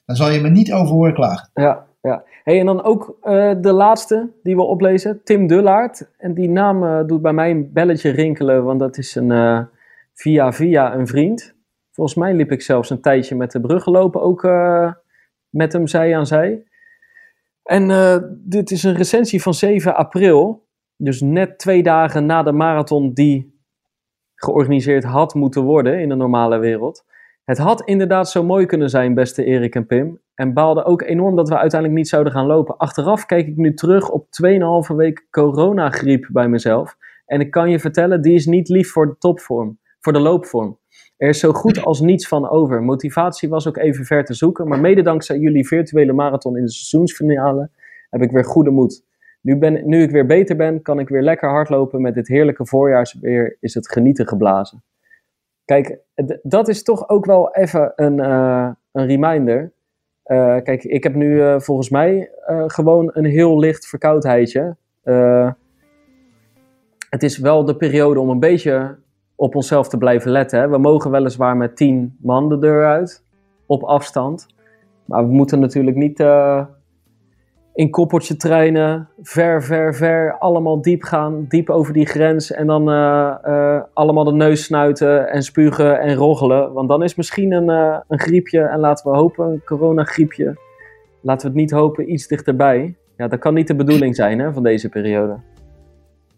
daar 0.06 0.16
zal 0.16 0.30
je 0.30 0.40
me 0.40 0.48
niet 0.48 0.72
over 0.72 0.94
horen 0.94 1.14
klagen. 1.14 1.50
Ja, 1.54 1.86
ja. 2.02 2.24
Hey, 2.44 2.58
en 2.60 2.66
dan 2.66 2.82
ook 2.82 3.16
de 3.60 3.72
laatste 3.72 4.30
die 4.42 4.56
we 4.56 4.62
oplezen, 4.62 5.20
Tim 5.24 5.46
Dullaert. 5.46 6.10
En 6.16 6.34
die 6.34 6.48
naam 6.48 7.06
doet 7.06 7.22
bij 7.22 7.32
mij 7.32 7.50
een 7.50 7.72
belletje 7.72 8.10
rinkelen, 8.10 8.64
want 8.64 8.80
dat 8.80 8.98
is 8.98 9.14
een 9.14 9.66
via 10.14 10.52
via 10.52 10.94
een 10.94 11.06
vriend. 11.06 11.54
Volgens 11.92 12.16
mij 12.16 12.34
liep 12.34 12.52
ik 12.52 12.62
zelfs 12.62 12.90
een 12.90 13.00
tijdje 13.00 13.36
met 13.36 13.52
de 13.52 13.60
bruggen 13.60 13.92
lopen, 13.92 14.22
ook 14.22 14.42
met 15.48 15.72
hem 15.72 15.86
zij 15.86 16.16
aan 16.16 16.26
zij. 16.26 16.66
En 17.68 17.88
dit 18.44 18.70
is 18.70 18.82
een 18.82 18.94
recensie 18.94 19.42
van 19.42 19.54
7 19.54 19.96
april, 19.96 20.66
dus 20.96 21.20
net 21.20 21.58
twee 21.58 21.82
dagen 21.82 22.26
na 22.26 22.42
de 22.42 22.52
marathon 22.52 23.12
die 23.12 23.60
georganiseerd 24.34 25.04
had 25.04 25.34
moeten 25.34 25.62
worden 25.62 26.00
in 26.00 26.08
de 26.08 26.14
normale 26.14 26.58
wereld. 26.58 27.04
Het 27.44 27.58
had 27.58 27.82
inderdaad 27.82 28.30
zo 28.30 28.44
mooi 28.44 28.66
kunnen 28.66 28.90
zijn, 28.90 29.14
beste 29.14 29.44
Erik 29.44 29.74
en 29.74 29.86
Pim. 29.86 30.20
En 30.34 30.54
baalde 30.54 30.84
ook 30.84 31.02
enorm 31.02 31.36
dat 31.36 31.48
we 31.48 31.58
uiteindelijk 31.58 32.00
niet 32.00 32.08
zouden 32.08 32.32
gaan 32.32 32.46
lopen. 32.46 32.76
Achteraf 32.76 33.26
kijk 33.26 33.46
ik 33.46 33.56
nu 33.56 33.74
terug 33.74 34.10
op 34.10 34.26
2,5 34.90 34.96
week 34.96 35.26
coronagriep 35.30 36.28
bij 36.32 36.48
mezelf. 36.48 36.96
En 37.26 37.40
ik 37.40 37.50
kan 37.50 37.70
je 37.70 37.78
vertellen, 37.78 38.22
die 38.22 38.34
is 38.34 38.46
niet 38.46 38.68
lief 38.68 38.90
voor 38.90 39.06
de 39.06 39.18
topvorm, 39.18 39.78
voor 40.00 40.12
de 40.12 40.18
loopvorm. 40.18 40.78
Er 41.18 41.28
is 41.28 41.40
zo 41.40 41.52
goed 41.52 41.84
als 41.84 42.00
niets 42.00 42.28
van 42.28 42.48
over. 42.48 42.82
Motivatie 42.82 43.48
was 43.48 43.68
ook 43.68 43.76
even 43.76 44.04
ver 44.04 44.24
te 44.24 44.34
zoeken. 44.34 44.68
Maar 44.68 44.80
mede 44.80 45.02
dankzij 45.02 45.38
jullie 45.38 45.66
virtuele 45.66 46.12
marathon 46.12 46.56
in 46.56 46.64
de 46.64 46.70
seizoensfinale 46.70 47.70
heb 48.10 48.22
ik 48.22 48.30
weer 48.30 48.44
goede 48.44 48.70
moed. 48.70 49.04
Nu, 49.40 49.56
ben, 49.56 49.88
nu 49.88 50.02
ik 50.02 50.10
weer 50.10 50.26
beter 50.26 50.56
ben, 50.56 50.82
kan 50.82 50.98
ik 50.98 51.08
weer 51.08 51.22
lekker 51.22 51.48
hardlopen. 51.48 52.00
Met 52.00 52.14
dit 52.14 52.28
heerlijke 52.28 52.66
voorjaarsweer 52.66 53.56
is 53.60 53.74
het 53.74 53.92
genieten 53.92 54.28
geblazen. 54.28 54.82
Kijk, 55.64 55.98
dat 56.42 56.68
is 56.68 56.82
toch 56.82 57.08
ook 57.08 57.24
wel 57.24 57.54
even 57.54 57.92
een, 57.96 58.18
uh, 58.18 58.70
een 58.92 59.06
reminder. 59.06 59.72
Uh, 60.26 60.56
kijk, 60.62 60.84
ik 60.84 61.02
heb 61.02 61.14
nu 61.14 61.34
uh, 61.34 61.60
volgens 61.60 61.90
mij 61.90 62.30
gewoon 62.66 63.10
een 63.12 63.24
heel 63.24 63.58
licht 63.58 63.86
verkoudheidje. 63.86 64.76
het 67.10 67.22
is 67.22 67.38
wel 67.38 67.64
de 67.64 67.76
periode 67.76 68.20
om 68.20 68.28
een 68.28 68.40
beetje 68.40 68.96
op 69.38 69.54
onszelf 69.54 69.88
te 69.88 69.98
blijven 69.98 70.30
letten. 70.30 70.60
Hè. 70.60 70.68
We 70.68 70.78
mogen 70.78 71.10
weliswaar 71.10 71.56
met 71.56 71.76
tien 71.76 72.16
man 72.20 72.48
de 72.48 72.58
deur 72.58 72.86
uit, 72.86 73.24
op 73.66 73.82
afstand. 73.82 74.46
Maar 75.04 75.26
we 75.26 75.32
moeten 75.32 75.60
natuurlijk 75.60 75.96
niet 75.96 76.20
in 77.78 77.90
koppeltje 77.90 78.36
trainen, 78.36 79.08
ver, 79.22 79.62
ver, 79.62 79.94
ver, 79.94 80.38
allemaal 80.38 80.82
diep 80.82 81.02
gaan, 81.02 81.44
diep 81.48 81.70
over 81.70 81.92
die 81.92 82.06
grens 82.06 82.52
en 82.52 82.66
dan 82.66 82.90
uh, 82.90 83.34
uh, 83.46 83.80
allemaal 83.94 84.24
de 84.24 84.32
neus 84.32 84.64
snuiten 84.64 85.28
en 85.28 85.42
spugen 85.42 86.00
en 86.00 86.14
roggelen. 86.14 86.72
Want 86.72 86.88
dan 86.88 87.02
is 87.02 87.14
misschien 87.14 87.52
een, 87.52 87.70
uh, 87.70 87.98
een 88.08 88.18
griepje, 88.18 88.60
en 88.60 88.78
laten 88.78 89.10
we 89.10 89.16
hopen, 89.16 89.46
een 89.46 89.62
coronagriepje, 89.64 90.56
laten 91.20 91.46
we 91.46 91.52
het 91.52 91.60
niet 91.60 91.70
hopen, 91.70 92.12
iets 92.12 92.26
dichterbij. 92.26 92.96
Ja, 93.16 93.28
dat 93.28 93.38
kan 93.38 93.54
niet 93.54 93.66
de 93.66 93.76
bedoeling 93.76 94.16
zijn 94.16 94.38
hè, 94.38 94.52
van 94.52 94.62
deze 94.62 94.88
periode. 94.88 95.36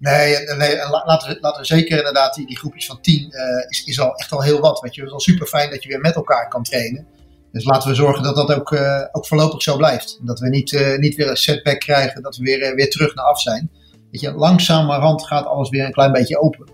Nee, 0.01 0.37
nee 0.57 0.77
laten, 0.77 1.29
we, 1.29 1.39
laten 1.41 1.61
we 1.61 1.67
zeker 1.67 1.99
inderdaad, 1.99 2.35
die, 2.35 2.47
die 2.47 2.59
groepjes 2.59 2.87
van 2.87 3.01
tien 3.01 3.33
is, 3.69 3.85
is 3.85 4.01
al 4.01 4.15
echt 4.15 4.33
al 4.33 4.43
heel 4.43 4.61
wat. 4.61 4.81
Weet 4.81 4.95
je. 4.95 5.01
Het 5.01 5.09
is 5.11 5.15
al 5.15 5.21
super 5.21 5.47
fijn 5.47 5.71
dat 5.71 5.83
je 5.83 5.89
weer 5.89 6.01
met 6.01 6.15
elkaar 6.15 6.49
kan 6.49 6.63
trainen. 6.63 7.07
Dus 7.53 7.65
laten 7.65 7.89
we 7.89 7.95
zorgen 7.95 8.23
dat 8.23 8.37
dat 8.37 8.55
ook, 8.55 8.71
uh, 8.71 9.03
ook 9.13 9.27
voorlopig 9.27 9.63
zo 9.63 9.77
blijft. 9.77 10.19
Dat 10.23 10.41
we 10.41 10.49
niet, 10.49 10.73
uh, 10.73 10.99
niet 10.99 11.15
weer 11.15 11.29
een 11.29 11.37
setback 11.37 11.81
krijgen, 11.81 12.23
dat 12.23 12.37
we 12.37 12.43
weer, 12.43 12.75
weer 12.75 12.91
terug 12.91 13.15
naar 13.15 13.25
af 13.25 13.41
zijn. 13.41 13.71
Weet 14.11 14.21
je, 14.21 14.33
langzamerhand 14.33 15.27
gaat 15.27 15.47
alles 15.47 15.69
weer 15.69 15.85
een 15.85 15.93
klein 15.93 16.13
beetje 16.13 16.41
open. 16.41 16.69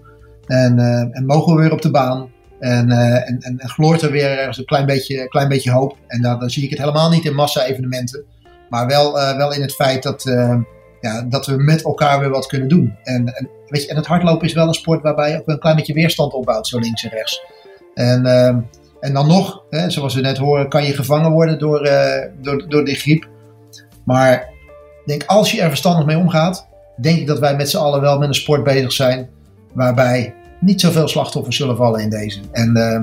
En, 0.46 0.78
en 1.12 1.26
mogen 1.26 1.54
we 1.54 1.62
weer 1.62 1.72
op 1.72 1.82
de 1.82 1.90
baan. 1.90 2.30
En, 2.60 2.90
en, 2.90 3.38
en, 3.40 3.58
en, 3.58 3.68
gloort 3.68 4.02
er 4.02 4.10
weer 4.10 4.38
ergens 4.38 4.58
een 4.58 4.64
klein 4.64 4.86
beetje, 4.86 5.28
klein 5.28 5.48
beetje 5.48 5.70
hoop. 5.70 5.96
En 6.06 6.22
dan, 6.22 6.40
dan 6.40 6.50
zie 6.50 6.64
ik 6.64 6.70
het 6.70 6.78
helemaal 6.78 7.10
niet 7.10 7.24
in 7.24 7.34
massa-evenementen. 7.34 8.24
Maar 8.68 8.86
wel, 8.86 9.12
wel 9.12 9.52
in 9.52 9.60
het 9.60 9.74
feit 9.74 10.02
dat, 10.02 10.24
dat 11.28 11.46
we 11.46 11.57
met 11.57 11.82
elkaar 11.82 12.20
weer 12.20 12.30
wat 12.30 12.46
kunnen 12.46 12.68
doen. 12.68 12.96
En, 13.02 13.34
en, 13.34 13.48
weet 13.66 13.82
je, 13.82 13.88
en 13.88 13.96
het 13.96 14.07
hardlopen 14.07 14.46
is 14.46 14.54
wel 14.54 14.68
een 14.68 14.74
sport 14.74 15.02
waarbij 15.02 15.30
je 15.30 15.38
ook 15.38 15.48
een 15.48 15.59
klein 15.59 15.76
beetje 15.76 15.94
weerstand 15.94 16.32
opbouwt, 16.32 16.66
zo 16.66 16.78
links 16.78 17.04
en 17.04 17.11
rechts. 17.11 17.42
En 17.94 18.26
ehm, 18.26 18.59
en 19.00 19.12
dan 19.12 19.26
nog, 19.26 19.62
hè, 19.70 19.90
zoals 19.90 20.14
we 20.14 20.20
net 20.20 20.36
horen, 20.36 20.68
kan 20.68 20.84
je 20.84 20.92
gevangen 20.92 21.30
worden 21.30 21.59
door, 21.59 21.86
uh, 21.86 22.22
door, 22.40 22.68
door 22.68 22.84
die 22.84 22.94
griep. 22.94 23.28
Maar 24.04 24.48
denk, 25.04 25.24
als 25.26 25.52
je 25.52 25.61
er 25.61 25.68
verstandig 25.68 26.07
mee 26.07 26.18
omgaat, 26.18 26.68
denk 27.00 27.18
ik 27.18 27.26
dat 27.26 27.38
wij 27.38 27.57
met 27.57 27.70
z'n 27.70 27.76
allen 27.76 28.00
wel 28.00 28.18
met 28.18 28.28
een 28.28 28.34
sport 28.34 28.64
bezig 28.64 28.92
zijn. 28.92 29.28
Waarbij 29.72 30.34
niet 30.61 30.80
zoveel 30.80 31.09
slachtoffers 31.09 31.57
zullen 31.57 31.76
vallen 31.76 32.00
in 32.00 32.11
deze. 32.11 32.40
En 32.52 32.76
uh, 32.76 33.00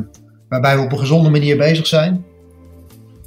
waarbij 0.49 0.75
we 0.75 0.83
op 0.83 0.91
een 0.91 0.99
gezonde 0.99 1.29
manier 1.29 1.57
bezig 1.57 1.87
zijn. 1.87 2.25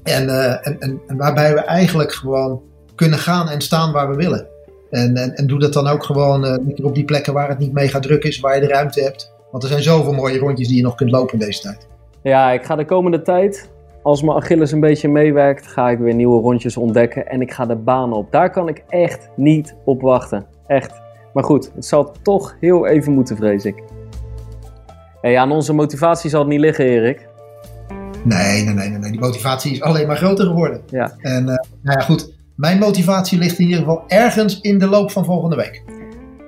En, 0.02 0.24
uh, 0.24 0.66
en, 0.66 0.80
en, 0.80 1.00
en, 1.06 1.16
waarbij 1.16 1.54
we 1.54 1.60
eigenlijk 1.60 2.12
gewoon 2.12 2.62
kunnen 2.94 3.18
gaan 3.18 3.48
en 3.48 3.60
staan 3.60 3.92
waar 3.92 4.10
we 4.10 4.16
willen. 4.16 4.46
En, 4.90 5.16
en, 5.16 5.34
en 5.34 5.46
doe 5.46 5.58
dat 5.58 5.72
dan 5.72 5.86
ook 5.86 6.04
gewoon 6.04 6.60
op 6.82 6.94
die 6.94 7.04
plekken 7.04 7.32
waar 7.32 7.48
het 7.48 7.58
niet 7.58 7.72
mega 7.72 7.98
druk 7.98 8.24
is, 8.24 8.40
waar 8.40 8.54
je 8.54 8.60
de 8.60 8.66
ruimte 8.66 9.02
hebt. 9.02 9.34
Want 9.50 9.62
er 9.62 9.68
zijn 9.68 9.82
zoveel 9.82 10.12
mooie 10.12 10.38
rondjes 10.38 10.68
die 10.68 10.76
je 10.76 10.82
nog 10.82 10.94
kunt 10.94 11.10
lopen 11.10 11.32
in 11.32 11.46
deze 11.46 11.60
tijd. 11.60 11.86
Ja, 12.22 12.50
ik 12.50 12.64
ga 12.64 12.76
de 12.76 12.84
komende 12.84 13.22
tijd, 13.22 13.70
als 14.02 14.22
mijn 14.22 14.36
Achilles 14.36 14.72
een 14.72 14.80
beetje 14.80 15.08
meewerkt, 15.08 15.66
ga 15.66 15.90
ik 15.90 15.98
weer 15.98 16.14
nieuwe 16.14 16.40
rondjes 16.40 16.76
ontdekken 16.76 17.26
en 17.26 17.40
ik 17.40 17.52
ga 17.52 17.66
de 17.66 17.76
baan 17.76 18.12
op. 18.12 18.32
Daar 18.32 18.50
kan 18.50 18.68
ik 18.68 18.82
echt 18.88 19.28
niet 19.36 19.74
op 19.84 20.00
wachten. 20.00 20.46
Echt. 20.66 21.00
Maar 21.32 21.44
goed, 21.44 21.70
het 21.74 21.84
zal 21.84 22.12
toch 22.22 22.56
heel 22.60 22.86
even 22.86 23.12
moeten, 23.12 23.36
vrees 23.36 23.64
ik. 23.64 23.82
Hey, 25.20 25.38
aan 25.38 25.52
onze 25.52 25.72
motivatie 25.72 26.30
zal 26.30 26.40
het 26.40 26.48
niet 26.48 26.60
liggen, 26.60 26.84
Erik. 26.84 27.28
Nee, 28.24 28.64
nee, 28.64 28.74
nee, 28.74 28.88
nee, 28.88 29.10
die 29.10 29.20
motivatie 29.20 29.72
is 29.72 29.82
alleen 29.82 30.06
maar 30.06 30.16
groter 30.16 30.46
geworden. 30.46 30.80
Ja. 30.86 31.12
En 31.18 31.42
uh, 31.42 31.46
nou 31.82 31.98
ja, 31.98 32.00
goed, 32.00 32.32
mijn 32.56 32.78
motivatie 32.78 33.38
ligt 33.38 33.58
in 33.58 33.64
ieder 33.64 33.78
geval 33.78 34.04
ergens 34.06 34.60
in 34.60 34.78
de 34.78 34.86
loop 34.86 35.10
van 35.10 35.24
volgende 35.24 35.56
week. 35.56 35.82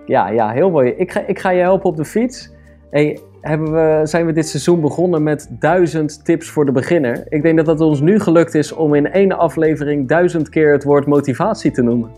Ja, 0.06 0.28
ja, 0.28 0.50
heel 0.50 0.70
mooi. 0.70 0.90
Ik 0.90 1.12
ga, 1.12 1.26
ik 1.26 1.38
ga 1.38 1.50
je 1.50 1.60
helpen 1.60 1.90
op 1.90 1.96
de 1.96 2.04
fiets. 2.04 2.50
Hey, 2.90 3.18
hebben 3.40 3.72
we, 3.72 4.00
zijn 4.06 4.26
we 4.26 4.32
dit 4.32 4.48
seizoen 4.48 4.80
begonnen 4.80 5.22
met 5.22 5.48
duizend 5.50 6.24
tips 6.24 6.50
voor 6.50 6.64
de 6.64 6.72
beginner. 6.72 7.24
Ik 7.28 7.42
denk 7.42 7.56
dat 7.56 7.66
het 7.66 7.80
ons 7.80 8.00
nu 8.00 8.20
gelukt 8.20 8.54
is 8.54 8.72
om 8.72 8.94
in 8.94 9.10
één 9.12 9.32
aflevering 9.38 10.08
duizend 10.08 10.48
keer 10.48 10.72
het 10.72 10.84
woord 10.84 11.06
motivatie 11.06 11.70
te 11.70 11.82
noemen. 11.82 12.10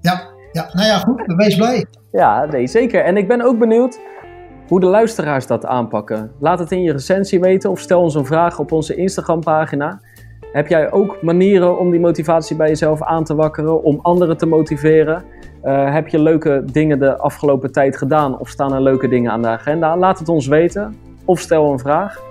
Ja, 0.00 0.22
ja 0.52 0.70
nou 0.72 0.86
ja, 0.86 0.98
goed. 0.98 1.22
Wees 1.36 1.56
blij. 1.56 1.86
Ja, 2.12 2.44
nee, 2.44 2.66
zeker. 2.66 3.04
En 3.04 3.16
ik 3.16 3.28
ben 3.28 3.40
ook 3.40 3.58
benieuwd 3.58 4.00
hoe 4.68 4.80
de 4.80 4.86
luisteraars 4.86 5.46
dat 5.46 5.66
aanpakken. 5.66 6.32
Laat 6.40 6.58
het 6.58 6.72
in 6.72 6.82
je 6.82 6.92
recensie 6.92 7.40
weten 7.40 7.70
of 7.70 7.80
stel 7.80 8.00
ons 8.00 8.14
een 8.14 8.26
vraag 8.26 8.58
op 8.58 8.72
onze 8.72 8.94
Instagram 8.94 9.40
pagina. 9.40 10.00
Heb 10.52 10.68
jij 10.68 10.92
ook 10.92 11.22
manieren 11.22 11.78
om 11.78 11.90
die 11.90 12.00
motivatie 12.00 12.56
bij 12.56 12.68
jezelf 12.68 13.02
aan 13.02 13.24
te 13.24 13.34
wakkeren, 13.34 13.82
om 13.82 13.98
anderen 14.02 14.36
te 14.36 14.46
motiveren? 14.46 15.24
Uh, 15.64 15.92
heb 15.92 16.08
je 16.08 16.18
leuke 16.18 16.62
dingen 16.72 16.98
de 16.98 17.16
afgelopen 17.16 17.72
tijd 17.72 17.96
gedaan 17.96 18.38
of 18.38 18.48
staan 18.48 18.74
er 18.74 18.80
leuke 18.80 19.08
dingen 19.08 19.30
aan 19.30 19.42
de 19.42 19.48
agenda? 19.48 19.96
Laat 19.96 20.18
het 20.18 20.28
ons 20.28 20.46
weten 20.46 20.96
of 21.24 21.40
stel 21.40 21.72
een 21.72 21.78
vraag. 21.78 22.22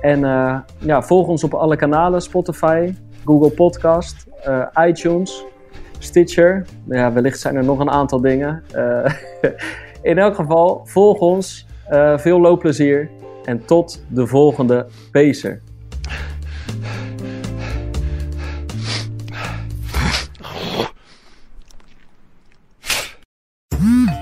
En 0.00 0.20
uh, 0.20 0.58
ja, 0.78 1.02
volg 1.02 1.28
ons 1.28 1.44
op 1.44 1.54
alle 1.54 1.76
kanalen: 1.76 2.22
Spotify, 2.22 2.94
Google 3.24 3.50
Podcast, 3.50 4.26
uh, 4.48 4.66
iTunes, 4.86 5.44
Stitcher. 5.98 6.66
Ja, 6.88 7.12
wellicht 7.12 7.40
zijn 7.40 7.56
er 7.56 7.64
nog 7.64 7.78
een 7.78 7.90
aantal 7.90 8.20
dingen. 8.20 8.62
in 10.02 10.18
elk 10.18 10.34
geval, 10.34 10.80
volg 10.84 11.18
ons. 11.18 11.66
veel 12.16 12.40
loopplezier 12.40 13.10
en 13.44 13.64
tot 13.64 14.04
de 14.08 14.26
volgende 14.26 14.86
Pacer. 15.12 15.60